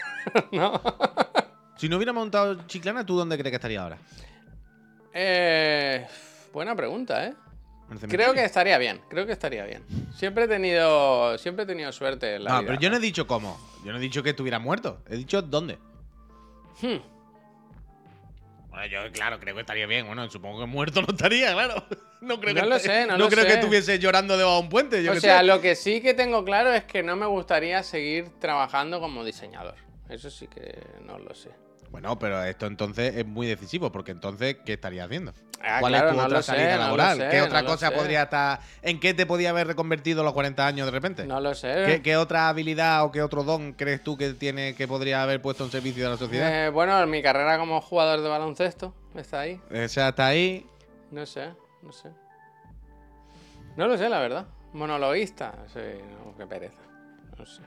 ¿No? 0.52 0.80
Si 1.78 1.89
no 1.89 1.98
hubiera 1.98 2.14
montado 2.14 2.68
Chiclana, 2.68 3.04
¿tú 3.04 3.18
dónde 3.18 3.39
crees 3.39 3.52
que 3.52 3.56
estaría 3.56 3.82
ahora? 3.82 3.98
Eh, 5.14 6.08
buena 6.54 6.76
pregunta, 6.76 7.26
¿eh? 7.28 7.34
¿En 7.89 7.97
el 8.02 8.10
Creo 8.10 8.34
que 8.34 8.43
estaría 8.45 8.78
bien, 8.78 9.02
creo 9.10 9.26
que 9.26 9.34
estaría 9.34 9.66
bien. 9.66 9.84
Siempre 10.16 10.45
he 10.45 10.47
tenido, 10.47 11.38
siempre 11.38 11.64
he 11.64 11.68
tenido 11.68 11.91
suerte 11.91 12.36
en 12.36 12.45
la 12.45 12.52
No, 12.52 12.60
vida. 12.60 12.68
pero 12.70 12.82
yo 12.82 12.89
no 12.89 12.95
he 12.97 12.99
dicho 12.99 13.28
cómo. 13.28 13.60
Yo 13.84 13.91
no 13.91 13.97
he 13.97 14.02
dicho 14.02 14.24
que 14.24 14.30
estuviera 14.30 14.60
muerto. 14.60 15.02
He 15.10 15.18
dicho 15.18 15.41
dónde. 15.41 15.78
Hmm. 16.82 16.97
Bueno, 18.70 18.86
yo, 18.86 19.12
claro, 19.12 19.38
creo 19.39 19.54
que 19.56 19.62
estaría 19.62 19.86
bien. 19.86 20.08
Bueno, 20.08 20.30
supongo 20.30 20.62
que 20.62 20.66
muerto 20.66 21.02
no 21.02 21.08
estaría, 21.10 21.54
claro. 21.54 21.84
No 22.22 22.39
creo 22.39 22.54
No 22.54 22.62
que 22.62 22.68
lo 22.68 22.78
sé, 22.78 23.08
no 23.08 23.18
lo 23.18 23.30
creo 23.30 23.45
que 23.47 23.54
estuviese 23.54 23.97
llorando 23.97 24.38
debajo 24.38 24.58
de 24.58 24.62
un 24.62 24.70
puente. 24.70 25.04
Yo 25.04 25.12
O 25.14 25.16
sea, 25.16 25.39
sé. 25.39 25.43
lo 25.43 25.60
que 25.60 25.76
sí 25.76 26.02
que 26.02 26.14
tengo 26.14 26.45
claro 26.45 26.72
es 26.72 26.84
que 26.84 27.02
no 27.02 27.16
me 27.16 27.26
gustaría 27.26 27.82
seguir 27.82 28.30
trabajando 28.39 28.99
como 28.99 29.26
diseñador. 29.26 29.74
Eso 30.08 30.30
sí 30.30 30.47
que 30.47 30.84
no 31.04 31.18
lo 31.18 31.34
sé. 31.34 31.49
Bueno, 31.92 32.18
pero 32.18 32.42
esto 32.44 32.68
entonces 32.68 33.16
es 33.18 33.26
muy 33.26 33.48
decisivo, 33.48 33.92
porque 33.92 34.12
entonces, 34.12 34.58
¿qué 34.66 34.74
estarías 34.74 35.06
haciendo? 35.08 35.34
Ah, 35.64 35.78
¿Cuál 35.82 35.92
claro, 35.92 36.08
es 36.08 36.14
tu 36.14 36.20
no 36.20 36.26
otra 36.26 36.42
sé, 36.42 36.52
salida 36.52 36.76
no 36.78 36.84
laboral? 36.84 37.18
sé, 37.18 37.28
¿Qué 37.30 37.38
no 37.39 37.46
otra 37.46 37.64
cosa 37.66 37.89
sé. 37.89 37.96
podría 37.96 38.24
estar. 38.24 38.60
¿En 38.82 39.00
qué 39.00 39.14
te 39.14 39.26
podía 39.26 39.50
haber 39.52 39.68
reconvertido 39.68 40.24
los 40.24 40.34
40 40.34 40.66
años 40.66 40.86
de 40.88 40.92
repente? 40.92 41.26
No 41.28 41.39
lo 41.39 41.54
sé. 41.54 41.84
¿Qué, 41.86 42.02
qué 42.02 42.18
otra 42.18 42.48
habilidad 42.50 43.04
o 43.04 43.12
qué 43.12 43.22
otro 43.22 43.44
don 43.44 43.74
crees 43.74 44.04
tú 44.04 44.18
que 44.18 44.34
tiene 44.34 44.74
que 44.74 44.88
podría 44.88 45.22
haber 45.22 45.42
puesto 45.42 45.64
en 45.66 45.70
servicio 45.72 46.04
de 46.06 46.10
la 46.10 46.18
sociedad? 46.18 46.66
Eh, 46.66 46.70
bueno, 46.70 47.06
mi 47.06 47.22
carrera 47.22 47.60
como 47.60 47.80
jugador 47.82 48.22
de 48.22 48.30
baloncesto 48.30 48.96
está 49.14 49.42
ahí. 49.42 49.62
O 49.70 49.88
sea, 49.88 50.10
está 50.10 50.28
ahí. 50.28 50.66
No 51.12 51.26
sé, 51.26 51.50
no 51.84 51.92
sé. 51.92 52.10
No 53.76 53.88
lo 53.88 53.98
sé, 53.98 54.10
la 54.10 54.20
verdad. 54.20 54.46
Monologuista. 54.74 55.54
Sí, 55.74 55.80
no, 56.26 56.36
qué 56.38 56.48
pereza. 56.48 56.82
No 57.38 57.46
sé. 57.46 57.62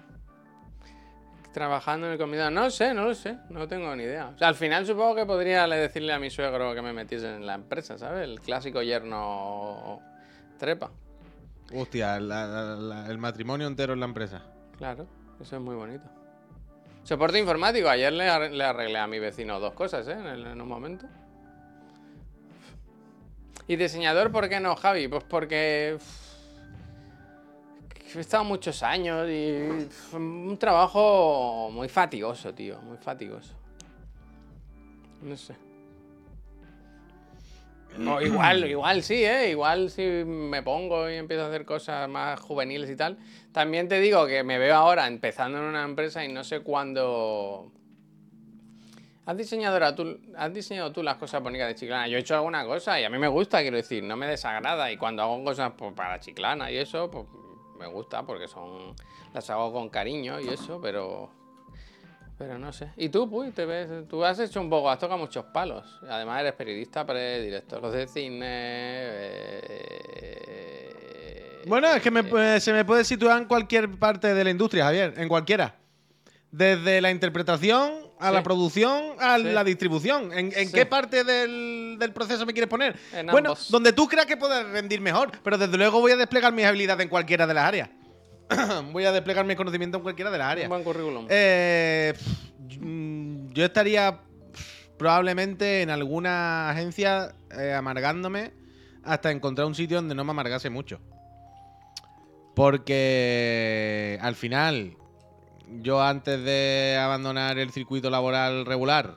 Trabajando 1.54 2.08
en 2.08 2.14
el 2.14 2.18
comedor. 2.18 2.50
No 2.52 2.68
sé, 2.68 2.92
no 2.92 3.04
lo 3.04 3.14
sé. 3.14 3.38
No 3.48 3.66
tengo 3.68 3.94
ni 3.94 4.02
idea. 4.02 4.32
O 4.34 4.36
sea, 4.38 4.48
al 4.48 4.56
final 4.56 4.84
supongo 4.84 5.14
que 5.14 5.24
podría 5.24 5.66
le- 5.68 5.76
decirle 5.76 6.12
a 6.12 6.18
mi 6.18 6.28
suegro 6.28 6.74
que 6.74 6.82
me 6.82 6.92
metiese 6.92 7.32
en 7.32 7.46
la 7.46 7.54
empresa, 7.54 7.96
¿sabes? 7.96 8.24
El 8.24 8.40
clásico 8.40 8.82
yerno 8.82 10.00
trepa. 10.58 10.90
Hostia, 11.72 12.18
la- 12.18 12.46
la- 12.46 12.74
la- 12.76 13.06
el 13.06 13.18
matrimonio 13.18 13.68
entero 13.68 13.92
en 13.92 14.00
la 14.00 14.06
empresa. 14.06 14.42
Claro, 14.78 15.06
eso 15.40 15.54
es 15.56 15.62
muy 15.62 15.76
bonito. 15.76 16.04
Soporte 17.04 17.38
informático. 17.38 17.88
Ayer 17.88 18.12
le, 18.12 18.28
ar- 18.28 18.50
le 18.50 18.64
arreglé 18.64 18.98
a 18.98 19.06
mi 19.06 19.20
vecino 19.20 19.60
dos 19.60 19.74
cosas, 19.74 20.08
¿eh? 20.08 20.12
En, 20.12 20.26
el- 20.26 20.46
en 20.46 20.60
un 20.60 20.66
momento. 20.68 21.06
¿Y 23.66 23.76
diseñador 23.76 24.30
por 24.32 24.48
qué 24.48 24.58
no, 24.60 24.74
Javi? 24.76 25.06
Pues 25.08 25.22
porque... 25.24 25.98
He 28.14 28.20
estado 28.20 28.44
muchos 28.44 28.82
años 28.84 29.28
y 29.28 30.14
un 30.14 30.56
trabajo 30.58 31.68
muy 31.72 31.88
fatigoso, 31.88 32.54
tío, 32.54 32.80
muy 32.82 32.96
fatigoso. 32.96 33.54
No 35.22 35.36
sé. 35.36 35.54
O 38.06 38.20
igual, 38.22 38.64
igual 38.70 39.02
sí, 39.02 39.24
¿eh? 39.24 39.50
Igual 39.50 39.90
si 39.90 40.02
me 40.02 40.62
pongo 40.62 41.10
y 41.10 41.14
empiezo 41.14 41.44
a 41.44 41.48
hacer 41.48 41.64
cosas 41.64 42.08
más 42.08 42.38
juveniles 42.38 42.88
y 42.88 42.96
tal. 42.96 43.18
También 43.52 43.88
te 43.88 43.98
digo 44.00 44.26
que 44.26 44.44
me 44.44 44.58
veo 44.58 44.76
ahora 44.76 45.08
empezando 45.08 45.58
en 45.58 45.64
una 45.64 45.82
empresa 45.82 46.24
y 46.24 46.32
no 46.32 46.44
sé 46.44 46.60
cuándo... 46.60 47.72
¿Has 49.26 49.36
diseñado, 49.36 49.94
tú, 49.94 50.20
¿Has 50.36 50.52
diseñado 50.52 50.92
tú 50.92 51.02
las 51.02 51.16
cosas 51.16 51.42
bonitas 51.42 51.66
de 51.68 51.74
Chiclana? 51.74 52.06
Yo 52.06 52.18
he 52.18 52.20
hecho 52.20 52.34
alguna 52.34 52.64
cosa 52.64 53.00
y 53.00 53.04
a 53.04 53.10
mí 53.10 53.18
me 53.18 53.28
gusta, 53.28 53.62
quiero 53.62 53.78
decir, 53.78 54.04
no 54.04 54.16
me 54.16 54.26
desagrada. 54.26 54.92
Y 54.92 54.98
cuando 54.98 55.22
hago 55.22 55.42
cosas 55.42 55.72
pues, 55.76 55.94
para 55.94 56.20
Chiclana 56.20 56.70
y 56.70 56.76
eso, 56.76 57.10
pues 57.10 57.24
me 57.84 57.92
gusta 57.92 58.24
porque 58.24 58.48
son 58.48 58.94
las 59.32 59.48
hago 59.50 59.72
con 59.72 59.88
cariño 59.88 60.40
y 60.40 60.48
eso, 60.48 60.80
pero 60.80 61.30
pero 62.36 62.58
no 62.58 62.72
sé. 62.72 62.90
¿Y 62.96 63.10
tú, 63.10 63.30
pues, 63.30 63.54
te 63.54 63.64
ves? 63.64 64.08
Tú 64.08 64.24
has 64.24 64.40
hecho 64.40 64.60
un 64.60 64.68
poco, 64.68 64.90
has 64.90 64.98
tocado 64.98 65.18
muchos 65.18 65.44
palos. 65.46 66.00
Además 66.08 66.40
eres 66.40 66.54
periodista, 66.54 67.04
director 67.04 67.88
de 67.90 68.08
cine. 68.08 68.46
Eh, 70.00 70.84
bueno, 71.66 71.86
es 71.94 72.02
que 72.02 72.10
me, 72.10 72.58
se 72.60 72.72
me 72.72 72.84
puede 72.84 73.04
situar 73.04 73.40
en 73.40 73.46
cualquier 73.46 73.88
parte 73.90 74.34
de 74.34 74.42
la 74.44 74.50
industria, 74.50 74.84
Javier, 74.84 75.14
en 75.16 75.28
cualquiera. 75.28 75.76
Desde 76.50 77.00
la 77.00 77.12
interpretación 77.12 78.03
a 78.18 78.30
la 78.30 78.42
producción 78.42 79.16
a 79.18 79.38
la 79.38 79.64
distribución. 79.64 80.32
¿En, 80.32 80.50
qué 80.50 80.86
parte 80.86 81.24
del, 81.24 82.12
proceso 82.12 82.46
me 82.46 82.52
quieres 82.52 82.68
poner? 82.68 82.96
bueno, 83.30 83.54
donde 83.68 83.92
tú 83.92 84.08
creas 84.08 84.26
que 84.26 84.36
puedes 84.36 84.66
rendir 84.68 85.00
mejor, 85.00 85.32
pero 85.42 85.58
desde 85.58 85.76
luego 85.76 86.00
voy 86.00 86.12
a 86.12 86.16
desplegar 86.16 86.52
mis 86.52 86.64
habilidades 86.64 87.04
en 87.04 87.08
cualquiera 87.08 87.46
de 87.46 87.54
las 87.54 87.64
áreas. 87.64 87.90
voy 88.92 89.04
a 89.04 89.12
desplegar 89.12 89.44
mi 89.44 89.56
conocimiento 89.56 89.98
en 89.98 90.02
cualquiera 90.02 90.30
de 90.30 90.38
las 90.38 90.48
áreas. 90.48 90.66
Un 90.66 90.70
buen 90.70 90.84
currículum. 90.84 91.26
Eh, 91.28 92.14
mm, 92.78 93.52
yo 93.52 93.64
estaría 93.64 94.20
probablemente 94.98 95.82
en 95.82 95.90
alguna 95.90 96.70
agencia 96.70 97.34
eh, 97.58 97.72
amargándome 97.72 98.52
hasta 99.02 99.30
encontrar 99.30 99.66
un 99.66 99.74
sitio 99.74 99.98
donde 99.98 100.14
no 100.14 100.24
me 100.24 100.30
amargase 100.30 100.70
mucho. 100.70 101.00
Porque 102.54 104.18
al 104.22 104.36
final, 104.36 104.96
yo 105.80 106.02
antes 106.02 106.42
de 106.44 106.98
abandonar 107.00 107.58
el 107.58 107.70
circuito 107.70 108.10
laboral 108.10 108.66
regular, 108.66 109.16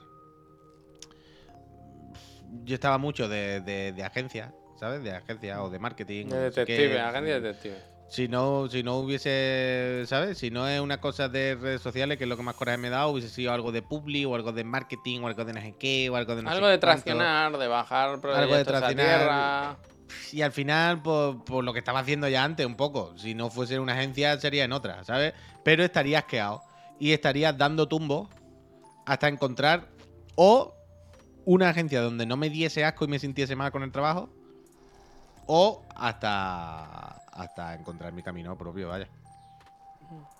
yo 2.64 2.74
estaba 2.74 2.98
mucho 2.98 3.28
de, 3.28 3.94
agencia, 4.04 4.54
¿sabes? 4.78 5.02
De 5.02 5.12
agencia 5.12 5.62
o 5.62 5.70
de 5.70 5.78
marketing. 5.78 6.26
De 6.26 6.50
detective, 6.50 7.00
agencia 7.00 7.34
de 7.34 7.40
detective. 7.40 7.98
Si 8.08 8.26
no, 8.26 8.68
si 8.70 8.82
no 8.82 8.96
hubiese, 8.96 10.04
¿sabes? 10.06 10.38
Si 10.38 10.50
no 10.50 10.66
es 10.66 10.80
una 10.80 10.98
cosa 10.98 11.28
de 11.28 11.54
redes 11.54 11.82
sociales, 11.82 12.16
que 12.16 12.24
es 12.24 12.30
lo 12.30 12.38
que 12.38 12.42
más 12.42 12.54
coraje 12.54 12.78
me 12.78 12.88
da, 12.88 13.06
hubiese 13.06 13.28
sido 13.28 13.52
algo 13.52 13.70
de 13.70 13.82
publi 13.82 14.24
o 14.24 14.34
algo 14.34 14.52
de 14.52 14.64
marketing 14.64 15.20
o 15.20 15.26
algo 15.26 15.44
de 15.44 15.52
no 15.52 15.60
sé 15.60 15.74
qué 15.78 16.08
o 16.08 16.16
algo 16.16 16.34
de 16.34 16.42
no 16.42 16.50
Algo 16.50 16.68
de 16.68 16.78
traccionar, 16.78 17.58
de 17.58 17.68
bajar 17.68 18.18
proyectos 18.18 18.42
algo 18.42 18.56
de 18.56 18.64
traccionar. 18.64 19.06
A 19.06 19.18
tierra. 19.18 19.97
Y 20.32 20.42
al 20.42 20.52
final, 20.52 21.02
por, 21.02 21.36
pues, 21.36 21.44
pues 21.46 21.64
lo 21.64 21.72
que 21.72 21.78
estaba 21.80 22.00
haciendo 22.00 22.28
ya 22.28 22.44
antes, 22.44 22.66
un 22.66 22.76
poco. 22.76 23.16
Si 23.18 23.34
no 23.34 23.50
fuese 23.50 23.74
en 23.74 23.80
una 23.80 23.94
agencia, 23.94 24.38
sería 24.38 24.64
en 24.64 24.72
otra, 24.72 25.04
¿sabes? 25.04 25.34
Pero 25.64 25.84
estarías 25.84 26.24
quedado. 26.24 26.62
Y 26.98 27.12
estarías 27.12 27.56
dando 27.56 27.86
tumbo 27.86 28.28
hasta 29.06 29.28
encontrar 29.28 29.88
o 30.34 30.74
una 31.44 31.70
agencia 31.70 32.02
donde 32.02 32.26
no 32.26 32.36
me 32.36 32.50
diese 32.50 32.84
asco 32.84 33.06
y 33.06 33.08
me 33.08 33.18
sintiese 33.18 33.56
mal 33.56 33.72
con 33.72 33.82
el 33.82 33.90
trabajo, 33.90 34.28
o 35.46 35.82
hasta 35.96 37.22
hasta 37.32 37.74
encontrar 37.74 38.12
mi 38.12 38.22
camino 38.22 38.56
propio, 38.58 38.88
vaya. 38.88 39.08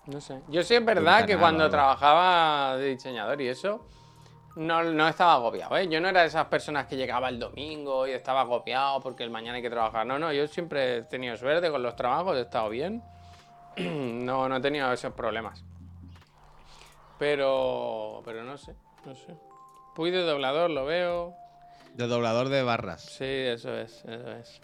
No 0.05 0.21
sé. 0.21 0.41
Yo 0.49 0.63
sí 0.63 0.75
es 0.75 0.85
verdad 0.85 1.25
que 1.25 1.37
cuando 1.37 1.69
trabajaba 1.69 2.77
de 2.77 2.89
diseñador 2.89 3.41
y 3.41 3.47
eso, 3.47 3.87
no, 4.55 4.83
no, 4.83 5.07
estaba 5.07 5.33
agobiado, 5.33 5.77
¿eh? 5.77 5.87
Yo 5.87 6.01
no 6.01 6.09
era 6.09 6.21
de 6.21 6.27
esas 6.27 6.45
personas 6.45 6.87
que 6.87 6.97
llegaba 6.97 7.29
el 7.29 7.39
domingo 7.39 8.07
y 8.07 8.11
estaba 8.11 8.41
agobiado 8.41 8.99
porque 9.01 9.23
el 9.23 9.29
mañana 9.29 9.57
hay 9.57 9.61
que 9.61 9.69
trabajar. 9.69 10.05
No, 10.05 10.19
no, 10.19 10.33
yo 10.33 10.47
siempre 10.47 10.97
he 10.97 11.01
tenido 11.03 11.37
suerte 11.37 11.69
con 11.69 11.83
los 11.83 11.95
trabajos, 11.95 12.37
he 12.37 12.41
estado 12.41 12.69
bien. 12.69 13.03
No, 13.79 14.49
no 14.49 14.57
he 14.57 14.61
tenido 14.61 14.91
esos 14.91 15.13
problemas. 15.13 15.63
Pero, 17.17 18.21
pero 18.25 18.43
no 18.43 18.57
sé, 18.57 18.75
no 19.05 19.15
sé. 19.15 19.35
Fui 19.95 20.11
de 20.11 20.21
doblador, 20.21 20.69
lo 20.69 20.85
veo. 20.85 21.35
De 21.93 22.07
doblador 22.07 22.49
de 22.49 22.63
barras. 22.63 23.01
Sí, 23.03 23.25
eso 23.25 23.73
es, 23.75 24.03
eso 24.05 24.31
es. 24.31 24.61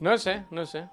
No 0.00 0.16
sé, 0.18 0.44
no 0.50 0.66
sé. 0.66 0.88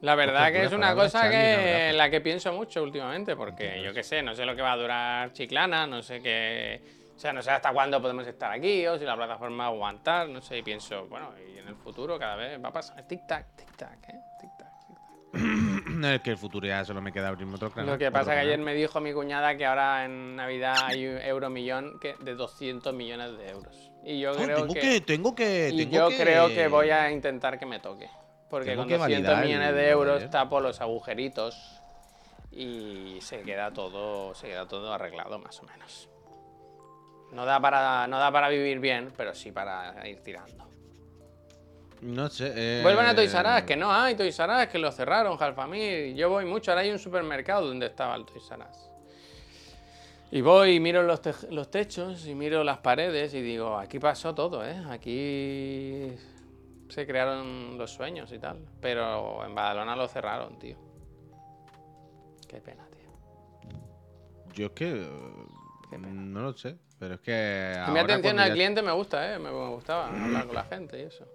La 0.00 0.14
verdad 0.14 0.50
que 0.50 0.64
es 0.64 0.72
una 0.72 0.94
cosa 0.94 1.30
que 1.30 1.92
la 1.94 2.10
que 2.10 2.20
pienso 2.20 2.52
mucho 2.52 2.82
últimamente, 2.82 3.36
porque 3.36 3.82
yo 3.82 3.92
qué 3.92 4.02
sé, 4.02 4.22
no 4.22 4.34
sé 4.34 4.44
lo 4.44 4.56
que 4.56 4.62
va 4.62 4.72
a 4.72 4.76
durar 4.76 5.32
Chiclana, 5.32 5.86
no 5.86 6.02
sé 6.02 6.20
qué. 6.22 6.82
O 7.14 7.18
sea, 7.18 7.34
no 7.34 7.42
sé 7.42 7.50
hasta 7.50 7.70
cuándo 7.72 8.00
podemos 8.00 8.26
estar 8.26 8.50
aquí 8.50 8.86
o 8.86 8.98
si 8.98 9.04
la 9.04 9.14
plataforma 9.14 9.64
va 9.64 9.70
a 9.70 9.72
aguantar, 9.74 10.26
no 10.30 10.40
sé, 10.40 10.56
y 10.56 10.62
pienso, 10.62 11.06
bueno, 11.06 11.34
y 11.38 11.58
en 11.58 11.68
el 11.68 11.76
futuro 11.76 12.18
cada 12.18 12.34
vez 12.34 12.58
va 12.64 12.70
a 12.70 12.72
pasar 12.72 13.06
tic-tac, 13.06 13.44
tic-tac, 13.58 14.08
¿eh? 14.08 14.20
Tic-tac, 14.40 14.72
tic-tac. 14.88 15.90
No, 15.96 16.08
es 16.14 16.22
que 16.22 16.30
el 16.30 16.38
futuro 16.38 16.66
ya 16.66 16.82
solo 16.82 17.02
me 17.02 17.12
queda 17.12 17.28
abrir 17.28 17.46
otro 17.52 17.70
canal. 17.70 17.92
Lo 17.92 17.98
que 17.98 18.10
pasa 18.10 18.32
es 18.32 18.36
que 18.36 18.46
ayer 18.46 18.58
me 18.58 18.72
dijo 18.72 19.02
mi 19.02 19.12
cuñada 19.12 19.54
que 19.58 19.66
ahora 19.66 20.06
en 20.06 20.34
Navidad 20.34 20.76
hay 20.82 21.08
un 21.08 21.18
euro 21.18 21.50
millón 21.50 22.00
que 22.00 22.14
de 22.20 22.34
200 22.34 22.94
millones 22.94 23.36
de 23.36 23.50
euros. 23.50 23.92
Y 24.02 24.18
yo 24.18 24.32
creo 24.32 24.66
tengo 24.66 24.72
que, 24.72 25.00
Tengo 25.02 25.34
que. 25.34 25.70
Y 25.74 25.90
yo 25.90 26.08
creo 26.08 26.48
que 26.48 26.68
voy 26.68 26.88
a 26.88 27.10
intentar 27.10 27.58
que 27.58 27.66
me 27.66 27.80
toque. 27.80 28.08
Porque 28.50 28.74
con 28.74 28.88
200 28.88 29.38
millones 29.38 29.74
de 29.74 29.88
euros 29.88 30.28
tapo 30.28 30.60
los 30.60 30.80
agujeritos 30.80 31.80
y 32.50 33.18
se 33.20 33.42
queda 33.42 33.72
todo. 33.72 34.34
Se 34.34 34.48
queda 34.48 34.66
todo 34.66 34.92
arreglado, 34.92 35.38
más 35.38 35.58
o 35.60 35.62
menos. 35.62 36.08
No 37.32 37.44
da 37.44 37.60
para, 37.60 38.08
no 38.08 38.18
da 38.18 38.32
para 38.32 38.48
vivir 38.48 38.80
bien, 38.80 39.12
pero 39.16 39.34
sí 39.34 39.52
para 39.52 40.06
ir 40.08 40.20
tirando. 40.20 40.68
No 42.00 42.28
sé. 42.28 42.52
Eh... 42.56 42.82
Vuelvan 42.82 43.06
a 43.06 43.14
Toys 43.14 43.32
R 43.32 43.64
que 43.64 43.76
no 43.76 43.92
hay 43.92 44.16
Toys 44.16 44.38
R 44.38 44.68
que 44.68 44.78
lo 44.78 44.90
cerraron, 44.90 45.36
Jalfamir. 45.36 46.14
Yo 46.16 46.28
voy 46.28 46.44
mucho, 46.44 46.72
ahora 46.72 46.82
hay 46.82 46.90
un 46.90 46.98
supermercado 46.98 47.68
donde 47.68 47.86
estaba 47.86 48.16
el 48.16 48.24
Toys 48.24 48.50
R 48.50 48.64
y 50.32 50.40
voy 50.42 50.76
y 50.76 50.80
miro 50.80 51.02
los, 51.02 51.20
los, 51.50 51.70
techos 51.70 52.24
y 52.26 52.34
miro 52.36 52.62
las 52.62 52.78
paredes 52.78 53.34
y 53.34 53.42
digo, 53.42 53.76
aquí 53.76 53.98
pasó 53.98 54.32
todo, 54.32 54.64
¿eh? 54.64 54.80
Aquí 54.88 56.12
se 56.90 57.06
crearon 57.06 57.78
los 57.78 57.92
sueños 57.92 58.32
y 58.32 58.38
tal. 58.38 58.58
Pero 58.80 59.44
en 59.44 59.54
Badalona 59.54 59.96
lo 59.96 60.08
cerraron, 60.08 60.58
tío. 60.58 60.76
Qué 62.48 62.60
pena, 62.60 62.86
tío. 62.90 63.78
Yo 64.52 64.66
es 64.66 64.72
que... 64.72 65.08
No 65.98 66.42
lo 66.42 66.52
sé, 66.52 66.76
pero 66.98 67.14
es 67.14 67.20
que... 67.20 67.74
mi 67.88 67.98
atención 67.98 68.38
al 68.38 68.52
cliente 68.52 68.80
me 68.82 68.92
gusta, 68.92 69.34
¿eh? 69.34 69.38
Me, 69.38 69.50
gustaba 69.50 70.08
hablar 70.08 70.46
con 70.46 70.54
la 70.54 70.64
gente 70.64 71.00
y 71.00 71.02
eso. 71.02 71.26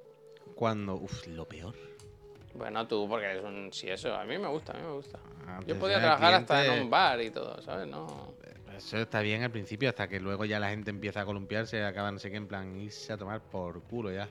Cuando... 0.55 0.95
Uf, 0.95 1.27
lo 1.27 1.45
peor. 1.45 1.75
Bueno, 2.53 2.87
tú, 2.87 3.07
porque 3.09 3.25
eres 3.25 3.43
un... 3.43 3.71
Sí, 3.73 3.89
eso, 3.89 4.15
a 4.15 4.23
mí 4.23 4.37
me 4.37 4.47
gusta, 4.47 4.71
a 4.71 4.75
mí 4.77 4.83
me 4.83 4.93
gusta. 4.93 5.19
Yo 5.67 5.77
podía 5.77 5.99
trabajar 5.99 6.35
hasta 6.35 6.65
en 6.65 6.83
un 6.83 6.89
bar 6.89 7.21
y 7.21 7.31
todo, 7.31 7.61
¿sabes? 7.61 7.87
No... 7.87 8.33
Eso 8.75 8.97
está 8.97 9.21
bien 9.21 9.41
al 9.43 9.51
principio, 9.51 9.87
hasta 9.87 10.07
que 10.07 10.19
luego 10.19 10.43
ya 10.43 10.59
la 10.59 10.69
gente 10.69 10.89
empieza 10.89 11.21
a 11.21 11.25
columpiarse, 11.25 11.83
acaban, 11.83 12.15
no 12.15 12.19
sé 12.19 12.29
qué, 12.29 12.37
en 12.37 12.47
plan, 12.47 12.75
irse 12.75 13.13
a 13.13 13.17
tomar 13.17 13.41
por 13.41 13.81
culo 13.83 14.11
ya. 14.11 14.27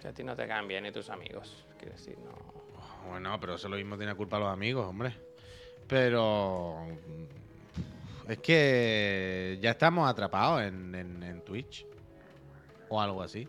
Que 0.00 0.08
a 0.08 0.12
ti 0.12 0.24
no 0.24 0.34
te 0.34 0.46
caen 0.46 0.66
bien 0.66 0.84
ni 0.84 0.92
tus 0.92 1.10
amigos, 1.10 1.66
quiero 1.78 1.92
decir, 1.92 2.16
no... 2.18 3.10
Bueno, 3.10 3.38
pero 3.40 3.54
eso 3.54 3.68
lo 3.68 3.76
mismo 3.76 3.96
tiene 3.96 4.14
culpa 4.14 4.38
los 4.38 4.48
amigos, 4.48 4.86
hombre. 4.86 5.14
Pero... 5.86 6.86
Es 8.28 8.38
que 8.38 9.58
ya 9.60 9.70
estamos 9.70 10.08
atrapados 10.08 10.62
en, 10.62 10.94
en 10.94 11.40
Twitch. 11.42 11.84
O 12.88 13.00
algo 13.00 13.22
así. 13.22 13.48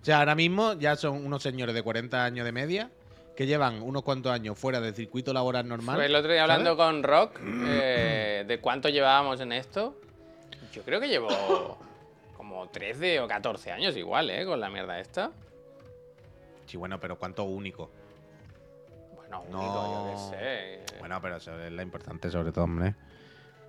O 0.00 0.04
sea, 0.04 0.20
ahora 0.20 0.34
mismo 0.34 0.74
ya 0.74 0.96
son 0.96 1.24
unos 1.24 1.42
señores 1.42 1.74
de 1.74 1.82
40 1.82 2.24
años 2.24 2.44
de 2.44 2.52
media 2.52 2.90
que 3.36 3.46
llevan 3.46 3.82
unos 3.82 4.02
cuantos 4.02 4.32
años 4.32 4.58
fuera 4.58 4.80
del 4.80 4.94
circuito 4.94 5.32
laboral 5.32 5.66
normal. 5.68 5.96
Pues 5.96 6.08
el 6.08 6.14
otro 6.14 6.32
día 6.32 6.42
hablando 6.42 6.76
con 6.76 7.02
Rock 7.02 7.40
eh, 7.42 8.44
de 8.46 8.60
cuánto 8.60 8.88
llevábamos 8.88 9.40
en 9.40 9.52
esto, 9.52 9.98
yo 10.72 10.82
creo 10.82 11.00
que 11.00 11.08
llevo 11.08 11.78
como 12.36 12.68
13 12.68 13.20
o 13.20 13.28
14 13.28 13.72
años 13.72 13.96
igual, 13.96 14.30
¿eh? 14.30 14.44
Con 14.44 14.60
la 14.60 14.68
mierda 14.70 15.00
esta. 15.00 15.30
Sí, 16.70 16.76
bueno, 16.76 17.00
pero 17.00 17.18
¿cuánto 17.18 17.42
único? 17.42 17.90
Bueno, 19.16 19.40
único, 19.40 19.58
yo 19.58 20.10
qué 20.12 20.84
sé. 20.86 20.98
Bueno, 21.00 21.20
pero 21.20 21.38
eso 21.38 21.60
es 21.60 21.72
lo 21.72 21.82
importante 21.82 22.30
sobre 22.30 22.52
todo, 22.52 22.62
hombre. 22.62 22.94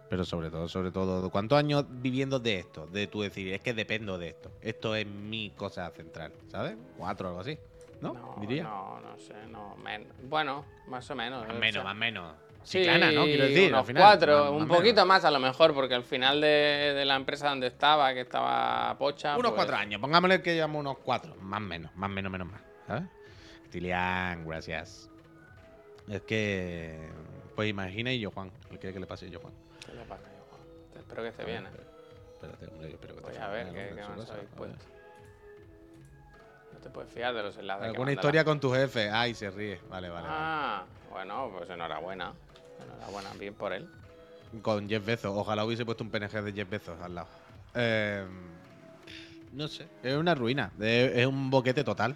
Pero 0.08 0.24
sobre 0.24 0.52
todo, 0.52 0.68
sobre 0.68 0.92
todo, 0.92 1.32
¿cuántos 1.32 1.58
años 1.58 1.86
viviendo 1.90 2.40
de 2.40 2.60
esto? 2.60 2.86
De 2.86 3.08
tú 3.08 3.24
decir, 3.24 3.52
es 3.54 3.62
que 3.62 3.74
dependo 3.74 4.20
de 4.20 4.28
esto. 4.28 4.52
Esto 4.62 4.94
es 4.96 5.08
mi 5.08 5.50
cosa 5.50 5.90
central, 5.90 6.32
¿sabes? 6.50 6.76
Cuatro 6.96 7.30
o 7.30 7.30
algo 7.30 7.42
así. 7.42 7.58
¿no? 8.02 8.14
No, 8.14 8.36
Diría. 8.40 8.66
no, 8.66 9.00
no 9.00 9.18
sé, 9.18 9.34
no. 9.50 9.76
bueno, 10.30 10.64
más 10.86 11.10
o 11.10 11.16
menos. 11.16 11.48
Más 11.48 11.56
o 11.56 11.60
menos, 11.60 11.84
más 11.84 11.94
o 11.94 11.98
menos. 11.98 12.36
Sí, 12.64 12.86
¿no? 12.86 13.24
Quiero 13.24 13.46
decir, 13.46 13.70
unos 13.70 13.80
al 13.80 13.86
final, 13.86 14.04
cuatro, 14.04 14.52
un 14.52 14.68
poquito 14.68 15.06
más 15.06 15.26
a 15.26 15.32
lo 15.32 15.40
mejor, 15.40 15.74
porque 15.74 15.96
al 15.96 16.04
final 16.04 16.40
de, 16.42 16.94
de, 16.96 17.06
la 17.06 17.16
empresa 17.16 17.50
donde 17.50 17.68
estaba, 17.68 18.14
que 18.14 18.22
estaba 18.22 18.96
pocha. 18.98 19.36
Unos 19.36 19.52
pues 19.52 19.56
cuatro 19.56 19.78
años, 19.78 20.00
pongámosle 20.00 20.42
que 20.42 20.54
llevamos 20.54 20.82
unos 20.82 20.98
cuatro, 21.00 21.36
más 21.42 21.58
o 21.58 21.64
menos, 21.64 21.96
más 21.96 22.10
o 22.10 22.14
menos, 22.14 22.32
menos 22.32 22.48
más, 22.48 22.62
¿sabes? 22.88 23.04
Tilian, 23.72 24.46
gracias. 24.46 25.10
Es 26.08 26.22
que, 26.22 27.10
pues 27.56 27.70
imagina 27.70 28.12
y 28.12 28.20
yo, 28.20 28.32
Juan, 28.32 28.52
¿qué 28.70 28.78
quiere 28.78 28.94
que 28.94 29.00
le 29.00 29.06
pase 29.06 29.30
yo, 29.30 29.40
Juan? 29.40 29.54
¿Qué 29.86 29.94
le 29.94 30.04
pasa 30.04 30.24
yo, 30.24 30.44
Juan? 30.50 30.62
Espero 31.00 31.24
que 31.24 31.30
esté 31.30 31.46
bien, 31.46 31.66
¿eh? 31.66 31.70
Espérate, 32.34 32.66
hombre, 32.68 32.90
yo 32.90 32.96
espero 32.96 33.16
que 33.16 33.22
Voy 33.22 33.36
a 33.36 33.48
ver 33.50 33.72
qué, 33.72 34.02
más 34.18 34.30
habéis 34.32 34.50
puesto. 34.58 34.86
te 36.82 36.90
puedes 36.90 37.12
fiar 37.12 37.34
de 37.36 37.44
los 37.44 37.56
enlaces. 37.58 37.88
Alguna 37.88 38.12
historia 38.12 38.44
con 38.44 38.60
tu 38.60 38.72
jefe. 38.74 39.10
Ay, 39.12 39.36
se 39.36 39.52
ríe. 39.52 39.80
Vale, 39.90 40.10
vale. 40.10 40.28
vale. 40.28 40.28
Ah, 40.28 40.86
bueno, 41.12 41.52
pues 41.56 41.70
enhorabuena. 41.70 42.34
Enhorabuena, 42.84 43.30
bien 43.40 43.54
por 43.54 43.74
él. 43.74 43.88
Con 44.64 44.90
Jeff 44.90 45.06
Bezos. 45.06 45.32
Ojalá 45.36 45.64
hubiese 45.64 45.86
puesto 45.86 46.04
un 46.04 46.10
PNG 46.10 46.42
de 46.42 46.52
Jeff 46.52 46.70
Bezos 46.70 47.00
al 47.00 47.14
lado. 47.14 47.28
Eh, 47.76 48.26
no 49.54 49.68
sé. 49.68 49.88
Es 50.02 50.16
una 50.16 50.34
ruina. 50.34 50.72
Es 50.80 51.28
un 51.28 51.52
boquete 51.52 51.84
total. 51.84 52.16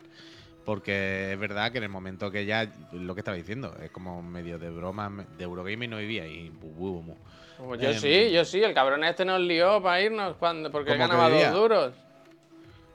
Porque 0.65 1.33
es 1.33 1.39
verdad 1.39 1.71
que 1.71 1.77
en 1.77 1.83
el 1.83 1.89
momento 1.89 2.31
que 2.31 2.45
ya. 2.45 2.67
Lo 2.91 3.13
que 3.13 3.21
estaba 3.21 3.37
diciendo. 3.37 3.75
Es 3.83 3.91
como 3.91 4.21
medio 4.23 4.57
de 4.57 4.71
broma. 4.71 5.25
De 5.37 5.43
Eurogame 5.43 5.87
no 5.87 5.97
vivía. 5.97 6.25
Y. 6.27 6.49
bu. 6.49 7.15
Pues 7.57 7.79
yo 7.79 7.89
Em, 7.91 7.97
sí, 7.99 8.31
yo 8.31 8.43
sí. 8.43 8.61
El 8.63 8.73
cabrón 8.73 9.03
este 9.03 9.23
nos 9.25 9.39
lió 9.39 9.81
para 9.81 10.01
irnos 10.01 10.35
cuando, 10.37 10.71
porque 10.71 10.91
¿Cómo 10.91 11.03
que 11.03 11.07
ganaba 11.07 11.29
dos 11.29 11.53
duros. 11.53 11.93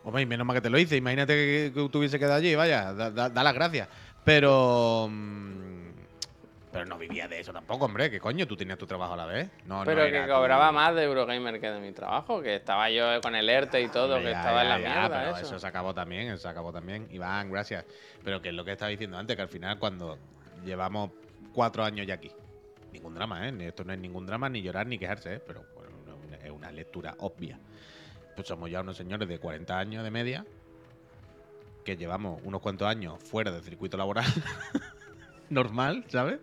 Hombre, 0.02 0.22
y 0.22 0.26
menos 0.26 0.46
mal 0.46 0.54
que 0.56 0.60
te 0.62 0.70
lo 0.70 0.78
hice. 0.78 0.96
Imagínate 0.96 1.34
que, 1.34 1.72
que 1.74 1.88
tuviese 1.90 2.18
quedado 2.18 2.34
allí, 2.36 2.54
vaya, 2.54 2.92
da, 2.92 3.10
da- 3.10 3.28
da 3.30 3.42
las 3.44 3.54
gracias. 3.54 3.88
Pero. 4.24 5.08
mm, 5.10 5.69
Pero 6.72 6.84
no 6.86 6.96
vivía 6.98 7.26
de 7.26 7.40
eso 7.40 7.52
tampoco, 7.52 7.86
hombre. 7.86 8.10
¿Qué 8.10 8.20
coño? 8.20 8.46
Tú 8.46 8.56
tenías 8.56 8.78
tu 8.78 8.86
trabajo 8.86 9.14
a 9.14 9.16
la 9.16 9.26
vez. 9.26 9.50
No, 9.66 9.82
Pero 9.84 10.04
que 10.04 10.20
tu- 10.22 10.28
cobraba 10.32 10.70
más 10.70 10.94
de 10.94 11.02
Eurogamer 11.02 11.60
que 11.60 11.68
de 11.68 11.80
mi 11.80 11.90
trabajo, 11.92 12.40
que 12.40 12.54
estaba 12.56 12.88
yo 12.90 13.20
con 13.20 13.34
el 13.34 13.48
ERTE 13.48 13.80
y 13.82 13.88
todo, 13.88 14.18
que 14.18 14.24
ya, 14.24 14.30
estaba 14.38 14.62
en 14.62 14.68
ya, 14.68 14.78
la 14.78 14.80
ya, 14.80 14.88
mierda. 15.00 15.18
pero 15.32 15.36
eso. 15.46 15.58
se 15.58 15.66
acabó 15.66 15.92
también, 15.94 16.28
eso 16.28 16.38
se 16.42 16.48
acabó 16.48 16.72
también. 16.72 17.08
Iván, 17.10 17.50
gracias. 17.50 17.84
Pero 18.22 18.40
que 18.40 18.50
es 18.50 18.54
lo 18.54 18.64
que 18.64 18.72
estaba 18.72 18.88
diciendo 18.88 19.18
antes, 19.18 19.34
que 19.34 19.42
al 19.42 19.48
final 19.48 19.78
cuando 19.80 20.16
llevamos 20.64 21.10
cuatro 21.52 21.82
años 21.82 22.06
ya 22.06 22.14
aquí. 22.14 22.30
Ningún 22.92 23.14
drama, 23.14 23.48
¿eh? 23.48 23.54
Esto 23.66 23.82
no 23.84 23.92
es 23.92 23.98
ningún 23.98 24.24
drama, 24.26 24.48
ni 24.48 24.62
llorar, 24.62 24.86
ni 24.86 24.96
quejarse, 24.98 25.34
¿eh? 25.34 25.40
Pero 25.44 25.64
bueno, 25.74 25.90
es 26.44 26.50
una 26.50 26.70
lectura 26.70 27.14
obvia. 27.18 27.58
Pues 28.36 28.46
somos 28.46 28.70
ya 28.70 28.80
unos 28.80 28.96
señores 28.96 29.28
de 29.28 29.38
40 29.40 29.76
años 29.76 30.04
de 30.04 30.10
media 30.12 30.46
que 31.84 31.96
llevamos 31.96 32.40
unos 32.44 32.60
cuantos 32.60 32.86
años 32.86 33.18
fuera 33.22 33.50
del 33.50 33.62
circuito 33.62 33.96
laboral 33.96 34.24
normal, 35.50 36.04
¿sabes? 36.08 36.38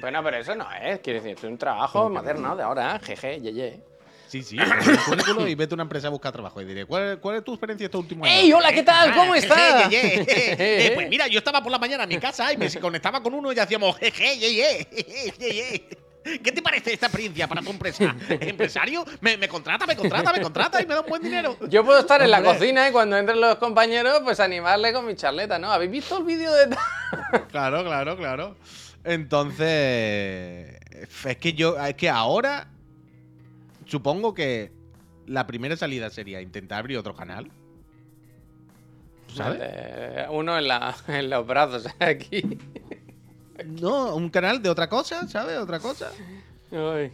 Bueno, 0.00 0.22
pero 0.22 0.36
eso 0.38 0.54
no 0.54 0.66
es, 0.72 1.00
quiero 1.00 1.20
decir, 1.22 1.36
es 1.38 1.44
un 1.44 1.58
trabajo 1.58 2.08
moderno 2.08 2.56
de 2.56 2.62
ahora, 2.62 2.98
jeje, 3.02 3.40
yeye. 3.40 3.80
Sí, 4.28 4.42
sí. 4.42 4.56
currículo 5.06 5.46
y 5.48 5.54
vete 5.56 5.74
a 5.74 5.76
una 5.76 5.82
empresa 5.82 6.06
a 6.06 6.10
buscar 6.10 6.32
trabajo 6.32 6.60
y 6.60 6.64
diré, 6.64 6.86
¿cuál, 6.86 7.18
cuál 7.20 7.36
es 7.36 7.44
tu 7.44 7.52
experiencia 7.52 7.86
estos 7.86 8.00
últimos 8.02 8.28
años? 8.28 8.40
¡Ey, 8.42 8.52
hola, 8.52 8.72
qué 8.72 8.82
tal! 8.84 9.12
¿Cómo 9.14 9.32
Ah, 9.32 9.38
estás? 9.38 9.88
jeje, 9.88 9.90
ye, 9.90 10.24
ye. 10.26 10.26
Eh, 10.86 10.92
pues 10.94 11.08
mira, 11.08 11.26
yo 11.26 11.38
estaba 11.38 11.60
por 11.62 11.72
la 11.72 11.78
mañana 11.78 12.04
en 12.04 12.08
mi 12.10 12.18
casa 12.18 12.52
y 12.52 12.56
me 12.56 12.70
conectaba 12.80 13.20
con 13.22 13.34
uno 13.34 13.52
y 13.52 13.58
hacíamos 13.58 13.96
jeje, 13.98 14.38
ye, 14.38 14.54
ye, 14.54 14.86
ye, 14.90 15.32
ye, 15.38 15.52
ye. 15.54 15.88
¿Qué 16.22 16.52
te 16.52 16.60
parece 16.60 16.92
esta 16.92 17.06
experiencia 17.06 17.48
para 17.48 17.62
tu 17.62 17.70
empresa? 17.70 18.14
¿Empresario? 18.28 19.06
¿Me, 19.22 19.38
me 19.38 19.48
contrata, 19.48 19.86
me 19.86 19.96
contrata, 19.96 20.32
me 20.34 20.42
contrata 20.42 20.82
y 20.82 20.86
me 20.86 20.94
da 20.94 21.00
un 21.00 21.06
buen 21.08 21.22
dinero? 21.22 21.56
Yo 21.68 21.82
puedo 21.82 21.98
estar 21.98 22.20
en 22.20 22.30
la 22.30 22.42
cocina 22.42 22.88
y 22.88 22.92
cuando 22.92 23.16
entren 23.16 23.40
los 23.40 23.56
compañeros, 23.56 24.20
pues 24.22 24.38
animarle 24.38 24.92
con 24.92 25.06
mi 25.06 25.16
charleta, 25.16 25.58
¿no? 25.58 25.72
¿Habéis 25.72 25.90
visto 25.90 26.18
el 26.18 26.24
vídeo 26.24 26.52
de.? 26.52 26.76
Claro, 27.50 27.82
claro, 27.84 28.16
claro. 28.18 28.54
Entonces, 29.04 30.78
es 31.24 31.36
que 31.38 31.52
yo, 31.54 31.78
es 31.78 31.94
que 31.94 32.08
ahora 32.10 32.68
supongo 33.86 34.34
que 34.34 34.72
la 35.26 35.46
primera 35.46 35.76
salida 35.76 36.10
sería 36.10 36.40
intentar 36.40 36.80
abrir 36.80 36.98
otro 36.98 37.14
canal. 37.14 37.50
¿Sabes? 39.34 39.60
Eh, 39.62 40.26
Uno 40.30 40.58
en, 40.58 40.68
la, 40.68 40.96
en 41.08 41.30
los 41.30 41.46
brazos, 41.46 41.86
aquí. 42.00 42.58
No, 43.64 44.14
un 44.14 44.28
canal 44.28 44.62
de 44.62 44.68
otra 44.68 44.88
cosa, 44.88 45.28
¿sabes? 45.28 45.58
Otra 45.58 45.78
cosa. 45.78 46.10
Ay. 46.72 47.10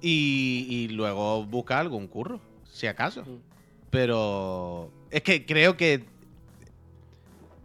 Y, 0.00 0.66
y 0.68 0.88
luego 0.88 1.44
buscar 1.44 1.78
algún 1.78 2.08
curro, 2.08 2.40
si 2.70 2.86
acaso. 2.86 3.22
Mm. 3.22 3.38
Pero 3.90 4.90
es 5.10 5.22
que 5.22 5.44
creo 5.46 5.76
que 5.76 6.04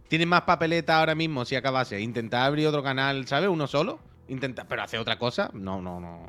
tiene 0.08 0.26
más 0.26 0.42
papeleta 0.42 0.98
ahora 0.98 1.14
mismo 1.14 1.44
si 1.44 1.54
acabase. 1.56 2.00
Intentar 2.00 2.42
abrir 2.46 2.66
otro 2.66 2.82
canal, 2.82 3.26
¿sabes? 3.26 3.48
Uno 3.48 3.66
solo. 3.66 3.98
Intentar, 4.28 4.66
pero 4.68 4.82
hacer 4.82 5.00
otra 5.00 5.18
cosa. 5.18 5.50
No, 5.54 5.80
no, 5.80 6.00
no. 6.00 6.20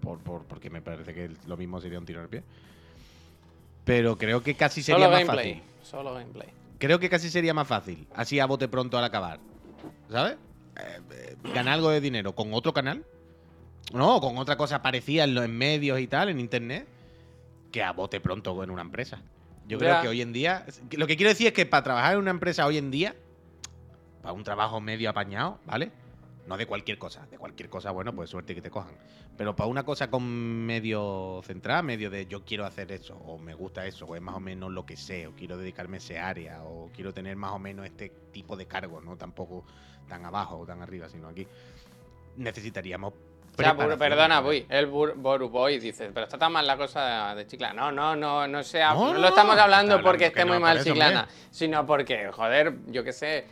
Por, 0.00 0.18
por- 0.20 0.44
porque 0.44 0.70
me 0.70 0.80
parece 0.82 1.12
que 1.14 1.30
lo 1.46 1.56
mismo 1.56 1.80
sería 1.80 1.98
un 1.98 2.06
tiro 2.06 2.22
el 2.22 2.28
pie. 2.28 2.42
Pero 3.84 4.16
creo 4.18 4.42
que 4.42 4.54
casi 4.54 4.82
sería 4.82 5.04
Solo 5.06 5.10
más 5.16 5.20
gameplay. 5.26 5.54
fácil. 5.54 5.70
Solo 5.82 6.14
gameplay. 6.14 6.48
Creo 6.78 6.98
que 6.98 7.10
casi 7.10 7.30
sería 7.30 7.52
más 7.54 7.66
fácil. 7.68 8.06
Así 8.14 8.38
a 8.40 8.46
bote 8.46 8.68
pronto 8.68 8.96
al 8.98 9.04
acabar. 9.04 9.38
¿Sabes? 10.10 10.34
Eh, 10.78 11.00
eh, 11.12 11.36
ganar 11.54 11.74
algo 11.74 11.90
de 11.90 12.00
dinero 12.00 12.34
con 12.34 12.52
otro 12.54 12.72
canal. 12.72 13.04
No, 13.92 14.20
con 14.20 14.38
otra 14.38 14.56
cosa 14.56 14.82
parecida 14.82 15.24
en 15.24 15.34
los 15.34 15.48
medios 15.48 15.98
y 16.00 16.06
tal, 16.06 16.28
en 16.28 16.40
internet. 16.40 16.86
Que 17.72 17.82
a 17.82 17.92
bote 17.92 18.20
pronto 18.20 18.62
en 18.64 18.70
una 18.70 18.82
empresa. 18.82 19.20
Yo 19.70 19.78
creo 19.78 20.02
que 20.02 20.08
hoy 20.08 20.20
en 20.20 20.32
día. 20.32 20.66
Lo 20.92 21.06
que 21.06 21.16
quiero 21.16 21.30
decir 21.30 21.46
es 21.46 21.52
que 21.52 21.64
para 21.64 21.84
trabajar 21.84 22.14
en 22.14 22.18
una 22.18 22.30
empresa 22.30 22.66
hoy 22.66 22.76
en 22.76 22.90
día. 22.90 23.14
Para 24.20 24.32
un 24.32 24.44
trabajo 24.44 24.80
medio 24.80 25.08
apañado, 25.08 25.58
¿vale? 25.64 25.92
No 26.46 26.56
de 26.56 26.66
cualquier 26.66 26.98
cosa. 26.98 27.26
De 27.30 27.38
cualquier 27.38 27.70
cosa, 27.70 27.90
bueno, 27.90 28.14
pues 28.14 28.28
suerte 28.28 28.54
que 28.54 28.60
te 28.60 28.70
cojan. 28.70 28.92
Pero 29.36 29.54
para 29.56 29.68
una 29.68 29.84
cosa 29.84 30.10
con 30.10 30.24
medio 30.66 31.40
central, 31.44 31.84
medio 31.84 32.10
de 32.10 32.26
yo 32.26 32.44
quiero 32.44 32.66
hacer 32.66 32.92
eso, 32.92 33.14
o 33.14 33.38
me 33.38 33.54
gusta 33.54 33.86
eso, 33.86 34.04
o 34.04 34.16
es 34.16 34.20
más 34.20 34.34
o 34.34 34.40
menos 34.40 34.70
lo 34.70 34.84
que 34.84 34.96
sé, 34.96 35.26
o 35.26 35.32
quiero 35.32 35.56
dedicarme 35.56 35.96
a 35.96 35.98
ese 35.98 36.18
área, 36.18 36.62
o 36.64 36.90
quiero 36.92 37.14
tener 37.14 37.36
más 37.36 37.52
o 37.52 37.58
menos 37.58 37.86
este 37.86 38.10
tipo 38.32 38.56
de 38.56 38.66
cargo, 38.66 39.00
no 39.00 39.16
tampoco 39.16 39.64
tan 40.08 40.26
abajo 40.26 40.58
o 40.58 40.66
tan 40.66 40.82
arriba, 40.82 41.08
sino 41.08 41.28
aquí. 41.28 41.46
Necesitaríamos. 42.36 43.14
Perdona. 43.98 44.40
Boy, 44.40 44.66
el 44.68 44.90
Bur- 44.90 45.14
Boru 45.16 45.48
Boy 45.48 45.78
dice, 45.78 46.10
pero 46.12 46.24
está 46.24 46.38
tan 46.38 46.52
mal 46.52 46.66
la 46.66 46.76
cosa 46.76 47.34
de 47.34 47.46
Chiclana. 47.46 47.74
No, 47.74 47.92
no, 47.92 48.16
no, 48.16 48.46
no 48.48 48.62
sea, 48.62 48.92
No, 48.94 49.06
no, 49.08 49.12
no, 49.14 49.18
lo 49.20 49.28
estamos 49.28 49.56
hablando 49.58 49.96
está 49.96 50.02
porque 50.04 50.26
esté 50.26 50.44
muy 50.44 50.54
no, 50.54 50.60
mal 50.60 50.82
Chiclana, 50.82 51.20
hombre. 51.22 51.34
sino 51.50 51.86
porque, 51.86 52.30
joder, 52.32 52.74
yo 52.88 53.02
qué 53.04 53.12
sé, 53.12 53.46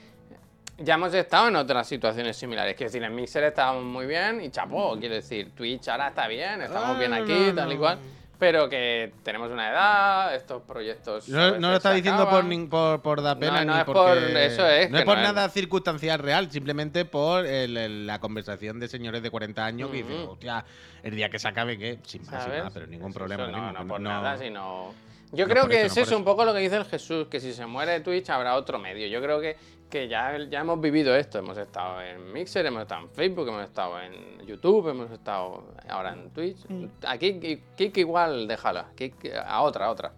ya 0.79 0.95
hemos 0.95 1.13
estado 1.15 1.49
en 1.49 1.57
otras 1.57 1.87
situaciones 1.89 2.37
similares. 2.37 2.75
Quiero 2.77 2.89
decir, 2.91 3.03
en 3.03 3.15
Mixer 3.15 3.45
estábamos 3.45 3.85
muy 3.85 4.07
bien 4.07 4.41
y 4.41 4.51
chapó, 4.51 4.97
quiero 4.99 5.15
decir, 5.17 5.51
Twitch 5.55 5.89
ahora 5.89 6.09
está 6.09 6.29
bien, 6.29 6.63
estamos 6.63 6.97
Ah, 6.97 6.99
bien 6.99 7.13
aquí, 7.15 7.53
tal 7.55 7.73
y 7.73 7.77
cual, 7.77 7.99
pero 8.39 8.69
que 8.69 9.13
tenemos 9.25 9.51
una 9.51 9.71
edad, 9.71 10.35
estos 10.35 10.63
proyectos. 10.63 11.29
No, 11.29 11.59
lo 11.59 11.75
está 11.77 11.93
diciendo 11.93 12.29
por, 12.31 12.45
por, 12.69 13.03
por 13.03 13.23
dar 13.23 13.39
pena 13.39 13.65
No, 13.65 13.65
no 13.65 13.75
ni 13.75 13.79
es 13.81 13.85
porque... 13.85 14.01
por- 14.01 14.19
eso 14.19 14.67
es, 14.67 14.91
No 14.91 14.97
que 14.97 15.01
es 15.01 15.05
por 15.05 15.17
no 15.17 15.23
es- 15.25 15.29
nada 15.35 15.49
circunstancial 15.49 16.19
real, 16.21 16.51
simplemente 16.51 17.05
por 17.05 17.45
el- 17.47 17.77
el- 17.77 18.07
la 18.07 18.21
conversación 18.21 18.79
de 18.79 18.89
señores 18.89 19.23
de 19.23 19.31
40 19.31 19.65
años 19.65 19.91
que 19.91 19.99
dicen, 19.99 20.23
Ujú. 20.23 20.33
hostia, 20.33 20.65
el 21.03 21.17
día 21.17 21.29
que 21.29 21.39
se 21.39 21.49
acabe, 21.49 21.77
¿qué? 21.79 21.99
Sin 22.05 22.25
más, 22.27 22.45
sin 22.45 22.63
más, 22.63 22.73
pero 22.73 22.87
ningún 22.87 23.13
problema. 23.13 23.45
eso 23.45 23.53
no, 23.53 23.73
no 23.73 23.81
que 23.81 23.87
por 23.87 24.01
no- 24.01 24.11
nada, 24.11 24.39
sino. 24.39 24.95
Yo 25.33 25.47
creo 25.47 25.69
que 25.69 25.83
eso, 25.83 26.01
es 26.01 26.07
eso, 26.09 26.17
un 26.17 26.25
poco 26.25 26.45
lo 26.47 26.55
que 26.55 26.61
dice 26.61 26.77
el 26.77 26.87
Jesús, 26.87 27.27
que 27.29 27.39
si 27.39 27.53
se 27.53 27.67
muere 27.67 28.01
Twitch 28.01 28.31
habrá 28.31 28.55
otro 28.55 28.79
medio. 28.79 29.07
Yo 29.09 29.21
creo 29.21 29.41
que, 29.41 29.57
que 29.89 30.09
ya, 30.09 30.39
ya 30.51 30.61
hemos 30.61 30.81
vivido 30.81 31.15
esto. 31.15 31.39
Hemos 31.39 31.57
estado 31.59 32.01
en 32.03 32.33
Mixer, 32.33 32.67
hemos 32.67 32.83
estado 32.83 33.03
en 33.03 33.11
Facebook, 33.11 33.49
hemos 33.49 33.65
estado 33.65 34.01
en 34.01 34.47
YouTube, 34.47 34.89
hemos 34.89 35.11
estado 35.11 35.65
ahora 35.89 36.13
en 36.13 36.31
Twitch. 36.31 36.59
Aquí, 37.07 37.41
Kik 37.41 37.75
Kik 37.77 37.97
igual, 37.99 38.47
déjala. 38.47 38.89
Kik 38.95 39.33
a 39.45 39.63
otra, 39.63 39.87
a 39.87 39.91
otra. 39.91 40.13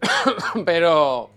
pero. 0.64 1.33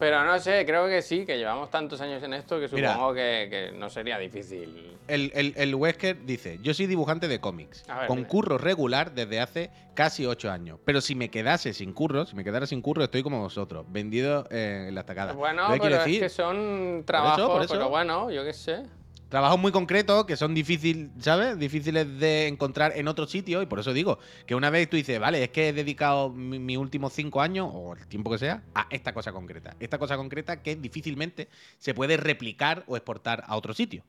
Pero 0.00 0.24
no 0.24 0.38
sé, 0.38 0.64
creo 0.64 0.88
que 0.88 1.02
sí, 1.02 1.26
que 1.26 1.36
llevamos 1.36 1.68
tantos 1.70 2.00
años 2.00 2.22
en 2.22 2.32
esto 2.32 2.58
que 2.58 2.68
supongo 2.68 3.12
que, 3.12 3.48
que 3.50 3.78
no 3.78 3.90
sería 3.90 4.18
difícil. 4.18 4.96
El, 5.06 5.30
el, 5.34 5.52
el 5.58 5.74
Wesker 5.74 6.24
dice, 6.24 6.58
yo 6.62 6.72
soy 6.72 6.86
dibujante 6.86 7.28
de 7.28 7.38
cómics, 7.38 7.84
ver, 7.86 8.06
con 8.06 8.24
curro 8.24 8.56
regular 8.56 9.12
desde 9.12 9.40
hace 9.40 9.70
casi 9.92 10.24
8 10.24 10.50
años. 10.50 10.78
Pero 10.86 11.02
si 11.02 11.14
me 11.14 11.28
quedase 11.28 11.74
sin 11.74 11.92
curro, 11.92 12.24
si 12.24 12.34
me 12.34 12.44
quedara 12.44 12.66
sin 12.66 12.80
curro, 12.80 13.04
estoy 13.04 13.22
como 13.22 13.40
vosotros, 13.40 13.84
vendido 13.90 14.48
eh, 14.50 14.86
en 14.88 14.94
la 14.94 15.02
estacada. 15.02 15.34
Bueno, 15.34 15.66
pero 15.68 15.80
quiero 15.82 15.96
es 15.96 16.04
decir, 16.06 16.20
que 16.22 16.28
son 16.30 17.02
trabajos, 17.04 17.50
por 17.50 17.62
eso. 17.62 17.74
pero 17.74 17.90
bueno, 17.90 18.30
yo 18.30 18.42
qué 18.42 18.54
sé. 18.54 18.82
Trabajos 19.30 19.58
muy 19.58 19.72
concretos 19.72 20.26
que 20.26 20.36
son 20.36 20.54
difíciles, 20.54 21.08
¿sabes? 21.20 21.58
Difíciles 21.58 22.18
de 22.18 22.48
encontrar 22.48 22.92
en 22.96 23.08
otro 23.08 23.26
sitio 23.26 23.62
y 23.62 23.66
por 23.66 23.78
eso 23.78 23.92
digo 23.94 24.18
que 24.44 24.54
una 24.54 24.68
vez 24.68 24.90
tú 24.90 24.96
dices, 24.96 25.18
vale, 25.18 25.42
es 25.42 25.48
que 25.50 25.68
he 25.68 25.72
dedicado 25.72 26.28
mi- 26.30 26.58
mis 26.58 26.76
últimos 26.76 27.12
cinco 27.14 27.40
años 27.40 27.70
o 27.72 27.94
el 27.94 28.06
tiempo 28.08 28.30
que 28.30 28.38
sea 28.38 28.62
a 28.74 28.86
esta 28.90 29.14
cosa 29.14 29.32
concreta. 29.32 29.74
Esta 29.80 29.96
cosa 29.98 30.16
concreta 30.18 30.62
que 30.62 30.76
difícilmente 30.76 31.48
se 31.78 31.94
puede 31.94 32.16
replicar 32.18 32.84
o 32.88 32.96
exportar 32.96 33.44
a 33.46 33.56
otro 33.56 33.72
sitio, 33.72 34.02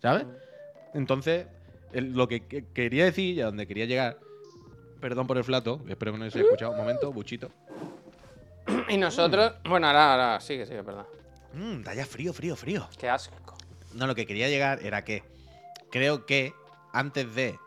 ¿sabes? 0.00 0.24
Entonces, 0.94 1.46
lo 1.92 2.28
que, 2.28 2.46
que- 2.46 2.64
quería 2.72 3.04
decir 3.04 3.34
y 3.36 3.40
a 3.40 3.46
donde 3.46 3.66
quería 3.66 3.84
llegar, 3.86 4.18
perdón 5.00 5.26
por 5.26 5.36
el 5.38 5.44
flato, 5.44 5.80
espero 5.88 6.12
que 6.12 6.18
no 6.18 6.30
se 6.30 6.38
haya 6.38 6.44
escuchado 6.44 6.70
un 6.70 6.76
momento, 6.78 7.12
buchito. 7.12 7.50
Y 8.88 8.96
nosotros, 8.96 9.54
bueno, 9.64 9.88
ahora, 9.88 10.12
ahora, 10.12 10.40
sigue, 10.40 10.66
sigue, 10.66 10.84
perdón. 10.84 11.06
Mmm, 11.52 11.82
frío, 12.08 12.32
frío, 12.32 12.56
frío. 12.56 12.88
Qué 12.96 13.08
asco. 13.08 13.56
No, 13.94 14.06
lo 14.06 14.14
que 14.14 14.26
quería 14.26 14.48
llegar 14.48 14.82
era 14.82 15.04
que 15.04 15.22
creo 15.90 16.26
que 16.26 16.52
antes 16.92 17.34
de 17.34 17.58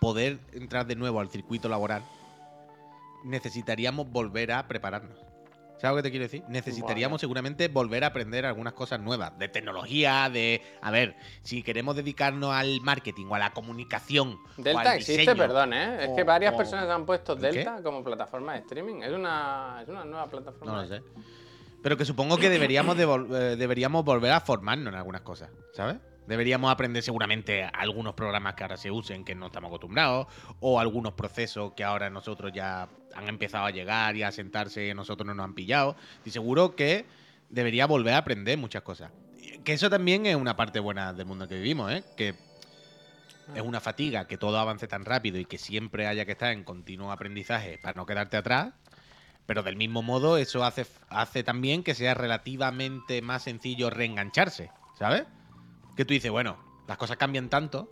poder 0.00 0.38
entrar 0.52 0.86
de 0.86 0.96
nuevo 0.96 1.20
al 1.20 1.28
circuito 1.30 1.68
laboral, 1.68 2.02
necesitaríamos 3.24 4.08
volver 4.10 4.52
a 4.52 4.66
prepararnos. 4.68 5.18
¿Sabes 5.78 5.96
lo 5.96 5.96
que 5.96 6.02
te 6.04 6.10
quiero 6.12 6.22
decir? 6.24 6.44
Necesitaríamos 6.48 7.16
Vale. 7.16 7.20
seguramente 7.20 7.66
volver 7.66 8.04
a 8.04 8.08
aprender 8.08 8.46
algunas 8.46 8.72
cosas 8.72 9.00
nuevas, 9.00 9.36
de 9.36 9.48
tecnología, 9.48 10.30
de... 10.30 10.62
A 10.80 10.92
ver, 10.92 11.16
si 11.42 11.64
queremos 11.64 11.96
dedicarnos 11.96 12.52
al 12.54 12.80
marketing 12.82 13.26
o 13.26 13.34
a 13.34 13.40
la 13.40 13.52
comunicación... 13.52 14.38
o 14.58 14.62
Delta 14.62 14.80
al 14.92 14.98
existe, 14.98 15.22
diseño, 15.22 15.36
perdón, 15.36 15.72
¿eh? 15.72 16.04
Es 16.04 16.10
que 16.14 16.22
varias 16.22 16.54
o- 16.54 16.56
personas 16.56 16.88
han 16.88 17.04
puesto. 17.04 17.34
Delta 17.34 17.82
como 17.82 18.04
plataforma 18.04 18.52
de 18.52 18.60
streaming. 18.60 19.02
Es 19.02 19.10
una, 19.12 19.80
es 19.82 19.88
una 19.88 20.04
nueva 20.04 20.26
plataforma. 20.28 20.72
No 20.72 20.82
lo 20.82 20.88
de- 20.88 20.98
sé. 21.00 21.04
Pero 21.82 21.96
que 21.96 22.04
supongo 22.04 22.36
que 22.38 22.48
deberíamos, 22.48 22.96
de 22.96 23.06
vol- 23.06 23.34
eh, 23.34 23.56
deberíamos 23.56 24.04
volver 24.04 24.30
a 24.32 24.40
formarnos 24.40 24.92
en 24.92 24.98
algunas 24.98 25.22
cosas, 25.22 25.50
¿sabes? 25.74 25.96
Deberíamos 26.26 26.70
aprender 26.70 27.02
seguramente 27.02 27.64
algunos 27.64 28.14
programas 28.14 28.54
que 28.54 28.62
ahora 28.62 28.76
se 28.76 28.90
usen 28.92 29.24
que 29.24 29.34
no 29.34 29.46
estamos 29.46 29.68
acostumbrados, 29.68 30.28
o 30.60 30.78
algunos 30.78 31.14
procesos 31.14 31.72
que 31.74 31.82
ahora 31.82 32.08
nosotros 32.10 32.52
ya 32.54 32.88
han 33.14 33.28
empezado 33.28 33.66
a 33.66 33.70
llegar 33.72 34.16
y 34.16 34.22
a 34.22 34.30
sentarse 34.30 34.86
y 34.86 34.90
a 34.90 34.94
nosotros 34.94 35.26
no 35.26 35.34
nos 35.34 35.44
han 35.44 35.54
pillado. 35.54 35.96
Y 36.24 36.30
seguro 36.30 36.76
que 36.76 37.04
debería 37.48 37.86
volver 37.86 38.14
a 38.14 38.18
aprender 38.18 38.56
muchas 38.56 38.82
cosas. 38.82 39.10
Que 39.64 39.72
eso 39.72 39.90
también 39.90 40.24
es 40.26 40.36
una 40.36 40.56
parte 40.56 40.78
buena 40.78 41.12
del 41.12 41.26
mundo 41.26 41.48
que 41.48 41.56
vivimos, 41.56 41.90
¿eh? 41.92 42.04
Que 42.16 42.34
es 43.56 43.60
una 43.62 43.80
fatiga 43.80 44.28
que 44.28 44.38
todo 44.38 44.56
avance 44.58 44.86
tan 44.86 45.04
rápido 45.04 45.38
y 45.38 45.44
que 45.44 45.58
siempre 45.58 46.06
haya 46.06 46.24
que 46.24 46.32
estar 46.32 46.52
en 46.52 46.62
continuo 46.62 47.10
aprendizaje 47.10 47.78
para 47.82 47.94
no 47.94 48.06
quedarte 48.06 48.36
atrás. 48.36 48.72
Pero 49.46 49.62
del 49.62 49.76
mismo 49.76 50.02
modo, 50.02 50.36
eso 50.38 50.64
hace, 50.64 50.86
hace 51.08 51.42
también 51.42 51.82
que 51.82 51.94
sea 51.94 52.14
relativamente 52.14 53.22
más 53.22 53.42
sencillo 53.42 53.90
reengancharse, 53.90 54.70
¿sabes? 54.94 55.24
Que 55.96 56.04
tú 56.04 56.14
dices, 56.14 56.30
bueno, 56.30 56.56
las 56.86 56.96
cosas 56.96 57.16
cambian 57.16 57.48
tanto 57.48 57.88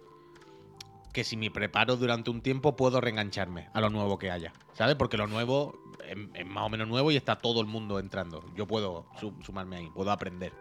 que 1.12 1.24
si 1.24 1.36
me 1.36 1.50
preparo 1.50 1.96
durante 1.96 2.30
un 2.30 2.40
tiempo 2.40 2.76
puedo 2.76 3.00
reengancharme 3.00 3.68
a 3.72 3.80
lo 3.80 3.90
nuevo 3.90 4.16
que 4.18 4.30
haya, 4.30 4.52
¿sabes? 4.74 4.94
Porque 4.94 5.16
lo 5.16 5.26
nuevo 5.26 5.74
es, 6.08 6.16
es 6.34 6.46
más 6.46 6.64
o 6.64 6.68
menos 6.68 6.86
nuevo 6.86 7.10
y 7.10 7.16
está 7.16 7.36
todo 7.36 7.60
el 7.60 7.66
mundo 7.66 7.98
entrando. 7.98 8.44
Yo 8.54 8.66
puedo 8.66 9.06
su- 9.18 9.34
sumarme 9.44 9.76
ahí, 9.78 9.90
puedo 9.90 10.12
aprender, 10.12 10.52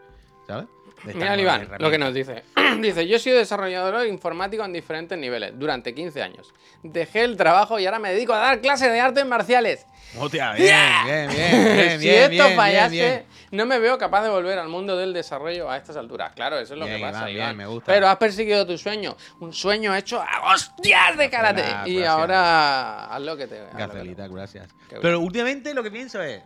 ¿sabes? 0.49 0.67
Mira, 1.03 1.39
Iván, 1.39 1.69
lo 1.77 1.91
que 1.91 1.97
nos 1.97 2.13
dice. 2.13 2.43
dice, 2.81 3.07
yo 3.07 3.15
he 3.15 3.19
sido 3.19 3.37
desarrollador 3.37 4.05
informático 4.07 4.65
en 4.65 4.73
diferentes 4.73 5.17
niveles 5.17 5.53
durante 5.57 5.93
15 5.93 6.21
años. 6.21 6.53
Dejé 6.83 7.23
el 7.23 7.37
trabajo 7.37 7.79
y 7.79 7.85
ahora 7.85 7.99
me 7.99 8.11
dedico 8.11 8.33
a 8.33 8.39
dar 8.39 8.59
clases 8.59 8.91
de 8.91 8.99
artes 8.99 9.25
marciales. 9.25 9.85
Hostia, 10.17 10.53
bien, 10.57 10.75
bien, 11.05 11.29
bien, 11.29 11.71
bien, 11.71 11.99
si 12.01 12.09
esto 12.09 12.29
bien, 12.29 12.55
fallase, 12.55 12.95
bien, 12.95 13.25
no 13.51 13.65
me 13.67 13.77
veo 13.77 13.97
capaz 13.97 14.23
de 14.23 14.29
volver 14.29 14.57
al 14.57 14.67
mundo 14.67 14.97
del 14.97 15.13
desarrollo 15.13 15.69
a 15.69 15.77
estas 15.77 15.95
alturas. 15.95 16.33
Claro, 16.33 16.57
eso 16.57 16.73
es 16.73 16.79
lo 16.79 16.87
que 16.87 16.97
pasa, 16.97 17.19
Iván, 17.19 17.25
bien, 17.27 17.37
Iván. 17.37 17.57
me 17.57 17.67
gusta. 17.67 17.93
Pero 17.93 18.07
has 18.07 18.17
perseguido 18.17 18.65
tu 18.65 18.77
sueño, 18.77 19.15
un 19.39 19.53
sueño 19.53 19.95
hecho 19.95 20.19
a 20.19 20.53
hostias 20.53 21.15
de 21.15 21.29
karate. 21.29 21.61
Y 21.85 21.95
gracias. 21.95 22.07
ahora 22.07 23.05
haz 23.05 23.21
lo 23.21 23.37
que 23.37 23.47
te 23.47 23.61
Gacelita, 23.73 24.27
gracias. 24.27 24.67
Pero 25.01 25.19
últimamente 25.19 25.73
lo 25.73 25.83
que 25.83 25.91
pienso 25.91 26.21
es. 26.21 26.41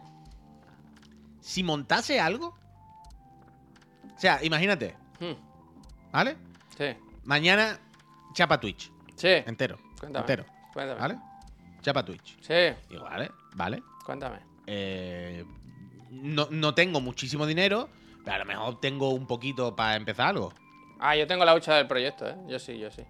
Si 1.40 1.64
montase 1.64 2.20
algo. 2.20 2.63
O 4.24 4.26
sea, 4.26 4.40
imagínate, 4.42 4.96
Hmm, 5.20 5.34
¿vale? 6.14 6.38
Sí, 6.78 6.96
Mañana 7.26 7.78
chapa 8.34 8.58
Twitch. 8.58 8.90
sí. 9.18 9.28
Entero. 9.28 9.78
Cuéntame. 10.00 10.22
Entero. 10.22 10.46
Cuéntame. 10.74 10.98
¿Vale? 11.02 11.18
Chapa 11.82 12.06
Twitch. 12.06 12.38
Sí, 12.40 12.54
Digo, 12.90 13.04
vale, 13.04 13.30
vale. 13.56 13.84
cuéntame. 14.06 14.38
Eh, 14.66 15.44
no, 16.10 16.48
no 16.52 16.74
tengo 16.74 17.02
muchísimo 17.02 17.46
dinero, 17.46 17.90
pero 18.24 18.36
a 18.36 18.40
lo 18.40 18.46
mejor 18.46 18.80
tengo 18.80 19.10
un 19.10 19.28
poquito 19.28 19.76
para 19.76 19.98
empezar 19.98 20.28
algo. 20.30 20.54
Ah, 21.02 21.18
yo 21.18 21.28
tengo 21.28 21.44
la 21.44 21.54
hucha 21.54 21.76
del 21.76 21.88
proyecto, 21.88 22.26
¿eh? 22.30 22.38
Yo 22.48 22.60
sí, 22.60 22.78
yo 22.80 22.90
sí. 22.92 23.02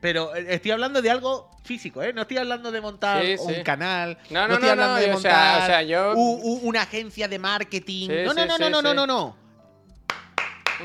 Pero 0.00 0.36
eh, 0.36 0.46
estoy 0.54 0.70
hablando 0.70 1.02
de 1.02 1.10
algo 1.10 1.50
físico, 1.64 2.00
¿eh? 2.00 2.12
No 2.12 2.22
estoy 2.22 2.36
hablando 2.36 2.70
de 2.70 2.80
montar 2.80 3.24
Sí, 3.24 3.34
un 3.40 3.64
canal. 3.64 4.16
No, 4.30 4.46
no, 4.46 4.54
estoy 4.54 4.66
no, 4.68 4.72
hablando 4.72 4.94
no, 4.94 5.00
de 5.00 5.08
yo- 5.08 5.16
o 5.16 5.20
sea, 5.20 5.32
montar 5.32 5.62
o 5.62 5.66
sea, 5.66 5.82
yo- 5.82 6.12
u- 6.14 6.40
u- 6.44 6.60
una 6.68 6.82
agencia 6.82 7.26
de 7.26 7.40
marketing. 7.40 8.06
Sí, 8.08 8.14
no, 8.24 8.32
no, 8.34 8.46
no, 8.46 8.56
no, 8.56 8.70
no, 8.70 8.82
no, 8.82 8.94
no, 8.94 9.04
no. 9.04 9.47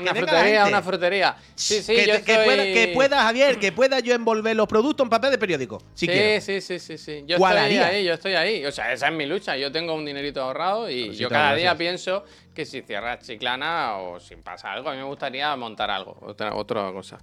Una 0.00 0.14
frutería, 0.14 0.66
una 0.66 0.82
frutería. 0.82 1.36
Sí, 1.54 1.82
sí, 1.82 1.94
que, 1.94 2.06
yo 2.06 2.12
que 2.12 2.32
estoy... 2.32 2.44
pueda, 2.44 2.62
que 2.64 2.92
pueda, 2.94 3.22
Javier, 3.22 3.58
que 3.58 3.72
pueda 3.72 4.00
yo 4.00 4.14
envolver 4.14 4.56
los 4.56 4.66
productos 4.66 5.04
en 5.04 5.10
papel 5.10 5.30
de 5.30 5.38
periódico. 5.38 5.78
Si 5.94 6.06
sí, 6.06 6.12
quiero. 6.12 6.40
sí, 6.40 6.60
sí, 6.60 6.78
sí, 6.78 6.98
sí. 6.98 7.24
Yo 7.26 7.38
¿Cuál 7.38 7.56
estoy 7.56 7.66
haría? 7.78 7.86
ahí, 7.86 8.04
yo 8.04 8.14
estoy 8.14 8.34
ahí. 8.34 8.66
O 8.66 8.72
sea, 8.72 8.92
esa 8.92 9.08
es 9.08 9.14
mi 9.14 9.26
lucha. 9.26 9.56
Yo 9.56 9.70
tengo 9.70 9.94
un 9.94 10.04
dinerito 10.04 10.42
ahorrado 10.42 10.90
y 10.90 11.14
yo 11.14 11.28
cada 11.28 11.54
día 11.54 11.74
gracias. 11.74 11.78
pienso 11.78 12.24
que 12.54 12.64
si 12.64 12.82
cierras 12.82 13.24
Chiclana 13.26 13.98
o 13.98 14.20
si 14.20 14.36
pasa 14.36 14.72
algo, 14.72 14.88
a 14.88 14.92
mí 14.92 14.98
me 14.98 15.04
gustaría 15.04 15.54
montar 15.56 15.90
algo, 15.90 16.16
otra, 16.22 16.54
otra 16.54 16.90
cosa. 16.92 17.18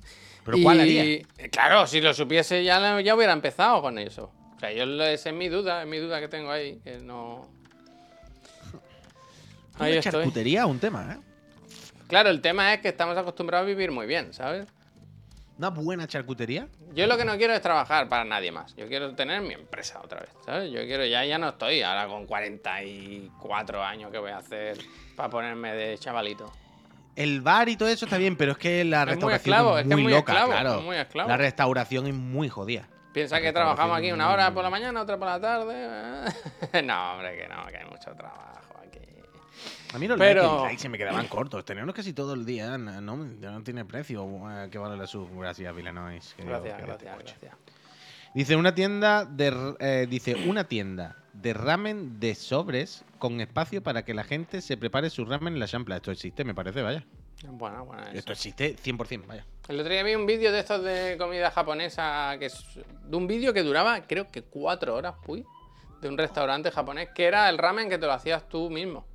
¿Pero 0.46 0.58
cuál 0.64 0.78
Y, 0.78 0.82
haría? 0.82 1.50
Claro, 1.50 1.86
si 1.88 2.02
lo 2.02 2.14
supiese 2.14 2.64
ya, 2.64 3.00
ya 3.02 3.16
hubiera 3.16 3.34
empezado 3.34 3.82
con 3.82 3.98
eso. 4.00 4.32
O 4.56 4.60
sea, 4.60 4.72
yo 4.72 4.84
esa 5.04 5.30
es 5.30 5.36
mi 5.36 5.50
duda, 5.50 5.82
es 5.82 5.88
mi 5.88 5.98
duda 5.98 6.20
que 6.20 6.28
tengo 6.28 6.52
ahí, 6.52 6.80
que 6.84 6.98
no... 7.00 7.50
Ahí 9.80 9.98
estoy. 9.98 10.12
charcutería 10.12 10.66
un 10.68 10.80
tema, 10.80 11.18
¿eh? 11.18 11.31
Claro, 12.12 12.30
el 12.30 12.42
tema 12.42 12.74
es 12.74 12.82
que 12.82 12.90
estamos 12.90 13.18
acostumbrados 13.18 13.64
a 13.64 13.68
vivir 13.68 13.90
muy 13.90 14.06
bien, 14.06 14.34
¿sabes? 14.34 14.68
Una 15.58 15.70
buena 15.70 16.08
charcutería. 16.08 16.68
Yo 16.94 17.08
lo 17.08 17.16
que 17.16 17.24
no 17.24 17.38
quiero 17.38 17.54
es 17.54 17.62
trabajar 17.62 18.10
para 18.10 18.26
nadie 18.26 18.52
más. 18.52 18.76
Yo 18.76 18.86
quiero 18.90 19.16
tener 19.16 19.40
mi 19.42 19.54
empresa 19.54 20.02
otra 20.04 20.20
vez, 20.20 20.30
¿sabes? 20.46 20.70
Yo 20.72 20.82
quiero, 20.82 21.06
ya, 21.06 21.24
ya 21.24 21.38
no 21.38 21.48
estoy 21.50 21.82
ahora 21.84 22.08
con 22.08 22.26
44 22.26 23.82
años 23.82 24.12
que 24.12 24.18
voy 24.18 24.32
a 24.32 24.38
hacer 24.40 24.78
para 25.16 25.30
ponerme 25.30 25.74
de 25.74 25.98
chavalito. 25.98 26.52
El 27.16 27.40
bar 27.40 27.70
y 27.70 27.78
todo 27.78 27.88
eso 27.88 28.04
está 28.06 28.18
bien, 28.18 28.36
pero 28.36 28.52
es 28.52 28.58
que 28.58 28.84
la 28.84 29.04
Es 29.04 29.06
muy 29.06 29.14
restauración 29.14 29.36
esclavo, 29.36 29.78
es 29.78 29.84
es 29.86 29.90
que 29.90 29.96
muy 29.96 30.02
es 30.02 30.04
muy 30.04 30.14
loca, 30.14 30.32
esclavo, 30.34 30.52
claro. 30.52 30.80
es 30.80 30.84
muy 30.84 30.98
esclavo. 30.98 31.30
La 31.30 31.38
restauración 31.38 32.08
es 32.08 32.14
muy 32.14 32.50
jodida. 32.50 32.88
Piensa 33.14 33.40
que 33.40 33.54
trabajamos 33.54 33.98
aquí 33.98 34.12
una 34.12 34.32
hora 34.32 34.46
muy- 34.50 34.56
por 34.56 34.64
la 34.66 34.70
mañana, 34.70 35.02
otra 35.02 35.18
por 35.18 35.28
la 35.30 35.40
tarde. 35.40 35.74
¿eh? 36.74 36.82
no, 36.84 37.14
hombre, 37.14 37.38
que 37.38 37.48
no, 37.48 37.66
que 37.68 37.78
hay 37.78 37.86
mucho 37.86 38.14
trabajo. 38.16 38.51
A 39.94 39.98
mí 40.00 40.08
los 40.08 40.18
Pero- 40.18 40.44
y 40.44 40.52
dislikes 40.62 40.82
se 40.82 40.90
me 40.90 40.98
quedaban 40.98 41.28
cortos. 41.28 41.66
Tenerlos 41.66 41.94
casi 41.94 42.14
todo 42.14 42.34
el 42.34 42.46
día, 42.46 42.78
no, 42.78 43.02
no, 43.02 43.64
tiene 43.64 43.86
precio. 43.86 44.26
Eh, 44.50 44.70
Que 44.72 44.78
vale 44.78 44.96
la 44.98 45.08
sub. 45.08 45.30
Gracias, 45.40 45.76
Vilanois. 45.76 46.36
Gracias, 46.38 46.80
que 46.80 46.86
gracias. 46.86 47.54
Dice 48.34 48.56
una 48.56 48.74
tienda 48.74 49.26
de 49.26 49.76
eh, 49.80 50.08
dice 50.10 50.36
una 50.48 50.64
tienda 50.64 51.18
de 51.34 51.54
ramen 51.54 52.20
de 52.20 52.36
sobres 52.36 53.04
con 53.20 53.42
espacio 53.42 53.84
para 53.84 54.06
que 54.06 54.14
la 54.14 54.24
gente 54.24 54.62
se 54.62 54.78
prepare 54.78 55.10
su 55.10 55.26
ramen 55.26 55.54
en 55.56 55.60
la 55.60 55.68
champla. 55.68 55.98
Esto 55.98 56.12
existe, 56.12 56.46
me 56.46 56.54
parece, 56.56 56.82
vaya. 56.82 57.04
Buena. 57.44 57.84
eso. 58.10 58.14
Esto 58.14 58.32
existe 58.32 58.76
100%, 58.78 59.26
vaya. 59.28 59.46
El 59.68 59.80
otro 59.80 59.92
día 59.92 60.04
vi 60.04 60.16
un 60.16 60.26
vídeo 60.26 60.52
de 60.52 60.60
estos 60.60 60.84
de 60.84 61.18
comida 61.18 61.52
japonesa, 61.52 62.36
que 62.40 62.46
es 62.46 62.80
de 63.04 63.18
un 63.18 63.28
vídeo 63.28 63.52
que 63.54 63.64
duraba 63.64 64.02
creo 64.08 64.28
que 64.28 64.44
cuatro 64.44 64.96
horas, 64.96 65.16
puy, 65.26 65.44
de 66.02 66.08
un 66.08 66.18
restaurante 66.18 66.72
japonés, 66.72 67.10
que 67.14 67.26
era 67.26 67.50
el 67.50 67.58
ramen 67.58 67.90
que 67.90 67.98
te 67.98 68.06
lo 68.06 68.14
hacías 68.14 68.48
tú 68.48 68.70
mismo. 68.70 69.06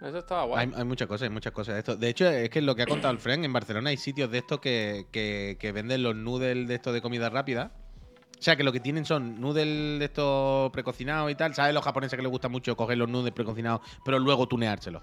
Eso 0.00 0.18
estaba 0.18 0.44
guay. 0.44 0.66
Hay, 0.66 0.72
hay 0.76 0.84
muchas 0.84 1.08
cosas, 1.08 1.22
hay 1.24 1.30
muchas 1.30 1.52
cosas 1.52 1.74
de 1.74 1.78
esto. 1.80 1.96
De 1.96 2.08
hecho, 2.08 2.28
es 2.28 2.50
que 2.50 2.60
lo 2.60 2.74
que 2.76 2.82
ha 2.82 2.86
contado 2.86 3.12
el 3.12 3.18
Fren, 3.20 3.44
en 3.44 3.52
Barcelona 3.52 3.90
hay 3.90 3.96
sitios 3.96 4.30
de 4.30 4.38
estos 4.38 4.60
que, 4.60 5.06
que- 5.12 5.56
que 5.58 5.72
venden 5.72 6.02
los 6.02 6.14
noodles 6.14 6.68
de 6.68 6.74
estos 6.74 6.92
de 6.92 7.00
comida 7.00 7.30
rápida. 7.30 7.72
O 8.38 8.42
sea, 8.44 8.56
que 8.56 8.64
lo 8.64 8.72
que 8.72 8.80
tienen 8.80 9.06
son 9.06 9.40
noodles 9.40 9.98
de 9.98 10.04
estos 10.04 10.70
precocinados 10.72 11.30
y 11.30 11.34
tal. 11.34 11.54
¿Sabes 11.54 11.72
los 11.72 11.82
japoneses 11.82 12.14
que 12.14 12.22
les 12.22 12.30
gusta 12.30 12.48
mucho 12.48 12.76
coger 12.76 12.98
los 12.98 13.08
noodles 13.08 13.32
precocinados, 13.32 13.80
pero 14.04 14.18
luego 14.18 14.46
tuneárselos? 14.46 15.02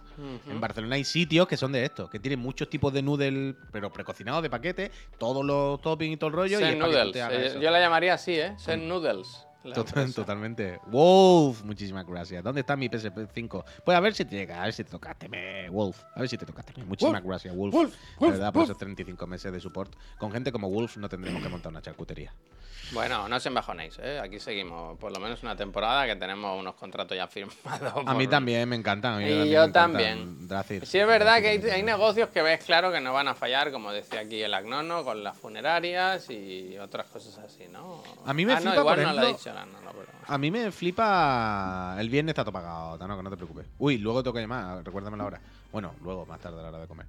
En 0.52 0.60
Barcelona 0.62 0.96
hay 0.96 1.04
sitios 1.04 1.48
que 1.48 1.58
son 1.58 1.72
de 1.72 1.84
estos, 1.84 2.08
que 2.12 2.20
tienen 2.20 2.39
muchos 2.39 2.70
tipos 2.70 2.94
de 2.94 3.02
noodles, 3.02 3.56
pero 3.72 3.92
precocinados 3.92 4.44
de 4.44 4.52
paquete, 4.52 4.92
todos 5.18 5.44
los 5.44 5.82
toppings 5.82 6.14
y 6.14 6.18
todo 6.18 6.28
el 6.28 6.36
rollo. 6.36 6.60
y 6.60 6.62
que 6.74 6.76
tú 6.76 6.86
noodles. 6.86 7.14
eh. 7.58 7.60
Yo 7.62 7.72
la 7.72 7.80
llamaría 7.80 8.14
así, 8.14 8.34
¿eh? 8.34 8.54
Sen 8.60 8.88
noodles. 8.88 9.48
La 9.64 9.76
Total- 9.76 10.14
totalmente. 10.14 10.80
Wolf, 10.88 11.64
muchísimas 11.64 12.05
gracias. 12.05 12.43
¿Dónde 12.43 12.62
está 12.62 12.76
mi 12.76 12.88
PSP5? 12.89 13.64
Pues 13.86 13.95
a 13.97 13.99
ver 13.99 14.14
si 14.16 14.26
te 14.26 14.36
llega, 14.36 14.62
a 14.62 14.66
ver 14.66 14.74
si 14.74 14.84
te 14.84 14.89
tocaste, 14.89 15.30
me, 15.30 15.70
Wolf. 15.70 16.01
A 16.16 16.20
ver 16.22 16.30
si 16.30 16.38
te 16.38 16.45
tocaste. 16.45 16.74
me. 16.78 16.86
Muchísimas 16.86 17.24
gracias, 17.24 17.55
Wolf. 17.55 17.74
Wolf, 17.74 17.95
Wolf, 18.20 18.32
verdad, 18.34 18.51
por 18.53 18.64
esos 18.64 18.78
35 18.78 19.28
meses 19.28 19.51
de 19.51 19.59
support. 19.59 19.93
Con 20.18 20.32
gente 20.32 20.51
como 20.51 20.70
Wolf 20.70 20.97
no 20.97 21.07
tendremos 21.09 21.41
que 21.43 21.49
montar 21.49 21.72
una 21.72 21.82
charcutería. 21.82 22.34
Bueno, 22.92 23.30
no 23.30 23.36
os 23.38 23.46
embajonéis, 23.46 23.98
¿eh? 24.00 24.20
Aquí 24.20 24.39
seguimos 24.39 24.98
por 24.98 25.12
lo 25.12 25.20
menos 25.20 25.42
una 25.44 25.56
temporada 25.56 26.06
que 26.06 26.16
tenemos 26.18 26.60
unos 26.60 26.76
contratos 26.76 27.16
ya 27.16 27.28
firmados. 27.28 28.04
A 28.06 28.14
mí 28.14 28.28
también 28.28 28.68
me 28.68 28.76
encantan. 28.76 29.22
Y 29.22 29.50
yo 29.50 29.72
también. 29.72 30.48
Dracir. 30.48 30.86
Sí, 30.86 31.00
es 31.00 31.08
verdad 31.08 31.39
que 31.39 31.50
hay, 31.50 31.64
hay 31.70 31.84
negocios 31.84 32.30
que 32.30 32.42
ves 32.42 32.64
claro 32.64 32.92
que 32.92 33.00
no 33.00 33.14
van 33.14 33.28
a 33.30 33.36
fallar, 33.36 33.72
como 33.72 33.92
decía 33.92 34.22
aquí 34.22 34.42
el 34.42 34.54
Agnono, 34.54 35.04
con 35.04 35.24
las 35.24 35.38
funerarias 35.38 36.30
y 36.30 36.78
otras 36.78 37.08
cosas 37.08 37.38
así, 37.38 37.68
¿no? 37.70 38.04
A 38.26 38.34
mí 38.34 38.46
me 38.46 38.54
ah, 38.54 38.56
no, 38.56 38.62
flipa, 38.62 38.82
igual 38.82 38.96
por 38.96 39.08
no 39.08 39.14
lo 39.14 39.28
dicho 39.28 39.50
el 39.50 39.58
Agnono, 39.58 39.92
pero... 39.92 40.12
A 40.28 40.38
mí 40.38 40.52
me 40.52 40.72
flipa. 40.72 41.96
El 42.00 42.10
viernes 42.10 42.32
está 42.32 42.44
todo 42.44 42.54
pagado, 42.54 42.98
Tanoco, 42.98 43.24
no 43.24 43.30
te 43.30 43.38
preocupes. 43.38 43.68
Uy, 43.78 43.98
luego 43.98 44.22
tengo 44.22 44.34
que 44.34 44.42
llamar, 44.42 44.84
recuérdame 44.84 45.18
la 45.18 45.26
hora. 45.26 45.42
Bueno, 45.72 45.96
luego, 46.04 46.26
más 46.26 46.39
tarde 46.39 46.60
a 46.60 46.64
la 46.64 46.70
hora 46.70 46.80
de 46.80 46.88
comer. 46.88 47.06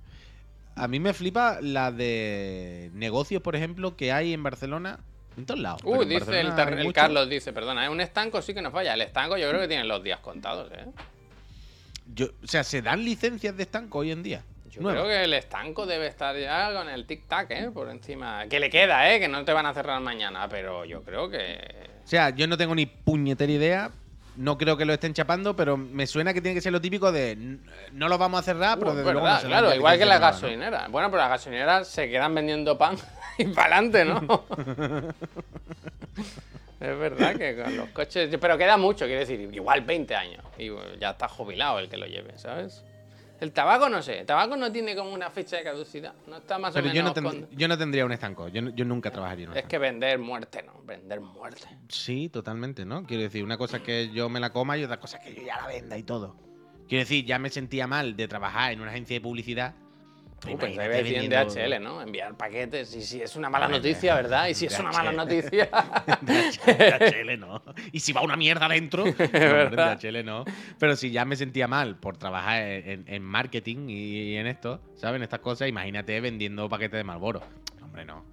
A 0.74 0.88
mí 0.88 1.00
me 1.00 1.12
flipa 1.12 1.58
la 1.60 1.92
de 1.92 2.90
negocios, 2.94 3.42
por 3.42 3.56
ejemplo, 3.56 3.96
que 3.96 4.12
hay 4.12 4.32
en 4.32 4.42
Barcelona. 4.42 5.00
En 5.36 5.46
todos 5.46 5.60
lados. 5.60 5.80
Uy, 5.84 6.04
dice 6.06 6.40
el, 6.40 6.48
el 6.58 6.76
mucho. 6.84 6.92
Carlos, 6.92 7.28
dice, 7.28 7.52
perdona, 7.52 7.86
¿eh? 7.86 7.88
un 7.88 8.00
estanco 8.00 8.42
sí 8.42 8.52
que 8.54 8.60
no 8.62 8.70
falla. 8.70 8.94
El 8.94 9.00
estanco 9.02 9.36
yo 9.36 9.48
creo 9.48 9.60
que 9.62 9.68
tiene 9.68 9.84
los 9.84 10.02
días 10.02 10.20
contados, 10.20 10.70
¿eh? 10.72 10.84
Yo- 12.14 12.26
o 12.42 12.46
sea, 12.46 12.64
¿se 12.64 12.82
dan 12.82 13.04
licencias 13.04 13.56
de 13.56 13.62
estanco 13.62 13.98
hoy 13.98 14.10
en 14.12 14.22
día? 14.22 14.42
Yo 14.70 14.80
creo 14.82 15.04
que 15.04 15.24
el 15.24 15.34
estanco 15.34 15.84
debe 15.84 16.06
estar 16.06 16.34
ya 16.38 16.72
con 16.72 16.88
el 16.88 17.06
tic-tac, 17.06 17.46
¿eh? 17.50 17.70
Por 17.72 17.90
encima. 17.90 18.46
Que 18.48 18.58
le 18.58 18.70
queda, 18.70 19.12
¿eh? 19.12 19.20
Que 19.20 19.28
no 19.28 19.44
te 19.44 19.52
van 19.52 19.66
a 19.66 19.74
cerrar 19.74 20.00
mañana, 20.00 20.48
pero 20.48 20.84
yo 20.86 21.02
creo 21.02 21.28
que... 21.28 21.58
O 22.04 22.08
sea, 22.08 22.30
yo 22.30 22.46
no 22.46 22.56
tengo 22.56 22.74
ni 22.74 22.86
puñetera 22.86 23.52
idea. 23.52 23.90
No 24.36 24.56
creo 24.56 24.78
que 24.78 24.86
lo 24.86 24.94
estén 24.94 25.12
chapando, 25.12 25.54
pero 25.54 25.76
me 25.76 26.06
suena 26.06 26.32
que 26.32 26.40
tiene 26.40 26.54
que 26.54 26.62
ser 26.62 26.72
lo 26.72 26.80
típico 26.80 27.12
de 27.12 27.32
"N- 27.32 27.58
no 27.92 28.08
lo 28.08 28.16
vamos 28.16 28.40
a 28.40 28.42
cerrar, 28.42 28.78
pero 28.78 28.94
desde 28.94 29.12
luego 29.12 29.18
no 29.20 29.24
verdad, 29.24 29.42
se 29.42 29.46
claro, 29.48 29.74
igual 29.74 29.98
que 29.98 30.06
las 30.06 30.18
nueva, 30.20 30.30
¿no? 30.30 30.34
gasolineras. 30.36 30.90
Bueno, 30.90 31.10
pero 31.10 31.20
las 31.20 31.30
gasolineras 31.30 31.88
se 31.88 32.08
quedan 32.08 32.34
vendiendo 32.34 32.78
pan 32.78 32.96
y 33.38 33.44
para 33.46 33.76
adelante, 33.78 34.04
¿no? 34.04 34.44
Es 36.80 36.98
verdad 36.98 37.36
que 37.36 37.56
con 37.62 37.76
los 37.76 37.88
coches. 37.90 38.36
Pero 38.40 38.58
queda 38.58 38.76
mucho, 38.76 39.04
quiero 39.04 39.20
decir, 39.20 39.40
igual 39.52 39.82
20 39.82 40.14
años. 40.16 40.44
Y 40.58 40.68
ya 40.98 41.10
está 41.10 41.28
jubilado 41.28 41.78
el 41.78 41.88
que 41.88 41.96
lo 41.96 42.06
lleve, 42.06 42.36
¿sabes? 42.38 42.84
El 43.40 43.52
tabaco 43.52 43.88
no 43.88 44.02
sé. 44.02 44.20
El 44.20 44.26
tabaco 44.26 44.56
no 44.56 44.70
tiene 44.72 44.96
como 44.96 45.12
una 45.12 45.30
fecha 45.30 45.56
de 45.58 45.62
caducidad. 45.64 46.12
No 46.26 46.38
está 46.38 46.58
más 46.58 46.74
Pero 46.74 46.86
o 46.88 46.92
yo 46.92 47.02
menos. 47.04 47.16
no, 47.16 47.22
tend- 47.22 47.46
con- 47.48 47.56
yo 47.56 47.68
no 47.68 47.78
tendría 47.78 48.04
un 48.04 48.10
estanco. 48.12 48.48
Yo, 48.48 48.62
no- 48.62 48.70
yo 48.70 48.84
nunca 48.84 49.12
trabajaría 49.12 49.44
en 49.44 49.50
un 49.50 49.56
Es 49.56 49.58
estanco. 49.64 49.70
que 49.70 49.78
vender 49.78 50.18
muerte, 50.18 50.62
¿no? 50.64 50.82
Vender 50.84 51.20
muerte. 51.20 51.62
Sí, 51.88 52.28
totalmente, 52.28 52.84
¿no? 52.84 53.04
Quiero 53.04 53.22
decir, 53.22 53.44
una 53.44 53.56
cosa 53.58 53.76
es 53.78 53.82
que 53.84 54.10
yo 54.10 54.28
me 54.28 54.40
la 54.40 54.50
coma 54.50 54.76
y 54.76 54.82
otra 54.84 54.98
cosa 54.98 55.18
es 55.18 55.24
que 55.24 55.34
yo 55.40 55.46
ya 55.46 55.60
la 55.60 55.68
venda 55.68 55.96
y 55.96 56.02
todo. 56.02 56.34
Quiero 56.88 57.02
decir, 57.02 57.24
ya 57.24 57.38
me 57.38 57.48
sentía 57.50 57.86
mal 57.86 58.16
de 58.16 58.26
trabajar 58.26 58.72
en 58.72 58.80
una 58.80 58.90
agencia 58.90 59.14
de 59.14 59.20
publicidad. 59.20 59.74
Imagínate 60.50 60.66
pensabas 60.66 60.96
que 60.96 61.02
decían 61.02 61.28
DHL, 61.28 61.82
¿no? 61.82 62.02
Enviar 62.02 62.36
paquetes. 62.36 62.94
Y 62.96 63.02
si 63.02 63.22
es 63.22 63.36
una 63.36 63.48
mala 63.48 63.68
noticia, 63.68 64.14
¿verdad? 64.14 64.48
Y 64.48 64.54
si 64.54 64.66
es 64.66 64.78
una 64.78 64.90
mala 64.90 65.12
noticia. 65.12 65.68
DHL 66.22 67.38
no. 67.38 67.62
Y 67.92 68.00
si 68.00 68.12
va 68.12 68.22
una 68.22 68.36
mierda 68.36 68.68
dentro, 68.68 69.04
no, 69.06 69.10
hombre, 69.10 69.28
verdad. 69.28 69.98
DHL 70.00 70.24
no. 70.24 70.44
Pero 70.78 70.96
si 70.96 71.10
ya 71.10 71.24
me 71.24 71.36
sentía 71.36 71.68
mal 71.68 71.96
por 71.96 72.16
trabajar 72.16 72.62
en, 72.62 73.04
en 73.06 73.22
marketing 73.22 73.88
y 73.88 74.36
en 74.36 74.46
esto, 74.46 74.80
¿sabes? 74.94 75.16
En 75.16 75.22
estas 75.22 75.40
cosas, 75.40 75.68
imagínate 75.68 76.20
vendiendo 76.20 76.68
paquetes 76.68 76.98
de 76.98 77.04
Marlboro. 77.04 77.42
Hombre, 77.82 78.04
no. 78.04 78.24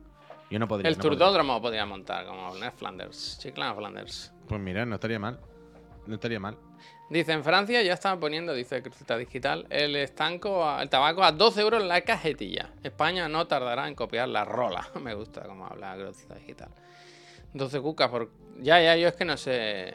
Yo 0.49 0.57
no 0.57 0.67
podría. 0.67 0.89
El 0.89 0.97
no 0.97 1.01
turdódromo 1.03 1.61
podría 1.61 1.85
montar, 1.85 2.25
como 2.25 2.55
Ned 2.55 2.71
Flanders. 2.75 3.37
Chiclana 3.41 3.75
Flanders. 3.75 4.33
Pues 4.47 4.59
mira, 4.59 4.85
no 4.85 4.95
estaría 4.95 5.19
mal. 5.19 5.39
No 6.07 6.15
estaría 6.15 6.39
mal. 6.39 6.57
Dice, 7.09 7.31
en 7.31 7.43
Francia 7.43 7.81
ya 7.81 7.93
están 7.93 8.19
poniendo, 8.19 8.53
dice 8.53 8.83
Cruceta 8.83 9.17
Digital, 9.17 9.65
el 9.71 9.95
estanco, 9.95 10.79
el 10.79 10.89
tabaco 10.89 11.23
a 11.23 11.31
12 11.31 11.61
euros 11.61 11.83
la 11.83 12.01
cajetilla. 12.01 12.69
España 12.83 13.27
no 13.27 13.47
tardará 13.47 13.87
en 13.87 13.95
copiar 13.95 14.29
la 14.29 14.45
rola. 14.45 14.87
Me 15.01 15.15
gusta 15.15 15.41
cómo 15.41 15.65
habla 15.65 15.95
Cruceta 15.95 16.35
Digital. 16.35 16.69
12 17.53 17.81
cucas 17.81 18.09
por... 18.09 18.29
Ya, 18.59 18.79
ya, 18.81 18.95
yo 18.95 19.07
es 19.07 19.15
que 19.15 19.25
no 19.25 19.37
sé... 19.37 19.93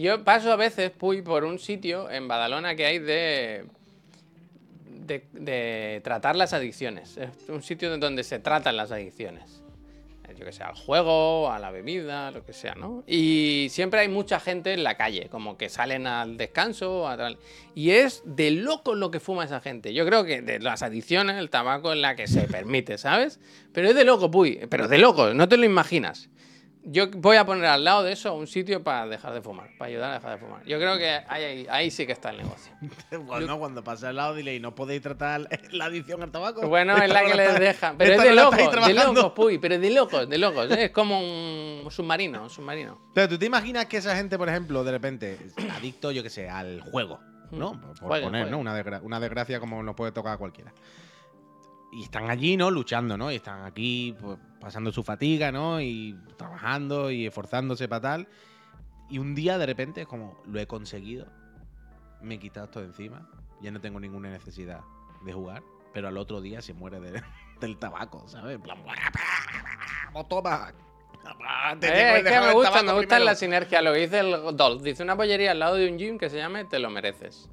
Yo 0.00 0.22
paso 0.22 0.52
a 0.52 0.56
veces, 0.56 0.90
Puy, 0.90 1.22
por 1.22 1.44
un 1.44 1.58
sitio 1.58 2.08
en 2.10 2.28
Badalona 2.28 2.76
que 2.76 2.86
hay 2.86 2.98
de... 3.00 3.66
De, 4.84 5.24
de 5.32 6.00
tratar 6.02 6.34
las 6.34 6.52
adicciones. 6.52 7.16
Es 7.16 7.48
un 7.48 7.62
sitio 7.62 7.96
donde 7.98 8.24
se 8.24 8.40
tratan 8.40 8.76
las 8.76 8.90
adicciones 8.90 9.62
yo 10.36 10.44
que 10.44 10.52
sé, 10.52 10.62
al 10.62 10.74
juego, 10.74 11.50
a 11.50 11.58
la 11.58 11.70
bebida, 11.70 12.30
lo 12.30 12.44
que 12.44 12.52
sea, 12.52 12.74
¿no? 12.74 13.04
Y 13.06 13.68
siempre 13.70 14.00
hay 14.00 14.08
mucha 14.08 14.38
gente 14.40 14.72
en 14.72 14.84
la 14.84 14.96
calle, 14.96 15.28
como 15.30 15.56
que 15.56 15.68
salen 15.68 16.06
al 16.06 16.36
descanso. 16.36 17.08
Y 17.74 17.90
es 17.90 18.22
de 18.24 18.50
loco 18.50 18.94
lo 18.94 19.10
que 19.10 19.20
fuma 19.20 19.44
esa 19.44 19.60
gente. 19.60 19.94
Yo 19.94 20.06
creo 20.06 20.24
que 20.24 20.42
de 20.42 20.60
las 20.60 20.82
adicciones, 20.82 21.36
el 21.36 21.50
tabaco 21.50 21.92
es 21.92 21.98
la 21.98 22.16
que 22.16 22.26
se 22.26 22.42
permite, 22.42 22.98
¿sabes? 22.98 23.40
Pero 23.72 23.88
es 23.88 23.94
de 23.94 24.04
loco, 24.04 24.30
puy, 24.30 24.60
pero 24.68 24.88
de 24.88 24.98
loco, 24.98 25.34
no 25.34 25.48
te 25.48 25.56
lo 25.56 25.64
imaginas. 25.64 26.28
Yo 26.88 27.10
voy 27.10 27.36
a 27.36 27.44
poner 27.44 27.64
al 27.66 27.82
lado 27.82 28.04
de 28.04 28.12
eso 28.12 28.32
un 28.34 28.46
sitio 28.46 28.82
para 28.84 29.08
dejar 29.08 29.34
de 29.34 29.42
fumar, 29.42 29.70
para 29.76 29.88
ayudar 29.88 30.10
a 30.12 30.14
dejar 30.14 30.30
de 30.32 30.38
fumar. 30.46 30.64
Yo 30.64 30.78
creo 30.78 30.96
que 30.96 31.08
ahí, 31.28 31.44
ahí, 31.44 31.66
ahí 31.68 31.90
sí 31.90 32.06
que 32.06 32.12
está 32.12 32.30
el 32.30 32.36
negocio. 32.38 32.72
Bueno, 33.26 33.58
cuando 33.58 33.82
pase 33.82 34.06
al 34.06 34.14
lado, 34.16 34.34
dile, 34.36 34.54
¿y 34.54 34.60
no 34.60 34.72
podéis 34.74 35.02
tratar 35.02 35.48
la 35.72 35.84
adicción 35.86 36.22
al 36.22 36.30
tabaco? 36.30 36.66
Bueno, 36.68 36.96
es 36.96 37.10
la 37.10 37.24
que 37.24 37.34
les 37.34 37.58
dejan. 37.58 37.96
Pero 37.98 38.14
es 38.14 38.22
de 38.22 38.34
locos, 38.34 38.86
de 38.86 38.94
locos, 38.94 39.32
puy, 39.32 39.58
pero 39.58 39.78
de 39.78 39.90
locos, 39.90 40.28
de 40.28 40.38
locos. 40.38 40.70
Es 40.70 40.90
como 40.92 41.18
un 41.18 41.90
submarino, 41.90 42.44
un 42.44 42.50
submarino. 42.50 43.00
Pero 43.14 43.28
tú 43.30 43.36
te 43.38 43.46
imaginas 43.46 43.86
que 43.86 43.96
esa 43.96 44.14
gente, 44.14 44.38
por 44.38 44.48
ejemplo, 44.48 44.84
de 44.84 44.92
repente, 44.92 45.38
adicto, 45.76 46.12
yo 46.12 46.22
que 46.22 46.30
sé, 46.30 46.48
al 46.48 46.80
juego, 46.82 47.18
¿no? 47.50 47.74
Mm. 47.74 47.80
Por, 47.80 47.88
por 47.98 48.08
Juegue, 48.08 48.24
poner, 48.26 48.40
juegue. 48.42 48.50
¿no? 48.52 48.58
Una, 48.58 48.80
desgra- 48.80 49.00
una 49.02 49.18
desgracia 49.18 49.58
como 49.58 49.82
nos 49.82 49.96
puede 49.96 50.12
tocar 50.12 50.34
a 50.34 50.36
cualquiera. 50.38 50.72
Y 51.96 52.02
están 52.02 52.28
allí, 52.28 52.56
¿no? 52.58 52.70
Luchando, 52.70 53.16
¿no? 53.16 53.32
Y 53.32 53.36
están 53.36 53.64
aquí, 53.64 54.14
pues, 54.20 54.38
pasando 54.60 54.92
su 54.92 55.02
fatiga, 55.02 55.50
¿no? 55.50 55.80
Y 55.80 56.14
trabajando 56.36 57.10
y 57.10 57.26
esforzándose 57.26 57.88
para 57.88 58.02
tal. 58.02 58.28
Y 59.08 59.18
un 59.18 59.34
día, 59.34 59.56
de 59.56 59.64
repente, 59.64 60.02
es 60.02 60.06
como, 60.06 60.42
lo 60.46 60.60
he 60.60 60.66
conseguido. 60.66 61.26
Me 62.20 62.34
he 62.34 62.38
quitado 62.38 62.66
esto 62.66 62.80
de 62.80 62.86
encima. 62.86 63.28
Ya 63.62 63.70
no 63.70 63.80
tengo 63.80 63.98
ninguna 63.98 64.28
necesidad 64.28 64.80
de 65.24 65.32
jugar. 65.32 65.62
Pero 65.94 66.08
al 66.08 66.18
otro 66.18 66.42
día 66.42 66.60
se 66.60 66.74
muere 66.74 67.00
de- 67.00 67.22
del 67.60 67.78
tabaco, 67.78 68.28
¿sabes? 68.28 68.56
En 68.56 68.62
plan, 68.62 68.78
¡No 70.12 70.26
toma! 70.26 70.72
Te 71.80 71.88
Eh, 71.88 71.90
tengo 71.92 72.12
que 72.12 72.18
es 72.18 72.24
que 72.24 72.40
me 72.46 72.52
gusta, 72.52 72.82
me 72.82 72.92
gusta 72.92 73.18
la 73.18 73.34
sinergia. 73.34 73.80
Lo 73.82 73.92
que 73.92 74.00
dice 74.00 74.18
el 74.20 74.54
Dolph. 74.56 74.82
Dice 74.82 75.02
una 75.02 75.16
pollería 75.16 75.52
al 75.52 75.58
lado 75.58 75.76
de 75.76 75.90
un 75.90 75.98
gym 75.98 76.18
que 76.18 76.28
se 76.30 76.36
llame 76.36 76.64
Te 76.66 76.78
lo 76.78 76.90
mereces. 76.90 77.48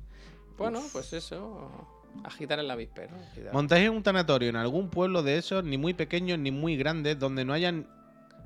Bueno, 0.58 0.82
pues 0.92 1.14
eso. 1.14 1.72
Agitar 2.24 2.60
el 2.60 2.70
avispero. 2.72 3.16
agitar. 3.32 3.54
Montáis 3.54 3.90
un 3.90 4.04
tanatorio 4.04 4.50
en 4.50 4.56
algún 4.56 4.90
pueblo 4.90 5.24
de 5.24 5.38
esos, 5.38 5.64
ni 5.64 5.78
muy 5.78 5.94
pequeños 5.94 6.38
ni 6.40 6.52
muy 6.52 6.78
grandes, 6.78 7.18
donde 7.20 7.44
no 7.46 7.54
hayan 7.54 7.88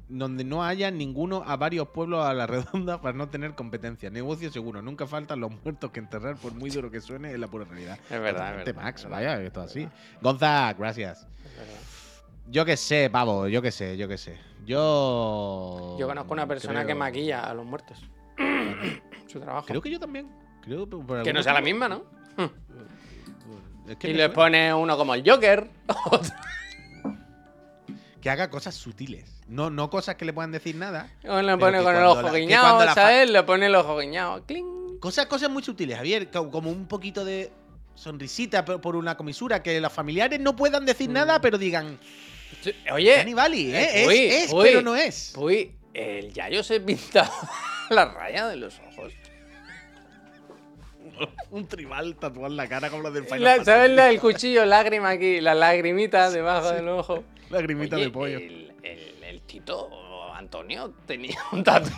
donde 0.09 0.45
no 0.45 0.63
haya 0.63 0.89
ninguno 0.89 1.43
a 1.45 1.57
varios 1.57 1.89
pueblos 1.89 2.25
a 2.25 2.33
la 2.33 2.47
redonda 2.47 3.01
para 3.01 3.17
no 3.17 3.27
tener 3.27 3.55
competencia. 3.55 4.09
Negocio 4.09 4.49
seguro, 4.49 4.81
nunca 4.81 5.05
faltan 5.05 5.41
los 5.41 5.51
muertos 5.63 5.91
que 5.91 5.99
enterrar, 5.99 6.37
por 6.37 6.53
muy 6.53 6.69
duro 6.69 6.89
que 6.89 7.01
suene, 7.01 7.33
es 7.33 7.37
la 7.39 7.47
pura 7.49 7.65
realidad. 7.65 7.99
Es 8.09 8.21
verdad, 8.21 8.57
es 8.59 8.65
verdad, 8.65 8.81
Max, 8.83 9.01
es 9.03 9.09
verdad, 9.09 9.17
vaya, 9.17 9.41
es 9.41 9.47
esto 9.47 9.61
así. 9.61 9.79
verdad. 9.81 9.93
Gonza, 10.21 10.73
gracias. 10.79 11.27
Es. 11.43 12.23
Yo 12.49 12.63
qué 12.63 12.77
sé, 12.77 13.09
pavo, 13.11 13.49
yo 13.49 13.61
qué 13.61 13.71
sé, 13.71 13.97
yo 13.97 14.07
qué 14.07 14.17
sé. 14.17 14.37
Yo. 14.65 15.97
Yo 15.99 16.07
conozco 16.07 16.31
una 16.33 16.47
persona 16.47 16.85
que 16.85 16.95
maquilla 16.95 17.41
a 17.41 17.53
los 17.53 17.65
muertos. 17.65 18.01
Su 19.27 19.41
trabajo. 19.41 19.67
Creo 19.67 19.81
que 19.81 19.89
yo 19.91 19.99
también. 19.99 20.29
Creo 20.61 20.87
por- 20.89 21.05
por 21.05 21.23
que 21.23 21.33
no 21.33 21.43
sea 21.43 21.51
la 21.53 21.61
misma, 21.61 21.89
¿no? 21.89 22.03
Es 23.87 23.95
que 23.97 24.09
y 24.09 24.13
le 24.13 24.29
pone 24.29 24.73
uno 24.73 24.97
como 24.97 25.13
el 25.15 25.23
Joker. 25.29 25.69
Que 28.21 28.29
haga 28.31 28.49
cosas 28.49 28.75
sutiles. 28.75 29.25
No, 29.47 29.69
no 29.69 29.89
cosas 29.89 30.15
que 30.15 30.25
le 30.25 30.33
puedan 30.33 30.51
decir 30.51 30.75
nada. 30.75 31.09
o 31.27 31.41
le 31.41 31.55
pone 31.57 31.81
con 31.83 31.95
el 31.95 32.03
ojo 32.03 32.31
guiñado, 32.31 32.83
la 32.83 32.93
¿sabes? 32.93 33.29
Le 33.29 33.43
pone 33.43 33.67
el 33.67 33.75
ojo 33.75 33.97
guiñado. 33.99 34.43
¡Cling! 34.45 34.97
Cosas, 34.99 35.27
cosas 35.27 35.49
muy 35.49 35.63
sutiles, 35.63 35.95
Javier. 35.97 36.29
co- 36.31 36.49
Como 36.49 36.69
un 36.71 36.87
poquito 36.87 37.23
de 37.23 37.51
sonrisita 37.95 38.65
por 38.65 38.95
una 38.95 39.15
comisura. 39.15 39.61
Que 39.61 39.79
los 39.79 39.93
familiares 39.93 40.39
no 40.39 40.55
puedan 40.55 40.85
decir 40.85 41.09
Mm. 41.09 41.13
nada, 41.13 41.39
pero 41.41 41.57
digan. 41.57 41.99
Oye, 42.91 43.15
Canibali, 43.17 43.73
¿eh? 43.73 43.81
eh, 43.83 44.01
Es, 44.01 44.07
uy, 44.07 44.17
es, 44.17 44.53
uy. 44.53 44.63
pero 44.63 44.81
no 44.81 44.95
es. 44.95 45.33
Uy, 45.37 45.71
el 45.93 46.33
Yayo 46.33 46.63
se 46.63 46.81
pinta 46.81 47.29
la 47.91 48.05
raya 48.05 48.47
de 48.47 48.55
los 48.57 48.79
ojos. 48.91 49.13
Un 51.51 51.67
tribal 51.67 52.15
tatuado 52.15 52.47
en 52.47 52.57
la 52.57 52.67
cara 52.67 52.89
como 52.89 53.03
los 53.03 53.13
del 53.13 53.23
Final 53.25 53.41
La- 53.43 53.49
Fantasy. 53.57 53.71
¿Sabes 53.71 53.91
la 53.91 54.05
del 54.05 54.19
cuchillo? 54.19 54.65
Lágrima 54.65 55.09
aquí, 55.09 55.41
la 55.41 55.53
lagrimita 55.55 56.29
debajo 56.29 56.71
del 56.71 56.87
ojo. 56.89 57.23
Lagrimita 57.49 57.95
Oye, 57.95 58.05
de 58.05 58.11
pollo. 58.11 58.37
El, 58.37 58.73
el- 58.83 59.23
el 59.23 59.41
Tito 59.41 60.33
Antonio 60.33 60.93
tenía 61.05 61.37
un 61.51 61.63
tatuaje. 61.63 61.95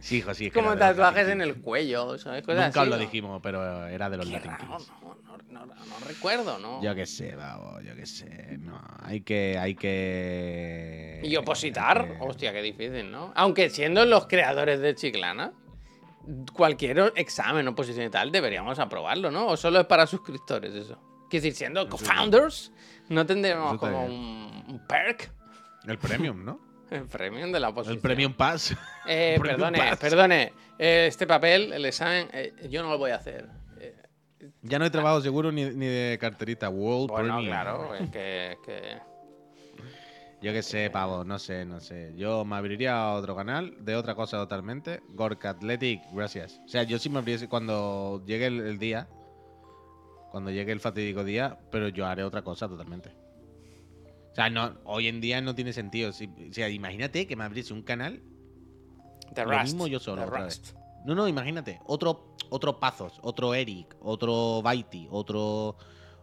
Sí, 0.00 0.18
hijo, 0.18 0.34
sí. 0.34 0.46
es 0.46 0.52
como 0.52 0.76
tatuajes 0.76 1.26
en 1.28 1.40
el 1.40 1.56
cuello, 1.56 2.16
¿sabes? 2.18 2.42
Cosas 2.44 2.66
Nunca 2.66 2.80
os 2.80 2.82
así, 2.82 2.90
lo 2.90 2.96
¿no? 2.96 3.02
dijimos, 3.02 3.40
pero 3.42 3.86
era 3.88 4.08
de 4.08 4.16
los 4.18 4.28
Latin 4.28 4.50
raro, 4.52 4.76
Kings. 4.76 4.92
no, 5.02 5.16
no, 5.50 5.66
no, 5.66 5.74
no 5.74 5.98
recuerdo, 6.06 6.58
¿no? 6.60 6.80
Yo 6.82 6.94
qué 6.94 7.06
sé, 7.06 7.34
vamos, 7.34 7.82
yo 7.82 7.94
qué 7.96 8.06
sé. 8.06 8.56
No, 8.58 8.80
hay 9.02 9.22
que. 9.22 9.58
Hay 9.58 9.74
que. 9.74 11.20
Y 11.24 11.34
opositar, 11.36 12.02
hay 12.02 12.08
que- 12.08 12.16
hostia, 12.20 12.52
qué 12.52 12.62
difícil, 12.62 13.10
¿no? 13.10 13.32
Aunque 13.34 13.68
siendo 13.68 14.04
los 14.04 14.26
creadores 14.26 14.80
de 14.80 14.94
Chiclana, 14.94 15.52
cualquier 16.52 17.12
examen, 17.16 17.66
oposición 17.68 18.06
y 18.06 18.10
tal, 18.10 18.30
deberíamos 18.32 18.78
aprobarlo, 18.78 19.30
¿no? 19.30 19.46
O 19.48 19.56
solo 19.56 19.80
es 19.80 19.86
para 19.86 20.06
suscriptores 20.06 20.74
eso. 20.74 20.98
Quiero 21.30 21.42
decir, 21.44 21.54
siendo 21.54 21.88
co-founders, 21.88 22.72
no 23.08 23.26
tendremos 23.26 23.78
como 23.78 24.04
un, 24.06 24.64
un 24.68 24.86
perk, 24.86 25.30
El 25.86 25.98
premium, 25.98 26.44
¿no? 26.44 26.60
el 26.90 27.06
premium 27.06 27.50
de 27.52 27.60
la 27.60 27.70
oposición. 27.70 27.96
El 27.96 28.00
premium 28.02 28.32
pass. 28.34 28.76
Eh, 29.06 29.36
Premium 29.40 29.60
perdone, 29.70 29.78
Pass. 29.78 29.98
perdone. 29.98 30.52
eh, 30.78 31.06
este 31.08 31.26
papel, 31.26 31.72
el 31.72 31.84
examen, 31.84 32.28
eh, 32.32 32.52
yo 32.70 32.82
no 32.82 32.90
lo 32.90 32.98
voy 32.98 33.10
a 33.10 33.16
hacer. 33.16 33.48
Ya 34.62 34.78
no 34.78 34.84
hay 34.84 34.90
trabajo 34.90 35.20
seguro 35.20 35.50
ni, 35.50 35.64
ni 35.64 35.86
de 35.86 36.18
carterita. 36.20 36.68
World 36.68 37.10
bueno, 37.10 37.34
Premium. 37.34 37.46
claro, 37.52 37.94
es 37.94 38.10
que, 38.10 38.52
es 38.52 38.58
que- 38.64 38.98
Yo 40.46 40.52
qué 40.52 40.62
sé, 40.62 40.90
pavo, 40.90 41.24
no 41.24 41.40
sé, 41.40 41.64
no 41.64 41.80
sé. 41.80 42.12
Yo 42.16 42.44
me 42.44 42.54
abriría 42.54 42.96
a 42.96 43.14
otro 43.14 43.34
canal 43.34 43.74
de 43.84 43.96
otra 43.96 44.14
cosa 44.14 44.36
totalmente. 44.36 45.02
Gorka 45.08 45.50
Athletic, 45.50 46.02
gracias. 46.12 46.60
O 46.64 46.68
sea, 46.68 46.84
yo 46.84 47.00
sí 47.00 47.08
me 47.08 47.18
abriría 47.18 47.48
cuando 47.48 48.22
llegue 48.24 48.46
el, 48.46 48.60
el 48.60 48.78
día. 48.78 49.08
Cuando 50.30 50.52
llegue 50.52 50.70
el 50.70 50.78
fatídico 50.78 51.24
día, 51.24 51.58
pero 51.72 51.88
yo 51.88 52.06
haré 52.06 52.22
otra 52.22 52.42
cosa 52.42 52.68
totalmente. 52.68 53.10
O 54.30 54.34
sea, 54.36 54.48
no, 54.48 54.76
hoy 54.84 55.08
en 55.08 55.20
día 55.20 55.40
no 55.40 55.56
tiene 55.56 55.72
sentido. 55.72 56.12
Si- 56.12 56.26
o 56.48 56.52
sea, 56.54 56.68
imagínate 56.68 57.26
que 57.26 57.34
me 57.34 57.42
abriese 57.42 57.74
un 57.74 57.82
canal. 57.82 58.22
The 59.34 59.44
Lo 59.46 59.50
Rust. 59.50 59.62
mismo 59.64 59.88
yo 59.88 59.98
solo, 59.98 60.22
The 60.22 60.28
otra 60.28 60.44
Rust. 60.44 60.74
No, 61.06 61.16
no, 61.16 61.26
imagínate. 61.26 61.80
Otro, 61.86 62.36
otro 62.50 62.78
Pazos, 62.78 63.18
otro 63.20 63.52
Eric, 63.52 63.96
otro 63.98 64.62
Baiti, 64.62 65.08
otro. 65.10 65.76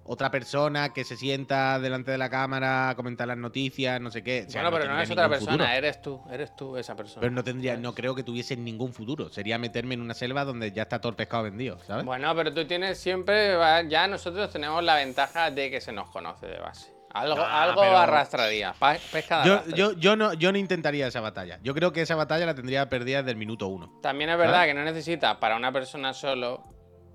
Otra 0.05 0.29
persona 0.29 0.91
que 0.91 1.05
se 1.05 1.15
sienta 1.15 1.79
delante 1.79 2.11
de 2.11 2.17
la 2.17 2.29
cámara 2.29 2.89
a 2.89 2.95
comentar 2.95 3.25
las 3.27 3.37
noticias, 3.37 4.01
no 4.01 4.11
sé 4.11 4.21
qué. 4.21 4.43
O 4.47 4.51
sea, 4.51 4.61
bueno, 4.63 4.77
pero 4.77 4.93
no 4.93 4.99
es 4.99 5.09
otra 5.09 5.29
persona, 5.29 5.51
futuro. 5.53 5.69
eres 5.69 6.01
tú, 6.01 6.21
eres 6.29 6.55
tú 6.57 6.75
esa 6.77 6.93
persona. 6.95 7.21
Pero 7.21 7.31
no 7.31 7.43
tendría, 7.43 7.77
no 7.77 7.95
creo 7.95 8.13
que 8.13 8.23
tuviese 8.23 8.57
ningún 8.57 8.91
futuro. 8.93 9.29
Sería 9.29 9.57
meterme 9.57 9.93
en 9.93 10.01
una 10.01 10.13
selva 10.13 10.43
donde 10.43 10.71
ya 10.73 10.81
está 10.83 10.99
todo 10.99 11.11
el 11.11 11.15
pescado 11.15 11.43
vendido, 11.43 11.79
¿sabes? 11.87 12.03
Bueno, 12.03 12.35
pero 12.35 12.53
tú 12.53 12.65
tienes 12.67 12.97
siempre, 12.99 13.55
ya 13.87 14.07
nosotros 14.07 14.51
tenemos 14.51 14.83
la 14.83 14.95
ventaja 14.95 15.51
de 15.51 15.71
que 15.71 15.79
se 15.79 15.93
nos 15.93 16.09
conoce 16.09 16.47
de 16.47 16.59
base. 16.59 16.91
Algo, 17.11 17.41
algo 17.43 17.81
pero- 17.81 17.97
arrastraría. 17.97 18.73
Pesca 19.11 19.43
de 19.43 19.47
Yo, 19.47 19.63
yo, 19.75 19.91
yo, 19.93 20.15
no, 20.15 20.33
yo 20.33 20.51
no 20.51 20.57
intentaría 20.57 21.07
esa 21.07 21.21
batalla. 21.21 21.59
Yo 21.61 21.73
creo 21.75 21.93
que 21.93 22.01
esa 22.01 22.15
batalla 22.15 22.45
la 22.47 22.55
tendría 22.55 22.89
perdida 22.89 23.19
desde 23.19 23.31
el 23.31 23.37
minuto 23.37 23.67
uno. 23.67 23.99
También 24.01 24.31
es 24.31 24.37
verdad 24.37 24.55
¿Sabes? 24.55 24.67
que 24.69 24.73
no 24.73 24.83
necesita 24.83 25.39
para 25.39 25.55
una 25.55 25.71
persona 25.71 26.13
solo 26.13 26.63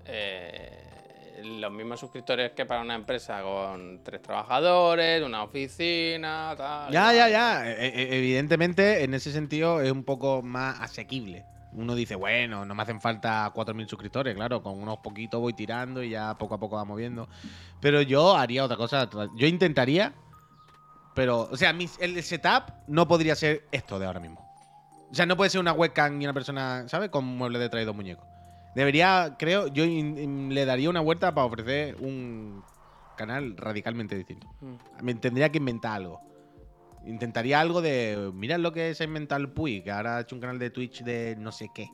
eh, 0.05 0.88
los 1.43 1.71
mismos 1.71 1.99
suscriptores 1.99 2.51
que 2.51 2.65
para 2.65 2.81
una 2.81 2.95
empresa 2.95 3.41
con 3.41 4.01
tres 4.03 4.21
trabajadores, 4.21 5.23
una 5.23 5.43
oficina, 5.43 6.53
tal. 6.57 6.91
Ya, 6.91 7.13
ya, 7.13 7.29
ya. 7.29 7.69
E- 7.69 7.87
e- 7.87 8.17
evidentemente, 8.17 9.03
en 9.03 9.13
ese 9.13 9.31
sentido, 9.31 9.81
es 9.81 9.91
un 9.91 10.03
poco 10.03 10.41
más 10.41 10.79
asequible. 10.79 11.45
Uno 11.71 11.93
dice, 11.93 12.15
bueno, 12.15 12.65
no 12.65 12.73
me 12.73 12.81
hacen 12.81 12.99
falta 12.99 13.51
4.000 13.53 13.87
suscriptores, 13.87 14.33
claro, 14.35 14.63
con 14.63 14.81
unos 14.81 14.97
poquitos 14.99 15.39
voy 15.39 15.53
tirando 15.53 16.01
y 16.01 16.09
ya 16.09 16.35
poco 16.37 16.55
a 16.55 16.59
poco 16.59 16.77
va 16.77 16.83
moviendo. 16.85 17.29
Pero 17.79 18.01
yo 18.01 18.35
haría 18.35 18.63
otra 18.65 18.75
cosa. 18.75 19.07
Yo 19.35 19.45
intentaría, 19.45 20.13
pero, 21.13 21.41
o 21.51 21.57
sea, 21.57 21.73
mis- 21.73 21.99
el 21.99 22.21
setup 22.23 22.71
no 22.87 23.07
podría 23.07 23.35
ser 23.35 23.67
esto 23.71 23.99
de 23.99 24.05
ahora 24.07 24.19
mismo. 24.19 24.45
O 25.11 25.13
sea, 25.15 25.25
no 25.25 25.35
puede 25.37 25.49
ser 25.49 25.59
una 25.61 25.73
webcam 25.73 26.19
y 26.21 26.25
una 26.25 26.33
persona, 26.33 26.85
¿sabes? 26.87 27.09
Con 27.09 27.25
muebles 27.25 27.59
de 27.61 27.69
traído 27.69 27.93
muñecos. 27.93 28.25
Debería, 28.75 29.35
creo, 29.39 29.67
yo 29.67 29.83
in- 29.83 30.17
in- 30.17 30.53
le 30.53 30.65
daría 30.65 30.89
una 30.89 31.01
vuelta 31.01 31.33
para 31.33 31.45
ofrecer 31.45 31.95
un 31.99 32.63
canal 33.17 33.57
radicalmente 33.57 34.15
distinto. 34.15 34.47
Mm. 34.61 34.75
Me 35.03 35.13
tendría 35.15 35.49
que 35.51 35.57
inventar 35.57 35.93
algo. 35.93 36.21
Intentaría 37.05 37.59
algo 37.59 37.81
de. 37.81 38.31
Mirad 38.33 38.59
lo 38.59 38.71
que 38.73 38.93
se 38.93 39.03
ha 39.03 39.07
inventado 39.07 39.41
el 39.41 39.49
Puy, 39.49 39.81
que 39.81 39.91
ahora 39.91 40.17
ha 40.17 40.21
hecho 40.21 40.35
un 40.35 40.41
canal 40.41 40.59
de 40.59 40.69
Twitch 40.69 41.01
de 41.03 41.35
no 41.37 41.51
sé 41.51 41.69
qué. 41.73 41.89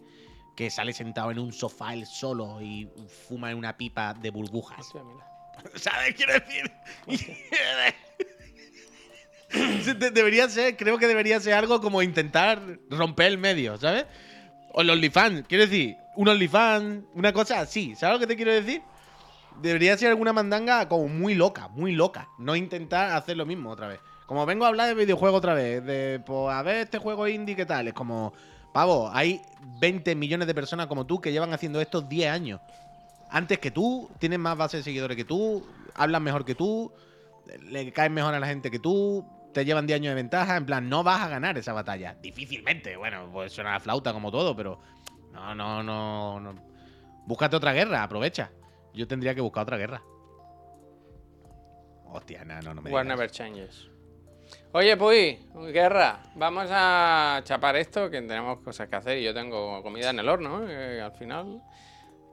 Que 0.55 0.69
sale 0.69 0.93
sentado 0.93 1.31
en 1.31 1.39
un 1.39 1.51
sofá 1.53 1.93
él 1.93 2.05
solo 2.05 2.61
y 2.61 2.89
fuma 3.27 3.51
en 3.51 3.57
una 3.57 3.77
pipa 3.77 4.13
de 4.13 4.29
burbujas. 4.31 4.79
Hostia. 4.79 5.01
¿Sabes? 5.75 6.15
Quiero 6.15 6.33
decir. 6.33 6.71
De- 9.99 10.11
debería 10.11 10.49
ser, 10.49 10.75
creo 10.75 10.97
que 10.97 11.07
debería 11.07 11.39
ser 11.39 11.53
algo 11.53 11.79
como 11.79 12.01
intentar 12.01 12.61
romper 12.89 13.27
el 13.27 13.37
medio, 13.37 13.77
¿sabes? 13.77 14.05
O 14.73 14.81
el 14.81 14.89
OnlyFans, 14.89 15.45
quiero 15.47 15.63
decir, 15.65 15.95
un 16.15 16.27
OnlyFans, 16.27 17.05
una 17.13 17.33
cosa 17.33 17.59
así, 17.59 17.95
¿sabes 17.95 18.15
lo 18.15 18.19
que 18.19 18.27
te 18.27 18.35
quiero 18.35 18.51
decir? 18.51 18.81
Debería 19.61 19.97
ser 19.97 20.09
alguna 20.09 20.33
mandanga 20.33 20.87
como 20.87 21.07
muy 21.07 21.33
loca, 21.33 21.69
muy 21.69 21.93
loca. 21.93 22.27
No 22.37 22.55
intentar 22.55 23.11
hacer 23.11 23.37
lo 23.37 23.45
mismo 23.45 23.69
otra 23.69 23.87
vez. 23.87 23.99
Como 24.25 24.45
vengo 24.45 24.65
a 24.65 24.69
hablar 24.69 24.87
de 24.87 24.95
videojuegos 24.95 25.37
otra 25.37 25.53
vez, 25.53 25.83
de 25.85 26.21
pues 26.25 26.53
a 26.53 26.61
ver 26.61 26.77
este 26.77 26.97
juego 26.97 27.27
indie, 27.27 27.55
¿qué 27.55 27.65
tal? 27.65 27.87
Es 27.87 27.93
como, 27.93 28.33
pavo, 28.73 29.09
hay 29.13 29.41
20 29.79 30.15
millones 30.15 30.47
de 30.47 30.53
personas 30.53 30.87
como 30.87 31.05
tú 31.05 31.21
que 31.21 31.31
llevan 31.31 31.53
haciendo 31.53 31.79
esto 31.79 32.01
10 32.01 32.31
años. 32.31 32.59
Antes 33.29 33.59
que 33.59 33.71
tú, 33.71 34.09
tienen 34.19 34.41
más 34.41 34.57
base 34.57 34.77
de 34.77 34.83
seguidores 34.83 35.15
que 35.15 35.25
tú, 35.25 35.65
hablan 35.93 36.23
mejor 36.23 36.43
que 36.43 36.55
tú, 36.55 36.91
le 37.69 37.91
caen 37.93 38.13
mejor 38.13 38.33
a 38.33 38.39
la 38.39 38.47
gente 38.47 38.71
que 38.71 38.79
tú, 38.79 39.25
te 39.55 39.63
llevan 39.63 39.87
10 39.87 40.01
años 40.01 40.11
de 40.11 40.15
ventaja. 40.15 40.57
En 40.57 40.65
plan, 40.65 40.89
no 40.89 41.01
vas 41.01 41.21
a 41.21 41.29
ganar 41.29 41.57
esa 41.57 41.71
batalla. 41.71 42.15
Difícilmente. 42.21 42.97
Bueno, 42.97 43.29
pues 43.31 43.53
suena 43.53 43.71
la 43.71 43.79
flauta 43.79 44.11
como 44.11 44.29
todo, 44.29 44.53
pero 44.55 44.79
no, 45.35 45.53
no, 45.55 45.83
no, 45.83 46.39
no. 46.39 46.61
Búscate 47.25 47.55
otra 47.55 47.73
guerra, 47.73 48.03
aprovecha. 48.03 48.51
Yo 48.93 49.07
tendría 49.07 49.35
que 49.35 49.41
buscar 49.41 49.63
otra 49.63 49.77
guerra. 49.77 50.01
Hostia, 52.11 52.45
no, 52.45 52.61
no, 52.61 52.73
no 52.73 52.81
me 52.81 52.91
War 52.91 53.03
digas. 53.03 53.17
never 53.17 53.29
changes. 53.31 53.89
Oye, 54.71 54.95
Puy, 54.95 55.39
guerra, 55.73 56.21
vamos 56.35 56.67
a 56.71 57.41
chapar 57.43 57.75
esto, 57.77 58.09
que 58.09 58.21
tenemos 58.21 58.59
cosas 58.59 58.87
que 58.87 58.95
hacer 58.95 59.17
y 59.17 59.23
yo 59.23 59.33
tengo 59.33 59.81
comida 59.81 60.11
en 60.11 60.19
el 60.19 60.29
horno, 60.29 60.65
eh, 60.69 61.01
al 61.01 61.11
final. 61.13 61.61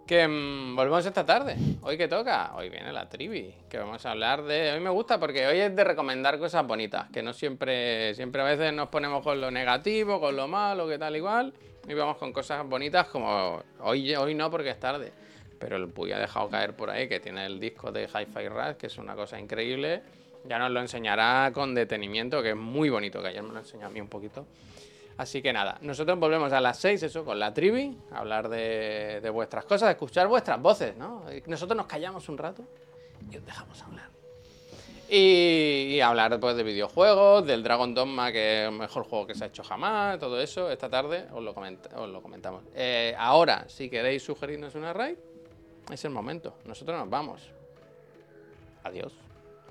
Que 0.06 0.28
mm, 0.28 0.76
volvemos 0.76 1.06
esta 1.06 1.24
tarde. 1.24 1.56
Hoy 1.82 1.96
que 1.96 2.08
toca, 2.08 2.52
hoy 2.54 2.68
viene 2.68 2.92
la 2.92 3.08
trivi, 3.08 3.54
que 3.68 3.78
vamos 3.78 4.04
a 4.04 4.10
hablar 4.10 4.42
de... 4.42 4.72
Hoy 4.72 4.80
me 4.80 4.90
gusta 4.90 5.18
porque 5.18 5.46
hoy 5.46 5.58
es 5.58 5.74
de 5.74 5.84
recomendar 5.84 6.38
cosas 6.38 6.66
bonitas, 6.66 7.08
que 7.10 7.22
no 7.22 7.32
siempre, 7.32 8.14
siempre 8.14 8.42
a 8.42 8.44
veces 8.44 8.72
nos 8.72 8.88
ponemos 8.88 9.22
con 9.22 9.40
lo 9.40 9.50
negativo, 9.50 10.20
con 10.20 10.36
lo 10.36 10.48
malo, 10.48 10.86
que 10.86 10.98
tal 10.98 11.16
igual, 11.16 11.54
y 11.88 11.94
vamos 11.94 12.16
con 12.16 12.32
cosas 12.32 12.66
bonitas 12.66 13.08
como 13.08 13.62
hoy, 13.80 14.14
hoy 14.14 14.34
no 14.34 14.50
porque 14.50 14.70
es 14.70 14.80
tarde. 14.80 15.12
Pero 15.58 15.76
el 15.76 15.88
Puy 15.88 16.12
ha 16.12 16.18
dejado 16.18 16.48
caer 16.48 16.74
por 16.74 16.90
ahí 16.90 17.08
que 17.08 17.20
tiene 17.20 17.46
el 17.46 17.60
disco 17.60 17.92
de 17.92 18.04
Hi-Fi 18.04 18.48
Rush, 18.48 18.76
que 18.76 18.88
es 18.88 18.98
una 18.98 19.14
cosa 19.14 19.38
increíble. 19.38 20.02
Ya 20.44 20.58
nos 20.58 20.72
lo 20.72 20.80
enseñará 20.80 21.52
con 21.54 21.74
detenimiento, 21.74 22.42
que 22.42 22.50
es 22.50 22.56
muy 22.56 22.90
bonito, 22.90 23.22
que 23.22 23.28
ayer 23.28 23.42
me 23.42 23.52
lo 23.52 23.60
enseñó 23.60 23.86
a 23.86 23.90
mí 23.90 24.00
un 24.00 24.08
poquito. 24.08 24.44
Así 25.16 25.40
que 25.40 25.52
nada, 25.52 25.78
nosotros 25.82 26.18
volvemos 26.18 26.52
a 26.52 26.60
las 26.60 26.78
6, 26.78 27.04
eso, 27.04 27.24
con 27.24 27.38
la 27.38 27.54
trivi, 27.54 27.96
a 28.10 28.18
hablar 28.18 28.48
de, 28.48 29.30
vuestras 29.32 29.64
cosas, 29.64 29.90
escuchar 29.90 30.26
vuestras 30.26 30.60
voces, 30.60 30.96
¿no? 30.96 31.24
Nosotros 31.46 31.76
nos 31.76 31.86
callamos 31.86 32.28
un 32.28 32.38
rato 32.38 32.64
y 33.30 33.36
os 33.36 33.44
dejamos 33.44 33.80
hablar. 33.82 34.11
Y, 35.14 35.94
y 35.96 36.00
hablar 36.00 36.40
pues, 36.40 36.56
de 36.56 36.62
videojuegos, 36.62 37.46
del 37.46 37.62
Dragon 37.62 37.92
Dogma, 37.92 38.32
que 38.32 38.62
es 38.62 38.68
el 38.70 38.74
mejor 38.78 39.04
juego 39.04 39.26
que 39.26 39.34
se 39.34 39.44
ha 39.44 39.48
hecho 39.48 39.62
jamás, 39.62 40.18
todo 40.18 40.40
eso, 40.40 40.70
esta 40.70 40.88
tarde 40.88 41.26
os 41.34 41.42
lo, 41.44 41.54
coment- 41.54 41.92
os 41.94 42.08
lo 42.08 42.22
comentamos. 42.22 42.62
Eh, 42.74 43.14
ahora, 43.18 43.66
si 43.68 43.90
queréis 43.90 44.22
sugerirnos 44.22 44.74
una 44.74 44.94
raid, 44.94 45.16
es 45.92 46.02
el 46.06 46.12
momento. 46.12 46.54
Nosotros 46.64 46.98
nos 46.98 47.10
vamos. 47.10 47.42
Adiós. 48.84 49.12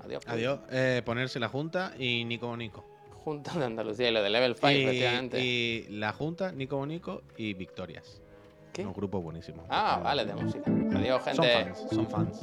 Adiós. 0.04 0.22
Adiós. 0.28 0.60
Eh, 0.70 1.02
ponerse 1.04 1.40
la 1.40 1.48
Junta 1.48 1.92
y 1.98 2.24
Nico 2.24 2.56
Nico. 2.56 2.84
Junta 3.24 3.52
de 3.58 3.64
Andalucía 3.64 4.08
y 4.08 4.12
lo 4.12 4.22
de 4.22 4.30
Level 4.30 4.54
5, 4.54 4.70
Y, 4.70 4.82
efectivamente. 4.84 5.40
y 5.40 5.86
la 5.90 6.12
Junta, 6.12 6.52
Nico 6.52 6.86
Nico 6.86 7.22
y 7.36 7.54
Victorias. 7.54 8.20
¿Qué? 8.72 8.86
Un 8.86 8.92
grupo 8.94 9.20
buenísimo. 9.20 9.64
Ah, 9.68 10.00
vale, 10.02 10.24
de 10.24 10.34
música. 10.34 10.70
Adiós, 10.94 11.22
Son 11.24 11.34
gente. 11.44 11.64
fans, 11.64 11.86
son 11.90 12.06
fans. 12.08 12.40